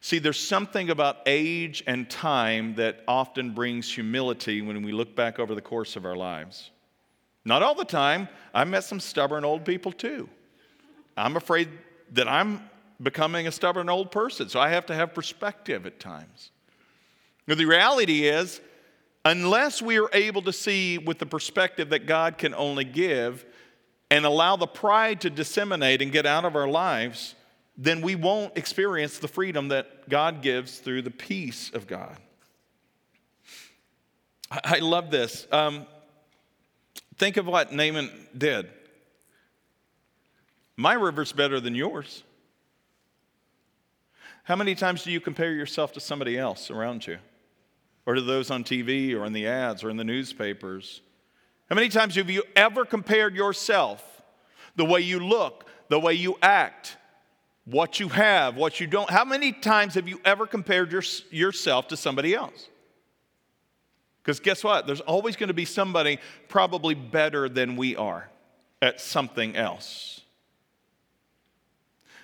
See, 0.00 0.18
there's 0.18 0.40
something 0.40 0.90
about 0.90 1.18
age 1.26 1.84
and 1.86 2.10
time 2.10 2.74
that 2.76 3.02
often 3.06 3.54
brings 3.54 3.92
humility 3.92 4.60
when 4.60 4.82
we 4.82 4.92
look 4.92 5.14
back 5.14 5.38
over 5.38 5.54
the 5.54 5.60
course 5.60 5.94
of 5.96 6.04
our 6.04 6.16
lives. 6.16 6.70
Not 7.44 7.62
all 7.62 7.76
the 7.76 7.84
time. 7.84 8.28
I've 8.52 8.68
met 8.68 8.84
some 8.84 8.98
stubborn 8.98 9.44
old 9.44 9.64
people 9.64 9.92
too. 9.92 10.28
I'm 11.16 11.36
afraid 11.36 11.68
that 12.12 12.28
I'm 12.28 12.68
becoming 13.00 13.46
a 13.46 13.52
stubborn 13.52 13.88
old 13.88 14.10
person, 14.10 14.48
so 14.48 14.58
I 14.58 14.70
have 14.70 14.86
to 14.86 14.94
have 14.94 15.14
perspective 15.14 15.86
at 15.86 16.00
times. 16.00 16.50
But 17.46 17.58
the 17.58 17.64
reality 17.64 18.26
is, 18.26 18.60
unless 19.24 19.80
we 19.80 19.98
are 19.98 20.10
able 20.12 20.42
to 20.42 20.52
see 20.52 20.98
with 20.98 21.18
the 21.18 21.26
perspective 21.26 21.90
that 21.90 22.06
God 22.06 22.38
can 22.38 22.54
only 22.54 22.84
give 22.84 23.44
and 24.10 24.24
allow 24.24 24.56
the 24.56 24.66
pride 24.66 25.20
to 25.22 25.30
disseminate 25.30 26.02
and 26.02 26.12
get 26.12 26.26
out 26.26 26.44
of 26.44 26.56
our 26.56 26.68
lives, 26.68 27.34
then 27.76 28.00
we 28.00 28.14
won't 28.14 28.56
experience 28.56 29.18
the 29.18 29.28
freedom 29.28 29.68
that 29.68 30.08
God 30.08 30.42
gives 30.42 30.78
through 30.78 31.02
the 31.02 31.10
peace 31.10 31.70
of 31.74 31.86
God. 31.86 32.16
I 34.50 34.78
love 34.78 35.10
this. 35.10 35.46
Um, 35.50 35.86
think 37.16 37.36
of 37.36 37.46
what 37.46 37.72
Naaman 37.72 38.10
did. 38.36 38.68
My 40.76 40.94
river's 40.94 41.32
better 41.32 41.58
than 41.58 41.74
yours. 41.74 42.22
How 44.44 44.54
many 44.54 44.76
times 44.76 45.02
do 45.02 45.10
you 45.10 45.20
compare 45.20 45.52
yourself 45.52 45.92
to 45.94 46.00
somebody 46.00 46.38
else 46.38 46.70
around 46.70 47.06
you? 47.06 47.18
Or 48.06 48.14
to 48.14 48.22
those 48.22 48.50
on 48.50 48.64
TV 48.64 49.14
or 49.14 49.24
in 49.24 49.32
the 49.32 49.48
ads 49.48 49.82
or 49.82 49.90
in 49.90 49.96
the 49.96 50.04
newspapers? 50.04 51.02
How 51.68 51.74
many 51.74 51.88
times 51.88 52.14
have 52.14 52.30
you 52.30 52.44
ever 52.54 52.84
compared 52.84 53.34
yourself, 53.34 54.22
the 54.76 54.84
way 54.84 55.00
you 55.00 55.18
look, 55.18 55.68
the 55.88 55.98
way 55.98 56.14
you 56.14 56.38
act, 56.40 56.96
what 57.66 57.98
you 57.98 58.08
have, 58.08 58.56
what 58.56 58.80
you 58.80 58.86
don't. 58.86 59.10
How 59.10 59.24
many 59.24 59.52
times 59.52 59.94
have 59.94 60.08
you 60.08 60.20
ever 60.24 60.46
compared 60.46 60.92
your, 60.92 61.02
yourself 61.30 61.88
to 61.88 61.96
somebody 61.96 62.34
else? 62.34 62.68
Because 64.22 64.40
guess 64.40 64.64
what? 64.64 64.86
There's 64.86 65.00
always 65.00 65.36
going 65.36 65.48
to 65.48 65.54
be 65.54 65.64
somebody 65.64 66.18
probably 66.48 66.94
better 66.94 67.48
than 67.48 67.76
we 67.76 67.94
are 67.96 68.28
at 68.80 69.00
something 69.00 69.56
else. 69.56 70.20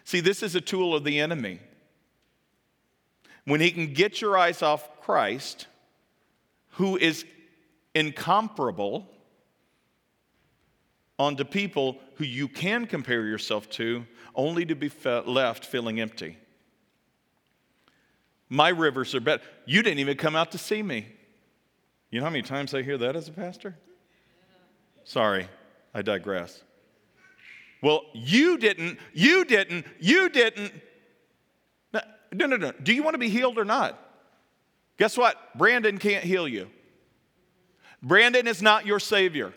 See, 0.04 0.20
this 0.20 0.42
is 0.42 0.54
a 0.54 0.60
tool 0.60 0.94
of 0.94 1.04
the 1.04 1.20
enemy. 1.20 1.60
When 3.44 3.60
he 3.60 3.70
can 3.72 3.92
get 3.92 4.20
your 4.20 4.38
eyes 4.38 4.62
off 4.62 5.00
Christ, 5.00 5.66
who 6.72 6.96
is 6.96 7.24
incomparable, 7.94 9.06
onto 11.18 11.44
people 11.44 11.98
who 12.16 12.24
you 12.24 12.48
can 12.48 12.86
compare 12.86 13.26
yourself 13.26 13.68
to, 13.70 14.04
only 14.34 14.64
to 14.64 14.74
be 14.74 14.90
left 15.26 15.64
feeling 15.64 16.00
empty. 16.00 16.38
My 18.48 18.70
rivers 18.70 19.14
are 19.14 19.20
better. 19.20 19.42
You 19.64 19.82
didn't 19.82 20.00
even 20.00 20.16
come 20.16 20.34
out 20.34 20.52
to 20.52 20.58
see 20.58 20.82
me. 20.82 21.06
You 22.10 22.20
know 22.20 22.26
how 22.26 22.30
many 22.30 22.42
times 22.42 22.74
I 22.74 22.82
hear 22.82 22.98
that 22.98 23.16
as 23.16 23.28
a 23.28 23.32
pastor? 23.32 23.76
Sorry, 25.04 25.48
I 25.94 26.02
digress. 26.02 26.62
Well, 27.82 28.02
you 28.12 28.58
didn't, 28.58 28.98
you 29.12 29.44
didn't, 29.44 29.86
you 29.98 30.28
didn't. 30.28 30.72
No, 32.34 32.46
no, 32.46 32.56
no. 32.56 32.72
Do 32.82 32.94
you 32.94 33.02
want 33.02 33.14
to 33.14 33.18
be 33.18 33.28
healed 33.28 33.58
or 33.58 33.64
not? 33.64 33.98
Guess 34.98 35.16
what? 35.16 35.36
Brandon 35.56 35.98
can't 35.98 36.24
heal 36.24 36.46
you. 36.46 36.68
Brandon 38.02 38.46
is 38.46 38.60
not 38.60 38.86
your 38.86 39.00
Savior. 39.00 39.52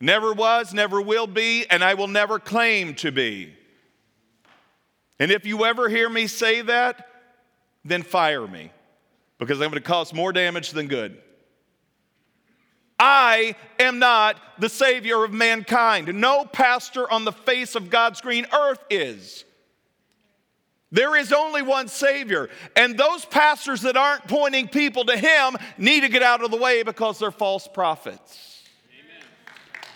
Never 0.00 0.32
was, 0.32 0.74
never 0.74 1.00
will 1.00 1.26
be, 1.26 1.64
and 1.70 1.82
I 1.82 1.94
will 1.94 2.08
never 2.08 2.38
claim 2.38 2.94
to 2.96 3.12
be. 3.12 3.54
And 5.18 5.30
if 5.30 5.46
you 5.46 5.64
ever 5.64 5.88
hear 5.88 6.08
me 6.08 6.26
say 6.26 6.62
that, 6.62 7.06
then 7.84 8.02
fire 8.02 8.46
me 8.46 8.72
because 9.38 9.60
I'm 9.60 9.70
going 9.70 9.80
to 9.82 9.88
cause 9.88 10.12
more 10.12 10.32
damage 10.32 10.70
than 10.70 10.88
good. 10.88 11.18
I 12.98 13.56
am 13.80 13.98
not 13.98 14.40
the 14.58 14.68
Savior 14.68 15.24
of 15.24 15.32
mankind. 15.32 16.12
No 16.14 16.44
pastor 16.44 17.10
on 17.10 17.24
the 17.24 17.32
face 17.32 17.74
of 17.74 17.90
God's 17.90 18.20
green 18.20 18.46
earth 18.52 18.84
is. 18.90 19.44
There 20.92 21.16
is 21.16 21.32
only 21.32 21.62
one 21.62 21.88
Savior. 21.88 22.50
And 22.76 22.98
those 22.98 23.24
pastors 23.24 23.80
that 23.82 23.96
aren't 23.96 24.28
pointing 24.28 24.68
people 24.68 25.06
to 25.06 25.16
Him 25.16 25.56
need 25.78 26.00
to 26.00 26.08
get 26.08 26.22
out 26.22 26.44
of 26.44 26.50
the 26.50 26.58
way 26.58 26.82
because 26.82 27.18
they're 27.18 27.30
false 27.30 27.66
prophets. 27.66 28.62
Amen. 28.90 29.26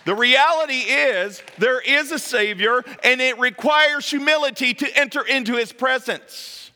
The 0.05 0.15
reality 0.15 0.79
is, 0.79 1.41
there 1.59 1.79
is 1.79 2.11
a 2.11 2.17
Savior, 2.17 2.83
and 3.03 3.21
it 3.21 3.39
requires 3.39 4.09
humility 4.09 4.73
to 4.73 4.97
enter 4.97 5.21
into 5.21 5.55
His 5.55 5.71
presence. 5.71 6.71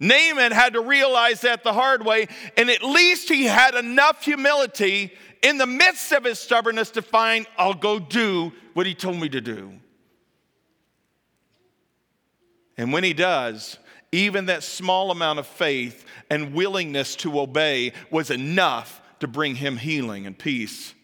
Naaman 0.00 0.50
had 0.50 0.72
to 0.72 0.80
realize 0.80 1.42
that 1.42 1.62
the 1.62 1.74
hard 1.74 2.06
way, 2.06 2.28
and 2.56 2.70
at 2.70 2.82
least 2.82 3.28
he 3.28 3.44
had 3.44 3.74
enough 3.74 4.24
humility 4.24 5.12
in 5.42 5.58
the 5.58 5.66
midst 5.66 6.10
of 6.12 6.24
his 6.24 6.38
stubbornness 6.38 6.90
to 6.92 7.02
find, 7.02 7.46
I'll 7.58 7.74
go 7.74 7.98
do 7.98 8.50
what 8.72 8.86
he 8.86 8.94
told 8.94 9.20
me 9.20 9.28
to 9.28 9.42
do. 9.42 9.74
And 12.76 12.92
when 12.92 13.04
he 13.04 13.12
does, 13.12 13.78
even 14.12 14.46
that 14.46 14.62
small 14.62 15.10
amount 15.10 15.38
of 15.38 15.46
faith 15.46 16.04
and 16.30 16.54
willingness 16.54 17.16
to 17.16 17.40
obey 17.40 17.92
was 18.10 18.30
enough 18.30 19.00
to 19.20 19.28
bring 19.28 19.54
him 19.54 19.76
healing 19.76 20.26
and 20.26 20.36
peace. 20.36 20.94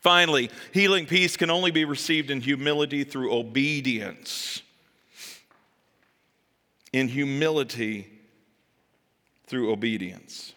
Finally, 0.00 0.50
healing 0.72 1.04
peace 1.04 1.36
can 1.36 1.50
only 1.50 1.70
be 1.70 1.84
received 1.84 2.30
in 2.30 2.40
humility 2.40 3.02
through 3.02 3.34
obedience. 3.34 4.62
In 6.92 7.08
humility 7.08 8.06
through 9.46 9.72
obedience. 9.72 10.52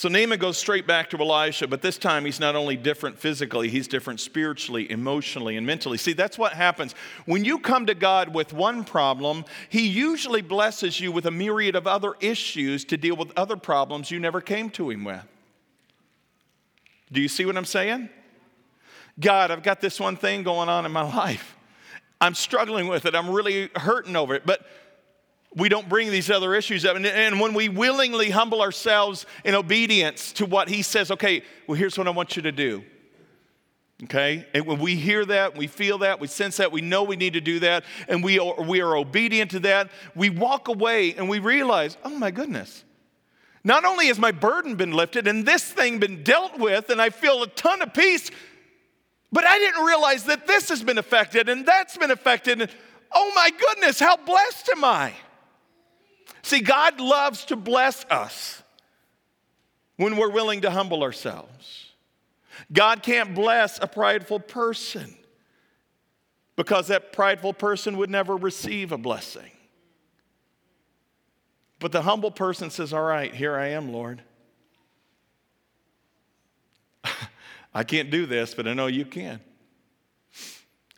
So 0.00 0.08
Naaman 0.08 0.38
goes 0.38 0.56
straight 0.56 0.86
back 0.86 1.10
to 1.10 1.18
Elisha, 1.18 1.68
but 1.68 1.82
this 1.82 1.98
time 1.98 2.24
he's 2.24 2.40
not 2.40 2.56
only 2.56 2.74
different 2.74 3.18
physically, 3.18 3.68
he's 3.68 3.86
different 3.86 4.18
spiritually, 4.18 4.90
emotionally, 4.90 5.58
and 5.58 5.66
mentally. 5.66 5.98
See, 5.98 6.14
that's 6.14 6.38
what 6.38 6.54
happens. 6.54 6.94
When 7.26 7.44
you 7.44 7.58
come 7.58 7.84
to 7.84 7.94
God 7.94 8.34
with 8.34 8.54
one 8.54 8.82
problem, 8.82 9.44
he 9.68 9.86
usually 9.86 10.40
blesses 10.40 11.00
you 11.00 11.12
with 11.12 11.26
a 11.26 11.30
myriad 11.30 11.76
of 11.76 11.86
other 11.86 12.14
issues 12.20 12.82
to 12.86 12.96
deal 12.96 13.14
with 13.14 13.30
other 13.36 13.56
problems 13.56 14.10
you 14.10 14.18
never 14.18 14.40
came 14.40 14.70
to 14.70 14.88
him 14.88 15.04
with. 15.04 15.22
Do 17.12 17.20
you 17.20 17.28
see 17.28 17.44
what 17.44 17.58
I'm 17.58 17.66
saying? 17.66 18.08
God, 19.20 19.50
I've 19.50 19.62
got 19.62 19.82
this 19.82 20.00
one 20.00 20.16
thing 20.16 20.44
going 20.44 20.70
on 20.70 20.86
in 20.86 20.92
my 20.92 21.02
life. 21.14 21.58
I'm 22.22 22.34
struggling 22.34 22.88
with 22.88 23.04
it. 23.04 23.14
I'm 23.14 23.28
really 23.28 23.68
hurting 23.76 24.16
over 24.16 24.34
it. 24.34 24.46
But 24.46 24.66
we 25.54 25.68
don't 25.68 25.88
bring 25.88 26.10
these 26.10 26.30
other 26.30 26.54
issues 26.54 26.84
up. 26.84 26.96
And, 26.96 27.40
when 27.40 27.54
we 27.54 27.68
willingly 27.68 28.30
humble 28.30 28.62
ourselves 28.62 29.26
in 29.44 29.54
obedience 29.54 30.32
to 30.34 30.46
what 30.46 30.68
He 30.68 30.82
says, 30.82 31.10
okay, 31.10 31.42
well, 31.66 31.76
here's 31.76 31.98
what 31.98 32.06
I 32.06 32.10
want 32.10 32.36
you 32.36 32.42
to 32.42 32.52
do. 32.52 32.84
Okay? 34.04 34.46
And 34.54 34.66
when 34.66 34.78
we 34.78 34.96
hear 34.96 35.24
that, 35.26 35.56
we 35.56 35.66
feel 35.66 35.98
that, 35.98 36.20
we 36.20 36.26
sense 36.26 36.56
that, 36.58 36.72
we 36.72 36.80
know 36.80 37.02
we 37.02 37.16
need 37.16 37.34
to 37.34 37.40
do 37.40 37.58
that, 37.60 37.84
and 38.08 38.22
we 38.22 38.38
are, 38.38 38.62
we 38.62 38.80
are 38.80 38.96
obedient 38.96 39.50
to 39.52 39.60
that, 39.60 39.90
we 40.14 40.30
walk 40.30 40.68
away 40.68 41.14
and 41.14 41.28
we 41.28 41.38
realize, 41.38 41.96
oh 42.04 42.10
my 42.10 42.30
goodness. 42.30 42.84
Not 43.62 43.84
only 43.84 44.06
has 44.06 44.18
my 44.18 44.32
burden 44.32 44.76
been 44.76 44.92
lifted 44.92 45.28
and 45.28 45.44
this 45.44 45.64
thing 45.64 45.98
been 45.98 46.22
dealt 46.22 46.58
with, 46.58 46.88
and 46.88 47.02
I 47.02 47.10
feel 47.10 47.42
a 47.42 47.46
ton 47.46 47.82
of 47.82 47.92
peace, 47.92 48.30
but 49.32 49.44
I 49.44 49.58
didn't 49.58 49.84
realize 49.84 50.24
that 50.24 50.46
this 50.46 50.70
has 50.70 50.82
been 50.82 50.96
affected 50.96 51.48
and 51.48 51.66
that's 51.66 51.98
been 51.98 52.10
affected. 52.10 52.62
And 52.62 52.70
oh 53.12 53.32
my 53.34 53.50
goodness, 53.50 54.00
how 54.00 54.16
blessed 54.16 54.70
am 54.74 54.84
I? 54.84 55.12
See, 56.42 56.60
God 56.60 57.00
loves 57.00 57.44
to 57.46 57.56
bless 57.56 58.04
us 58.10 58.62
when 59.96 60.16
we're 60.16 60.30
willing 60.30 60.62
to 60.62 60.70
humble 60.70 61.02
ourselves. 61.02 61.92
God 62.72 63.02
can't 63.02 63.34
bless 63.34 63.78
a 63.80 63.86
prideful 63.86 64.40
person 64.40 65.16
because 66.56 66.88
that 66.88 67.12
prideful 67.12 67.52
person 67.52 67.96
would 67.98 68.10
never 68.10 68.36
receive 68.36 68.92
a 68.92 68.98
blessing. 68.98 69.50
But 71.78 71.92
the 71.92 72.02
humble 72.02 72.30
person 72.30 72.70
says, 72.70 72.92
All 72.92 73.02
right, 73.02 73.34
here 73.34 73.56
I 73.56 73.68
am, 73.68 73.92
Lord. 73.92 74.22
I 77.74 77.84
can't 77.84 78.10
do 78.10 78.26
this, 78.26 78.54
but 78.54 78.68
I 78.68 78.74
know 78.74 78.86
you 78.86 79.04
can. 79.04 79.40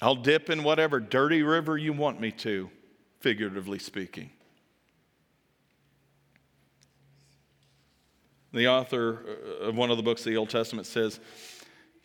I'll 0.01 0.17
dip 0.17 0.51
in 0.51 0.65
whatever 0.65 0.99
dirty 0.99 1.43
river 1.45 1.79
you 1.79 1.93
want 1.93 2.21
me 2.21 2.33
to, 2.33 2.69
figuratively 3.21 3.79
speaking. 3.79 4.31
The 8.53 8.69
author 8.69 9.19
uh, 9.27 9.69
of 9.69 9.77
one 9.77 9.91
of 9.91 9.97
the 9.97 10.03
books 10.03 10.21
of 10.23 10.27
the 10.27 10.37
Old 10.37 10.51
Testament 10.51 10.87
says, 10.87 11.21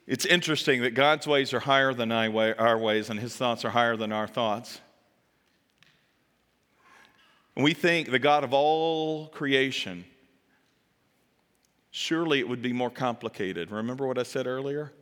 It's 0.06 0.26
interesting 0.26 0.82
that 0.82 0.94
God's 0.94 1.28
ways 1.28 1.54
are 1.54 1.60
higher 1.60 1.94
than 1.94 2.12
our 2.12 2.78
ways, 2.78 3.10
and 3.10 3.20
his 3.20 3.36
thoughts 3.36 3.66
are 3.66 3.70
higher 3.70 3.98
than 3.98 4.12
our 4.12 4.28
thoughts. 4.28 4.80
And 7.56 7.64
we 7.64 7.74
think 7.74 8.12
the 8.12 8.20
God 8.20 8.44
of 8.44 8.54
all 8.54 9.28
creation, 9.28 10.06
surely 11.90 12.40
it 12.40 12.48
would 12.48 12.62
be 12.62 12.72
more 12.72 12.92
complicated. 12.92 13.72
Remember 13.72 14.06
what 14.06 14.20
I 14.20 14.24
said 14.24 14.46
earlier? 14.46 14.94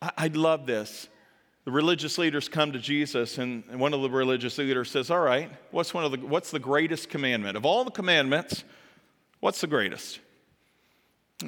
I, 0.00 0.28
love 0.28 0.64
this. 0.66 1.08
The 1.64 1.70
religious 1.70 2.18
leaders 2.18 2.48
come 2.48 2.72
to 2.72 2.78
Jesus, 2.78 3.38
and 3.38 3.64
one 3.78 3.94
of 3.94 4.02
the 4.02 4.10
religious 4.10 4.58
leaders 4.58 4.90
says, 4.90 5.10
All 5.10 5.20
right, 5.20 5.50
what's, 5.70 5.92
one 5.92 6.04
of 6.04 6.12
the, 6.12 6.18
what's 6.18 6.50
the 6.50 6.58
greatest 6.58 7.08
commandment? 7.08 7.56
Of 7.56 7.64
all 7.64 7.84
the 7.84 7.90
commandments, 7.90 8.64
What's 9.42 9.60
the 9.60 9.66
greatest? 9.66 10.20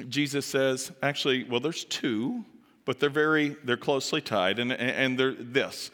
Jesus 0.09 0.45
says, 0.45 0.91
actually, 1.01 1.45
well, 1.45 1.61
there's 1.61 1.85
two, 1.85 2.43
but 2.83 2.99
they're 2.99 3.09
very, 3.09 3.55
they're 3.63 3.77
closely 3.77 4.19
tied, 4.19 4.59
and, 4.59 4.73
and 4.73 5.17
they're 5.17 5.33
this. 5.33 5.91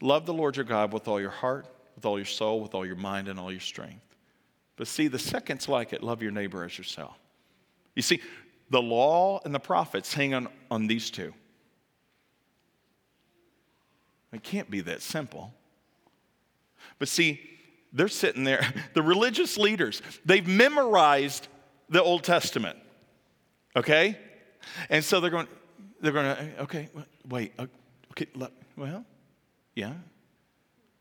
Love 0.00 0.26
the 0.26 0.34
Lord 0.34 0.56
your 0.56 0.64
God 0.64 0.92
with 0.92 1.06
all 1.06 1.20
your 1.20 1.30
heart, 1.30 1.68
with 1.94 2.04
all 2.04 2.18
your 2.18 2.26
soul, 2.26 2.60
with 2.60 2.74
all 2.74 2.84
your 2.84 2.96
mind, 2.96 3.28
and 3.28 3.38
all 3.38 3.52
your 3.52 3.60
strength. 3.60 4.02
But 4.74 4.88
see, 4.88 5.06
the 5.06 5.20
second's 5.20 5.68
like 5.68 5.92
it 5.92 6.02
love 6.02 6.20
your 6.20 6.32
neighbor 6.32 6.64
as 6.64 6.76
yourself. 6.76 7.16
You 7.94 8.02
see, 8.02 8.20
the 8.68 8.82
law 8.82 9.40
and 9.44 9.54
the 9.54 9.60
prophets 9.60 10.12
hang 10.12 10.34
on, 10.34 10.48
on 10.68 10.88
these 10.88 11.12
two. 11.12 11.32
It 14.32 14.42
can't 14.42 14.68
be 14.68 14.80
that 14.80 15.00
simple. 15.00 15.54
But 16.98 17.06
see, 17.06 17.40
they're 17.92 18.08
sitting 18.08 18.44
there. 18.44 18.66
The 18.94 19.02
religious 19.02 19.56
leaders, 19.56 20.02
they've 20.24 20.46
memorized 20.46 21.48
the 21.88 22.02
Old 22.02 22.24
Testament. 22.24 22.78
Okay? 23.74 24.18
And 24.90 25.04
so 25.04 25.20
they're 25.20 25.30
going, 25.30 25.48
they're 26.00 26.12
going 26.12 26.52
okay, 26.60 26.88
wait, 27.28 27.54
okay, 28.10 28.26
well, 28.76 29.04
yeah. 29.74 29.92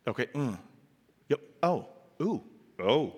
Okay, 0.07 0.27
mm, 0.27 0.57
yep, 1.27 1.41
oh, 1.61 1.87
ooh, 2.21 2.41
oh. 2.79 3.15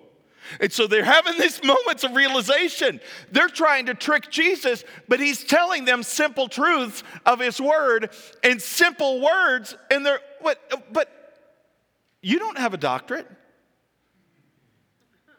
And 0.60 0.70
so 0.72 0.86
they're 0.86 1.04
having 1.04 1.38
these 1.38 1.62
moments 1.64 2.04
of 2.04 2.14
realization. 2.14 3.00
They're 3.32 3.48
trying 3.48 3.86
to 3.86 3.94
trick 3.94 4.30
Jesus, 4.30 4.84
but 5.08 5.20
he's 5.20 5.44
telling 5.44 5.84
them 5.84 6.02
simple 6.02 6.48
truths 6.48 7.02
of 7.24 7.40
his 7.40 7.60
word 7.60 8.10
and 8.42 8.60
simple 8.60 9.20
words. 9.20 9.76
And 9.90 10.04
they're, 10.04 10.20
what, 10.40 10.58
but 10.92 11.08
you 12.20 12.38
don't 12.38 12.58
have 12.58 12.74
a 12.74 12.78
doctorate. 12.78 13.26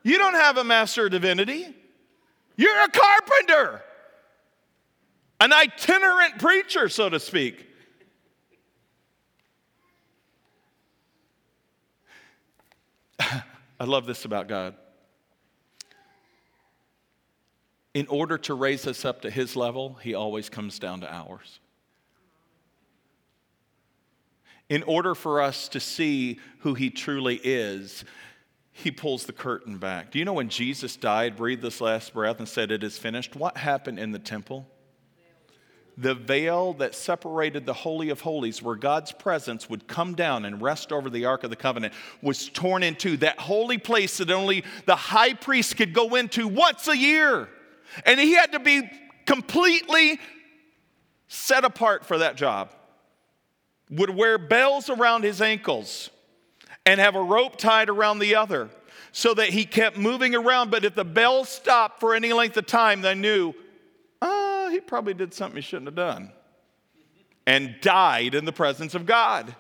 You 0.06 0.18
don't 0.20 0.36
have 0.36 0.58
a 0.58 0.64
master 0.64 1.08
of 1.08 1.12
divinity. 1.12 1.66
You're 2.56 2.80
a 2.84 2.88
carpenter, 2.88 3.82
an 5.42 5.52
itinerant 5.52 6.38
preacher, 6.38 6.90
so 6.90 7.10
to 7.10 7.20
speak. 7.20 7.68
I 13.20 13.44
love 13.80 14.06
this 14.06 14.26
about 14.26 14.48
God. 14.48 14.76
In 17.96 18.06
order 18.06 18.38
to 18.38 18.54
raise 18.54 18.86
us 18.86 19.06
up 19.06 19.24
to 19.24 19.32
his 19.32 19.56
level, 19.56 19.96
he 20.04 20.14
always 20.14 20.50
comes 20.50 20.78
down 20.78 21.02
to 21.02 21.12
ours. 21.12 21.60
In 24.70 24.84
order 24.84 25.16
for 25.16 25.42
us 25.42 25.68
to 25.70 25.80
see 25.80 26.40
who 26.60 26.76
he 26.76 26.92
truly 26.92 27.40
is, 27.44 28.06
he 28.78 28.92
pulls 28.92 29.26
the 29.26 29.32
curtain 29.32 29.78
back. 29.78 30.12
Do 30.12 30.20
you 30.20 30.26
know 30.26 30.34
when 30.34 30.50
Jesus 30.50 30.98
died, 30.98 31.38
breathed 31.38 31.62
this 31.62 31.80
last 31.80 32.14
breath, 32.14 32.40
and 32.40 32.48
said, 32.48 32.72
It 32.72 32.84
is 32.84 32.98
finished? 32.98 33.34
What 33.34 33.56
happened 33.56 34.00
in 34.00 34.12
the 34.12 34.20
temple? 34.20 34.68
The 35.98 36.14
veil 36.14 36.74
that 36.74 36.94
separated 36.94 37.66
the 37.66 37.74
Holy 37.74 38.10
of 38.10 38.20
Holies, 38.20 38.62
where 38.62 38.76
God's 38.76 39.14
presence 39.14 39.70
would 39.70 39.88
come 39.88 40.14
down 40.14 40.44
and 40.44 40.62
rest 40.62 40.92
over 40.92 41.10
the 41.10 41.24
Ark 41.24 41.46
of 41.46 41.52
the 41.52 41.56
Covenant, 41.56 41.94
was 42.22 42.50
torn 42.50 42.84
in 42.84 42.96
two. 42.96 43.16
That 43.16 43.40
holy 43.40 43.78
place 43.78 44.18
that 44.18 44.30
only 44.30 44.66
the 44.86 44.98
high 44.98 45.36
priest 45.36 45.78
could 45.78 45.94
go 45.94 46.16
into 46.16 46.46
once 46.46 46.90
a 46.90 46.98
year. 46.98 47.48
And 48.06 48.20
he 48.20 48.34
had 48.34 48.52
to 48.52 48.60
be 48.60 48.82
completely 49.26 50.20
set 51.30 51.64
apart 51.64 52.06
for 52.06 52.18
that 52.18 52.36
job. 52.36 52.74
Would 53.90 54.10
wear 54.10 54.38
bells 54.38 54.90
around 54.90 55.24
his 55.24 55.42
ankles 55.42 56.10
and 56.86 57.00
have 57.00 57.16
a 57.16 57.24
rope 57.24 57.58
tied 57.58 57.90
around 57.90 58.20
the 58.20 58.36
other 58.36 58.70
so 59.12 59.34
that 59.34 59.50
he 59.50 59.66
kept 59.66 59.98
moving 59.98 60.36
around. 60.36 60.72
But 60.72 60.86
if 60.86 60.96
the 60.96 61.06
bell 61.06 61.46
stopped 61.46 62.00
for 62.00 62.14
any 62.14 62.34
length 62.34 62.58
of 62.58 62.66
time, 62.66 63.02
they 63.02 63.16
knew, 63.16 63.54
oh, 64.22 64.70
he 64.72 64.80
probably 64.80 65.14
did 65.14 65.34
something 65.34 65.56
he 65.56 65.62
shouldn't 65.62 65.88
have 65.88 65.96
done 65.96 66.32
and 67.48 67.76
died 67.82 68.36
in 68.36 68.46
the 68.46 68.52
presence 68.52 68.96
of 68.96 69.06
God. 69.06 69.56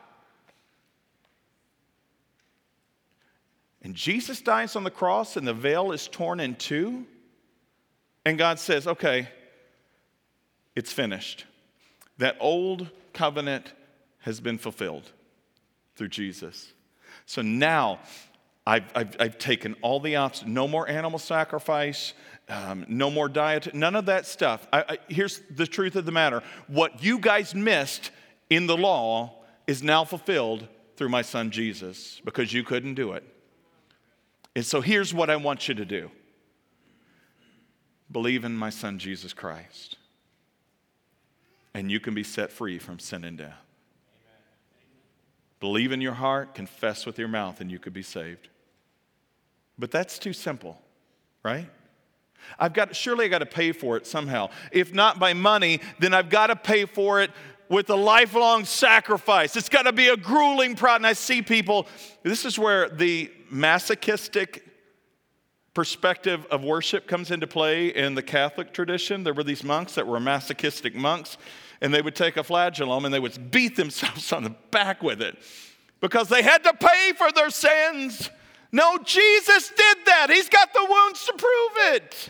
And 3.81 3.93
Jesus 3.93 4.41
dies 4.41 4.75
on 4.75 4.83
the 4.83 4.89
cross, 4.89 5.37
and 5.37 5.47
the 5.47 5.53
veil 5.53 5.91
is 5.91 6.07
torn 6.07 6.39
in 6.39 6.55
two. 6.55 7.05
And 8.25 8.35
God 8.35 8.57
says, 8.57 8.87
okay, 8.87 9.29
it's 10.75 10.91
finished. 10.91 11.45
That 12.17 12.35
old 12.39 12.89
covenant 13.13 13.71
has 14.21 14.39
been 14.39 14.57
fulfilled 14.57 15.11
through 15.95 16.07
Jesus. 16.07 16.73
So 17.25 17.41
now 17.41 17.99
I've, 18.67 18.85
I've, 18.95 19.15
I've 19.19 19.37
taken 19.37 19.75
all 19.81 19.99
the 19.99 20.15
options. 20.15 20.51
No 20.51 20.67
more 20.67 20.87
animal 20.87 21.19
sacrifice, 21.19 22.13
um, 22.49 22.85
no 22.87 23.09
more 23.09 23.29
diet, 23.29 23.73
none 23.73 23.95
of 23.95 24.05
that 24.07 24.25
stuff. 24.25 24.67
I, 24.73 24.85
I, 24.89 24.97
here's 25.07 25.41
the 25.49 25.67
truth 25.67 25.95
of 25.95 26.05
the 26.05 26.11
matter 26.11 26.41
what 26.67 27.03
you 27.03 27.19
guys 27.19 27.53
missed 27.53 28.11
in 28.49 28.67
the 28.67 28.77
law 28.77 29.43
is 29.67 29.81
now 29.83 30.03
fulfilled 30.03 30.67
through 30.95 31.09
my 31.09 31.21
son 31.21 31.51
Jesus 31.51 32.21
because 32.23 32.53
you 32.53 32.63
couldn't 32.63 32.95
do 32.95 33.13
it. 33.13 33.23
And 34.55 34.65
so 34.65 34.81
here's 34.81 35.13
what 35.13 35.29
I 35.29 35.35
want 35.35 35.67
you 35.67 35.75
to 35.75 35.85
do 35.85 36.09
believe 38.11 38.45
in 38.45 38.55
my 38.55 38.69
son 38.69 38.99
Jesus 38.99 39.33
Christ, 39.33 39.97
and 41.73 41.91
you 41.91 41.99
can 41.99 42.13
be 42.13 42.23
set 42.23 42.51
free 42.51 42.79
from 42.79 42.99
sin 42.99 43.23
and 43.23 43.37
death. 43.37 43.64
Believe 45.65 45.91
in 45.91 45.99
your 45.99 46.13
heart, 46.13 46.53
confess 46.53 47.07
with 47.07 47.17
your 47.17 47.27
mouth, 47.27 47.59
and 47.59 47.71
you 47.71 47.79
could 47.79 47.91
be 47.91 48.03
saved. 48.03 48.49
But 49.79 49.89
that's 49.89 50.19
too 50.19 50.31
simple, 50.31 50.79
right? 51.41 51.67
I've 52.59 52.73
got 52.73 52.95
surely 52.95 53.25
I 53.25 53.29
got 53.29 53.39
to 53.39 53.47
pay 53.47 53.71
for 53.71 53.97
it 53.97 54.05
somehow. 54.05 54.51
If 54.71 54.93
not 54.93 55.17
by 55.17 55.33
money, 55.33 55.79
then 55.97 56.13
I've 56.13 56.29
got 56.29 56.47
to 56.47 56.55
pay 56.55 56.85
for 56.85 57.19
it 57.19 57.31
with 57.67 57.89
a 57.89 57.95
lifelong 57.95 58.65
sacrifice. 58.65 59.55
It's 59.55 59.67
got 59.67 59.87
to 59.87 59.91
be 59.91 60.09
a 60.09 60.15
grueling 60.15 60.75
process. 60.75 60.97
And 60.97 61.07
I 61.07 61.13
see 61.13 61.41
people, 61.41 61.87
this 62.21 62.45
is 62.45 62.59
where 62.59 62.87
the 62.87 63.31
masochistic 63.49 64.63
perspective 65.73 66.45
of 66.51 66.63
worship 66.63 67.07
comes 67.07 67.31
into 67.31 67.47
play 67.47 67.87
in 67.87 68.13
the 68.13 68.21
Catholic 68.21 68.71
tradition. 68.71 69.23
There 69.23 69.33
were 69.33 69.43
these 69.43 69.63
monks 69.63 69.95
that 69.95 70.05
were 70.05 70.19
masochistic 70.19 70.93
monks, 70.93 71.39
and 71.81 71.93
they 71.93 72.01
would 72.01 72.15
take 72.15 72.37
a 72.37 72.43
flagellum 72.43 73.05
and 73.05 73.13
they 73.13 73.19
would 73.19 73.51
beat 73.51 73.75
themselves 73.75 74.31
on 74.33 74.43
the 74.43 74.55
back 74.71 75.03
with 75.03 75.21
it 75.21 75.37
because 76.01 76.29
they 76.29 76.41
had 76.41 76.63
to 76.63 76.73
pay 76.73 77.13
for 77.17 77.31
their 77.31 77.49
sins. 77.49 78.29
No, 78.71 78.97
Jesus 78.99 79.69
did 79.69 79.97
that. 80.05 80.27
He's 80.29 80.49
got 80.49 80.73
the 80.73 80.85
wounds 80.87 81.25
to 81.25 81.33
prove 81.33 81.95
it. 81.95 82.29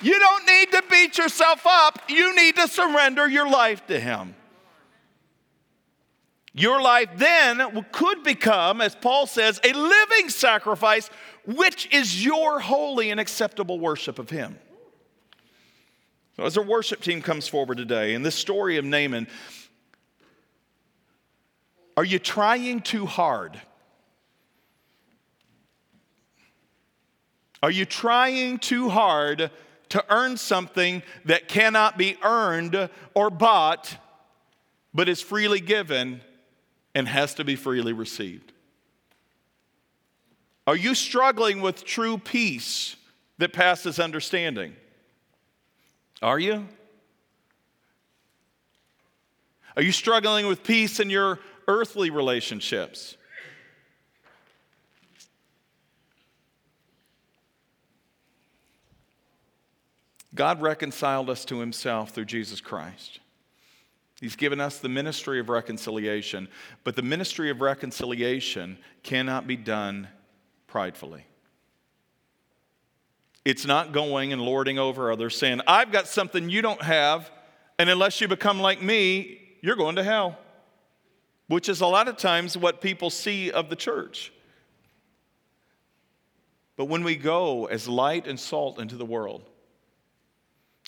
You 0.00 0.18
don't 0.18 0.46
need 0.46 0.72
to 0.72 0.82
beat 0.90 1.18
yourself 1.18 1.62
up, 1.66 2.02
you 2.08 2.34
need 2.36 2.56
to 2.56 2.68
surrender 2.68 3.28
your 3.28 3.48
life 3.48 3.86
to 3.86 3.98
Him. 3.98 4.34
Your 6.54 6.80
life 6.80 7.10
then 7.16 7.84
could 7.92 8.24
become, 8.24 8.80
as 8.80 8.94
Paul 8.94 9.26
says, 9.26 9.60
a 9.62 9.72
living 9.72 10.28
sacrifice, 10.28 11.08
which 11.46 11.92
is 11.92 12.24
your 12.24 12.58
holy 12.58 13.10
and 13.10 13.20
acceptable 13.20 13.78
worship 13.78 14.18
of 14.18 14.30
Him. 14.30 14.58
As 16.38 16.56
our 16.56 16.64
worship 16.64 17.00
team 17.00 17.20
comes 17.20 17.48
forward 17.48 17.78
today, 17.78 18.14
in 18.14 18.22
this 18.22 18.36
story 18.36 18.76
of 18.76 18.84
Naaman, 18.84 19.26
are 21.96 22.04
you 22.04 22.20
trying 22.20 22.80
too 22.80 23.06
hard? 23.06 23.60
Are 27.60 27.72
you 27.72 27.84
trying 27.84 28.58
too 28.58 28.88
hard 28.88 29.50
to 29.88 30.04
earn 30.10 30.36
something 30.36 31.02
that 31.24 31.48
cannot 31.48 31.98
be 31.98 32.16
earned 32.22 32.88
or 33.14 33.30
bought, 33.30 33.96
but 34.94 35.08
is 35.08 35.20
freely 35.20 35.58
given 35.58 36.20
and 36.94 37.08
has 37.08 37.34
to 37.34 37.44
be 37.44 37.56
freely 37.56 37.92
received? 37.92 38.52
Are 40.68 40.76
you 40.76 40.94
struggling 40.94 41.62
with 41.62 41.84
true 41.84 42.16
peace 42.16 42.94
that 43.38 43.52
passes 43.52 43.98
understanding? 43.98 44.76
Are 46.22 46.38
you? 46.38 46.66
Are 49.76 49.82
you 49.82 49.92
struggling 49.92 50.48
with 50.48 50.64
peace 50.64 50.98
in 50.98 51.08
your 51.08 51.38
earthly 51.68 52.10
relationships? 52.10 53.16
God 60.34 60.60
reconciled 60.60 61.30
us 61.30 61.44
to 61.46 61.60
himself 61.60 62.10
through 62.10 62.24
Jesus 62.24 62.60
Christ. 62.60 63.20
He's 64.20 64.36
given 64.36 64.60
us 64.60 64.78
the 64.78 64.88
ministry 64.88 65.38
of 65.38 65.48
reconciliation, 65.48 66.48
but 66.82 66.96
the 66.96 67.02
ministry 67.02 67.50
of 67.50 67.60
reconciliation 67.60 68.78
cannot 69.04 69.46
be 69.46 69.56
done 69.56 70.08
pridefully. 70.66 71.24
It's 73.48 73.64
not 73.64 73.92
going 73.92 74.34
and 74.34 74.42
lording 74.42 74.78
over 74.78 75.10
others, 75.10 75.34
saying, 75.34 75.62
I've 75.66 75.90
got 75.90 76.06
something 76.06 76.50
you 76.50 76.60
don't 76.60 76.82
have, 76.82 77.30
and 77.78 77.88
unless 77.88 78.20
you 78.20 78.28
become 78.28 78.60
like 78.60 78.82
me, 78.82 79.40
you're 79.62 79.74
going 79.74 79.96
to 79.96 80.02
hell. 80.04 80.36
Which 81.46 81.70
is 81.70 81.80
a 81.80 81.86
lot 81.86 82.08
of 82.08 82.18
times 82.18 82.58
what 82.58 82.82
people 82.82 83.08
see 83.08 83.50
of 83.50 83.70
the 83.70 83.74
church. 83.74 84.34
But 86.76 86.90
when 86.90 87.02
we 87.02 87.16
go 87.16 87.64
as 87.64 87.88
light 87.88 88.26
and 88.26 88.38
salt 88.38 88.78
into 88.78 88.96
the 88.96 89.06
world, 89.06 89.48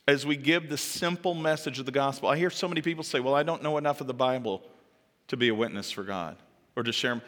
as 0.07 0.27
we 0.27 0.37
give 0.37 0.69
the 0.69 0.77
simple 0.77 1.35
message 1.35 1.79
of 1.79 1.87
the 1.87 1.93
gospel. 1.93 2.29
I 2.29 2.37
hear 2.37 2.51
so 2.51 2.69
many 2.69 2.83
people 2.83 3.05
say, 3.05 3.21
Well, 3.21 3.35
I 3.35 3.43
don't 3.43 3.63
know 3.63 3.79
enough 3.79 4.03
of 4.03 4.07
the 4.07 4.13
Bible 4.13 4.61
to 5.29 5.37
be 5.39 5.49
a 5.49 5.55
witness 5.55 5.91
for 5.91 6.03
God 6.03 6.37
or 6.77 6.83
to 6.83 6.93
share. 6.93 7.23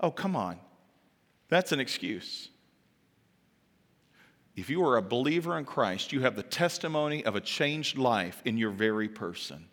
Oh, 0.00 0.10
come 0.10 0.34
on. 0.34 0.56
That's 1.50 1.72
an 1.72 1.80
excuse. 1.80 2.48
If 4.58 4.68
you 4.68 4.84
are 4.84 4.96
a 4.96 5.02
believer 5.02 5.56
in 5.56 5.64
Christ, 5.64 6.12
you 6.12 6.22
have 6.22 6.34
the 6.34 6.42
testimony 6.42 7.24
of 7.24 7.36
a 7.36 7.40
changed 7.40 7.96
life 7.96 8.42
in 8.44 8.58
your 8.58 8.72
very 8.72 9.08
person. 9.08 9.66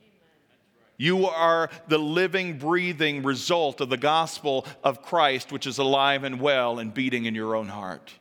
You 0.97 1.25
are 1.25 1.71
the 1.87 1.97
living, 1.97 2.59
breathing 2.59 3.23
result 3.23 3.81
of 3.81 3.89
the 3.89 3.97
gospel 3.97 4.63
of 4.83 5.01
Christ, 5.01 5.51
which 5.51 5.65
is 5.65 5.79
alive 5.79 6.23
and 6.23 6.39
well 6.39 6.77
and 6.77 6.93
beating 6.93 7.25
in 7.25 7.33
your 7.33 7.55
own 7.55 7.67
heart. 7.67 8.13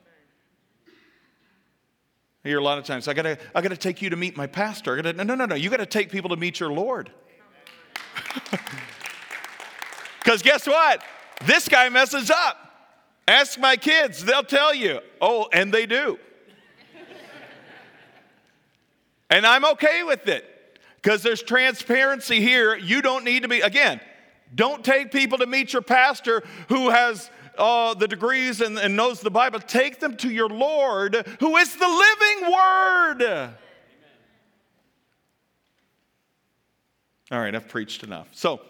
I 2.47 2.49
hear 2.49 2.61
a 2.61 2.65
lot 2.65 2.79
of 2.79 2.85
times, 2.85 3.09
I 3.09 3.13
gotta, 3.13 3.39
I 3.55 3.61
gotta 3.61 3.77
take 3.77 4.01
you 4.01 4.09
to 4.09 4.17
meet 4.17 4.35
my 4.35 4.47
pastor. 4.47 4.95
I 4.95 5.03
gotta, 5.03 5.13
no, 5.13 5.23
no, 5.23 5.35
no, 5.35 5.45
no. 5.45 5.55
You 5.55 5.69
gotta 5.69 5.85
take 5.85 6.11
people 6.11 6.31
to 6.31 6.37
meet 6.37 6.61
your 6.61 6.73
Lord. 6.73 7.11
Because 10.25 10.41
guess 10.41 10.67
what? 10.67 11.03
This 11.45 11.69
guy 11.69 11.91
messes 11.91 12.31
up. 12.31 12.57
Ask 13.29 13.59
my 13.59 13.77
kids, 13.77 14.25
they'll 14.25 14.43
tell 14.43 14.75
you. 14.75 15.01
Oh, 15.21 15.51
and 15.53 15.71
they 15.71 15.85
do. 15.85 16.19
And 19.35 19.45
I'm 19.45 19.65
okay 19.65 20.05
with 20.05 20.29
it 20.29 20.45
because 21.03 21.25
there's 21.25 21.43
transparency 21.43 22.41
here. 22.41 22.77
You 22.77 23.03
don't 23.03 23.25
need 23.25 23.43
to 23.43 23.49
be, 23.49 23.63
again, 23.63 24.01
don't 24.55 24.85
take 24.85 25.11
people 25.11 25.39
to 25.39 25.47
meet 25.47 25.73
your 25.73 25.83
pastor 25.83 26.45
who 26.69 26.91
has 26.91 27.33
uh, 27.59 27.95
the 27.95 28.07
degrees 28.07 28.61
and, 28.61 28.79
and 28.79 28.95
knows 28.95 29.21
the 29.21 29.33
Bible, 29.33 29.59
take 29.59 29.99
them 29.99 30.17
to 30.19 30.31
your 30.31 30.49
Lord, 30.49 31.27
who 31.41 31.57
is 31.57 31.75
the 31.75 31.89
living 31.89 32.53
Word. 32.53 33.23
Amen. 33.23 33.55
All 37.33 37.41
right, 37.41 37.57
I've 37.57 37.69
preached 37.69 38.05
enough. 38.05 38.29
So, 38.31 38.61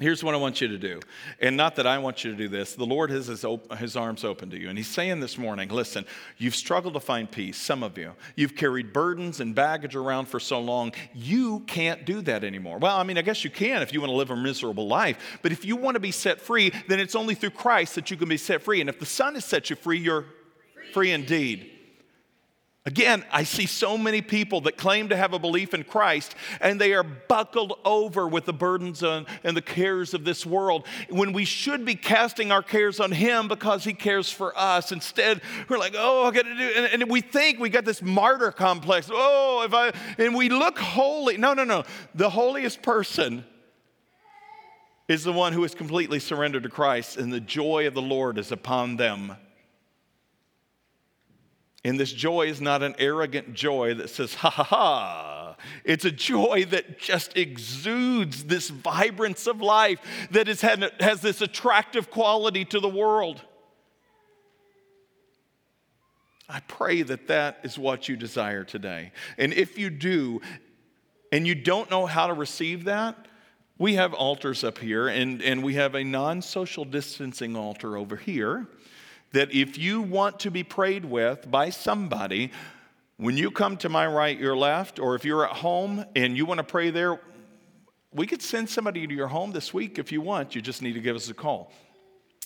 Here's 0.00 0.22
what 0.22 0.32
I 0.32 0.38
want 0.38 0.60
you 0.60 0.68
to 0.68 0.78
do. 0.78 1.00
And 1.40 1.56
not 1.56 1.74
that 1.74 1.86
I 1.86 1.98
want 1.98 2.22
you 2.22 2.30
to 2.30 2.36
do 2.36 2.48
this. 2.48 2.76
The 2.76 2.86
Lord 2.86 3.10
has 3.10 3.26
his, 3.26 3.44
op- 3.44 3.76
his, 3.78 3.96
arms 3.96 4.22
open 4.24 4.48
to 4.50 4.58
you. 4.58 4.68
And 4.68 4.78
He's 4.78 4.86
saying 4.86 5.18
this 5.18 5.36
morning 5.36 5.70
listen, 5.70 6.04
you've 6.36 6.54
struggled 6.54 6.94
to 6.94 7.00
find 7.00 7.28
peace, 7.28 7.56
some 7.56 7.82
of 7.82 7.98
you. 7.98 8.12
You've 8.36 8.54
carried 8.54 8.92
burdens 8.92 9.40
and 9.40 9.56
baggage 9.56 9.96
around 9.96 10.26
for 10.26 10.38
so 10.38 10.60
long, 10.60 10.92
you 11.12 11.60
can't 11.60 12.04
do 12.04 12.22
that 12.22 12.44
anymore. 12.44 12.78
Well, 12.78 12.96
I 12.96 13.02
mean, 13.02 13.18
I 13.18 13.22
guess 13.22 13.42
you 13.42 13.50
can 13.50 13.82
if 13.82 13.92
you 13.92 14.00
want 14.00 14.12
to 14.12 14.16
live 14.16 14.30
a 14.30 14.36
miserable 14.36 14.86
life. 14.86 15.38
But 15.42 15.50
if 15.50 15.64
you 15.64 15.74
want 15.74 15.96
to 15.96 16.00
be 16.00 16.12
set 16.12 16.40
free, 16.40 16.72
then 16.86 17.00
it's 17.00 17.16
only 17.16 17.34
through 17.34 17.50
Christ 17.50 17.96
that 17.96 18.08
you 18.08 18.16
can 18.16 18.28
be 18.28 18.36
set 18.36 18.62
free. 18.62 18.80
And 18.80 18.88
if 18.88 19.00
the 19.00 19.06
Son 19.06 19.34
has 19.34 19.44
set 19.44 19.68
you 19.68 19.74
free, 19.74 19.98
you're 19.98 20.26
free, 20.74 20.92
free 20.92 21.10
indeed. 21.10 21.77
Again, 22.88 23.22
I 23.30 23.44
see 23.44 23.66
so 23.66 23.98
many 23.98 24.22
people 24.22 24.62
that 24.62 24.78
claim 24.78 25.10
to 25.10 25.16
have 25.16 25.34
a 25.34 25.38
belief 25.38 25.74
in 25.74 25.84
Christ 25.84 26.34
and 26.58 26.80
they 26.80 26.94
are 26.94 27.02
buckled 27.02 27.78
over 27.84 28.26
with 28.26 28.46
the 28.46 28.54
burdens 28.54 29.02
and 29.02 29.26
the 29.42 29.60
cares 29.60 30.14
of 30.14 30.24
this 30.24 30.46
world 30.46 30.86
when 31.10 31.34
we 31.34 31.44
should 31.44 31.84
be 31.84 31.94
casting 31.94 32.50
our 32.50 32.62
cares 32.62 32.98
on 32.98 33.12
Him 33.12 33.46
because 33.46 33.84
He 33.84 33.92
cares 33.92 34.32
for 34.32 34.56
us. 34.56 34.90
Instead, 34.90 35.42
we're 35.68 35.76
like, 35.76 35.96
oh, 35.98 36.28
I 36.28 36.30
got 36.30 36.46
to 36.46 36.56
do, 36.56 36.72
and, 36.76 37.02
and 37.02 37.10
we 37.10 37.20
think 37.20 37.60
we 37.60 37.68
got 37.68 37.84
this 37.84 38.00
martyr 38.00 38.52
complex. 38.52 39.10
Oh, 39.12 39.64
if 39.66 39.74
I, 39.74 39.92
and 40.16 40.34
we 40.34 40.48
look 40.48 40.78
holy. 40.78 41.36
No, 41.36 41.52
no, 41.52 41.64
no. 41.64 41.84
The 42.14 42.30
holiest 42.30 42.80
person 42.80 43.44
is 45.08 45.24
the 45.24 45.32
one 45.34 45.52
who 45.52 45.62
is 45.62 45.74
completely 45.74 46.20
surrendered 46.20 46.62
to 46.62 46.70
Christ, 46.70 47.18
and 47.18 47.30
the 47.30 47.40
joy 47.40 47.86
of 47.86 47.92
the 47.92 48.00
Lord 48.00 48.38
is 48.38 48.50
upon 48.50 48.96
them. 48.96 49.36
And 51.84 51.98
this 51.98 52.12
joy 52.12 52.46
is 52.46 52.60
not 52.60 52.82
an 52.82 52.94
arrogant 52.98 53.54
joy 53.54 53.94
that 53.94 54.10
says, 54.10 54.34
ha 54.34 54.50
ha 54.50 54.64
ha. 54.64 55.56
It's 55.84 56.04
a 56.04 56.10
joy 56.10 56.66
that 56.70 56.98
just 56.98 57.36
exudes 57.36 58.44
this 58.44 58.68
vibrance 58.68 59.46
of 59.46 59.60
life 59.60 60.00
that 60.30 60.48
is, 60.48 60.60
has 60.60 61.20
this 61.20 61.40
attractive 61.40 62.10
quality 62.10 62.64
to 62.66 62.80
the 62.80 62.88
world. 62.88 63.42
I 66.48 66.60
pray 66.60 67.02
that 67.02 67.28
that 67.28 67.60
is 67.62 67.78
what 67.78 68.08
you 68.08 68.16
desire 68.16 68.64
today. 68.64 69.12
And 69.36 69.52
if 69.52 69.78
you 69.78 69.90
do, 69.90 70.40
and 71.30 71.46
you 71.46 71.54
don't 71.54 71.90
know 71.90 72.06
how 72.06 72.28
to 72.28 72.34
receive 72.34 72.84
that, 72.84 73.26
we 73.76 73.94
have 73.94 74.12
altars 74.12 74.64
up 74.64 74.78
here, 74.78 75.06
and, 75.06 75.40
and 75.42 75.62
we 75.62 75.74
have 75.74 75.94
a 75.94 76.02
non 76.02 76.42
social 76.42 76.84
distancing 76.84 77.54
altar 77.54 77.96
over 77.96 78.16
here. 78.16 78.66
That 79.32 79.52
if 79.52 79.76
you 79.76 80.00
want 80.00 80.40
to 80.40 80.50
be 80.50 80.64
prayed 80.64 81.04
with 81.04 81.50
by 81.50 81.70
somebody, 81.70 82.52
when 83.18 83.36
you 83.36 83.50
come 83.50 83.76
to 83.78 83.88
my 83.88 84.06
right, 84.06 84.38
your 84.38 84.56
left, 84.56 84.98
or 84.98 85.14
if 85.14 85.24
you're 85.24 85.44
at 85.44 85.56
home 85.56 86.04
and 86.14 86.36
you 86.36 86.46
want 86.46 86.58
to 86.58 86.64
pray 86.64 86.90
there, 86.90 87.20
we 88.12 88.26
could 88.26 88.40
send 88.40 88.70
somebody 88.70 89.06
to 89.06 89.14
your 89.14 89.26
home 89.28 89.52
this 89.52 89.74
week 89.74 89.98
if 89.98 90.12
you 90.12 90.20
want. 90.20 90.54
You 90.54 90.62
just 90.62 90.82
need 90.82 90.94
to 90.94 91.00
give 91.00 91.16
us 91.16 91.28
a 91.28 91.34
call. 91.34 91.72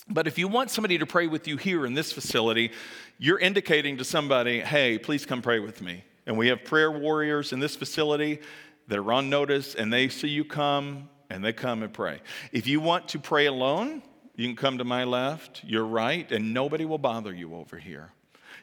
But 0.09 0.27
if 0.27 0.37
you 0.37 0.47
want 0.47 0.69
somebody 0.69 0.97
to 0.97 1.05
pray 1.05 1.27
with 1.27 1.47
you 1.47 1.55
here 1.55 1.85
in 1.85 1.93
this 1.93 2.11
facility, 2.11 2.71
you're 3.17 3.39
indicating 3.39 3.97
to 3.97 4.03
somebody, 4.03 4.59
hey, 4.59 4.97
please 4.97 5.25
come 5.25 5.41
pray 5.41 5.59
with 5.59 5.81
me. 5.81 6.03
And 6.25 6.37
we 6.37 6.47
have 6.49 6.65
prayer 6.65 6.91
warriors 6.91 7.53
in 7.53 7.59
this 7.59 7.75
facility 7.75 8.39
that 8.87 8.99
are 8.99 9.13
on 9.13 9.29
notice, 9.29 9.75
and 9.75 9.93
they 9.93 10.09
see 10.09 10.27
you 10.27 10.43
come 10.43 11.09
and 11.29 11.43
they 11.43 11.53
come 11.53 11.83
and 11.83 11.93
pray. 11.93 12.19
If 12.51 12.67
you 12.67 12.81
want 12.81 13.07
to 13.09 13.19
pray 13.19 13.45
alone, 13.45 14.03
you 14.35 14.47
can 14.47 14.55
come 14.55 14.79
to 14.79 14.83
my 14.83 15.03
left, 15.03 15.63
your 15.63 15.85
right, 15.85 16.31
and 16.31 16.53
nobody 16.53 16.85
will 16.85 16.97
bother 16.97 17.33
you 17.33 17.55
over 17.55 17.77
here. 17.77 18.11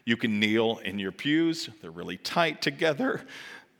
You 0.05 0.17
can 0.17 0.39
kneel 0.39 0.79
in 0.83 0.99
your 0.99 1.11
pews, 1.11 1.69
they're 1.81 1.91
really 1.91 2.17
tight 2.17 2.61
together. 2.61 3.21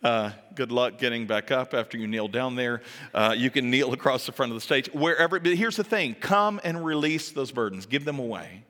Uh, 0.04 0.32
good 0.56 0.72
luck 0.72 0.98
getting 0.98 1.28
back 1.28 1.52
up 1.52 1.76
after 1.76 1.98
you 1.98 2.08
kneel 2.08 2.28
down 2.28 2.56
there. 2.56 2.82
Uh, 3.14 3.36
you 3.38 3.52
can 3.52 3.70
kneel 3.70 3.94
across 3.94 4.26
the 4.26 4.32
front 4.32 4.52
of 4.52 4.56
the 4.56 4.62
stage, 4.62 4.90
wherever. 4.94 5.40
But 5.40 5.54
here's 5.54 5.76
the 5.76 5.84
thing 5.84 6.16
come 6.16 6.60
and 6.64 6.84
release 6.84 7.32
those 7.32 7.52
burdens, 7.52 7.86
give 7.86 8.04
them 8.04 8.18
away. 8.18 8.64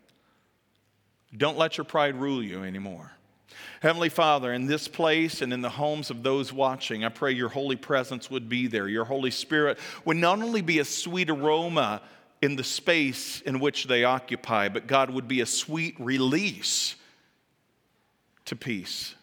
Don't 1.35 1.57
let 1.57 1.77
your 1.77 1.85
pride 1.85 2.15
rule 2.15 2.43
you 2.43 2.63
anymore. 2.63 3.11
Heavenly 3.81 4.09
Father, 4.09 4.53
in 4.53 4.67
this 4.67 4.87
place 4.87 5.41
and 5.41 5.53
in 5.53 5.61
the 5.61 5.69
homes 5.69 6.09
of 6.09 6.23
those 6.23 6.51
watching, 6.51 7.03
I 7.05 7.09
pray 7.09 7.31
your 7.31 7.49
holy 7.49 7.75
presence 7.75 8.29
would 8.29 8.49
be 8.49 8.67
there. 8.67 8.87
Your 8.87 9.05
Holy 9.05 9.31
Spirit 9.31 9.79
would 10.05 10.17
not 10.17 10.41
only 10.41 10.61
be 10.61 10.79
a 10.79 10.85
sweet 10.85 11.29
aroma 11.29 12.01
in 12.41 12.55
the 12.55 12.63
space 12.63 13.41
in 13.41 13.59
which 13.59 13.85
they 13.85 14.03
occupy, 14.03 14.69
but 14.69 14.87
God 14.87 15.11
would 15.11 15.27
be 15.27 15.41
a 15.41 15.45
sweet 15.45 15.95
release 15.99 16.95
to 18.45 18.55
peace. 18.55 19.15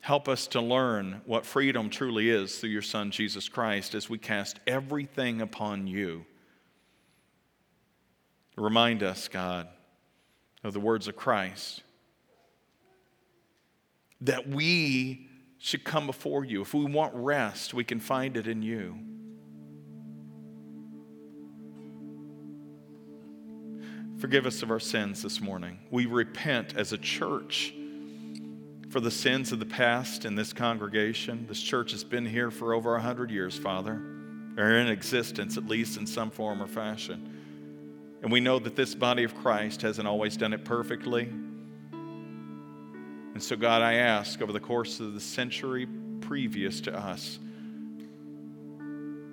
Help 0.00 0.28
us 0.28 0.46
to 0.48 0.60
learn 0.60 1.22
what 1.24 1.46
freedom 1.46 1.88
truly 1.88 2.28
is 2.30 2.58
through 2.58 2.70
your 2.70 2.82
Son, 2.82 3.10
Jesus 3.10 3.48
Christ, 3.48 3.94
as 3.94 4.08
we 4.08 4.18
cast 4.18 4.60
everything 4.66 5.40
upon 5.40 5.86
you. 5.86 6.26
Remind 8.56 9.02
us, 9.02 9.28
God, 9.28 9.68
of 10.62 10.72
the 10.72 10.80
words 10.80 11.08
of 11.08 11.16
Christ 11.16 11.82
that 14.20 14.48
we 14.48 15.28
should 15.58 15.84
come 15.84 16.06
before 16.06 16.44
you. 16.44 16.62
If 16.62 16.72
we 16.72 16.84
want 16.84 17.14
rest, 17.14 17.74
we 17.74 17.84
can 17.84 18.00
find 18.00 18.36
it 18.36 18.46
in 18.46 18.62
you. 18.62 18.98
Forgive 24.24 24.46
us 24.46 24.62
of 24.62 24.70
our 24.70 24.80
sins 24.80 25.20
this 25.22 25.42
morning. 25.42 25.76
We 25.90 26.06
repent 26.06 26.78
as 26.78 26.94
a 26.94 26.96
church 26.96 27.74
for 28.88 28.98
the 28.98 29.10
sins 29.10 29.52
of 29.52 29.58
the 29.58 29.66
past 29.66 30.24
in 30.24 30.34
this 30.34 30.54
congregation. 30.54 31.44
This 31.46 31.60
church 31.60 31.90
has 31.90 32.04
been 32.04 32.24
here 32.24 32.50
for 32.50 32.72
over 32.72 32.92
100 32.92 33.30
years, 33.30 33.58
Father, 33.58 34.00
or 34.56 34.78
in 34.78 34.88
existence, 34.88 35.58
at 35.58 35.66
least 35.66 35.98
in 35.98 36.06
some 36.06 36.30
form 36.30 36.62
or 36.62 36.66
fashion. 36.66 38.18
And 38.22 38.32
we 38.32 38.40
know 38.40 38.58
that 38.60 38.76
this 38.76 38.94
body 38.94 39.24
of 39.24 39.34
Christ 39.34 39.82
hasn't 39.82 40.08
always 40.08 40.38
done 40.38 40.54
it 40.54 40.64
perfectly. 40.64 41.24
And 43.34 43.42
so, 43.42 43.56
God, 43.56 43.82
I 43.82 43.96
ask 43.96 44.40
over 44.40 44.54
the 44.54 44.58
course 44.58 45.00
of 45.00 45.12
the 45.12 45.20
century 45.20 45.86
previous 46.22 46.80
to 46.80 46.98
us, 46.98 47.38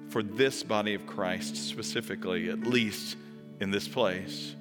for 0.10 0.22
this 0.22 0.64
body 0.64 0.96
of 0.96 1.08
Christ 1.08 1.56
specifically, 1.56 2.50
at 2.50 2.68
least 2.68 3.16
in 3.62 3.72
this 3.72 3.88
place, 3.88 4.58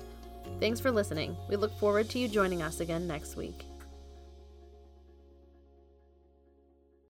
Thanks 0.58 0.80
for 0.80 0.90
listening. 0.90 1.36
We 1.48 1.56
look 1.56 1.76
forward 1.78 2.08
to 2.10 2.18
you 2.18 2.28
joining 2.28 2.62
us 2.62 2.80
again 2.80 3.06
next 3.06 3.36
week. 3.36 3.65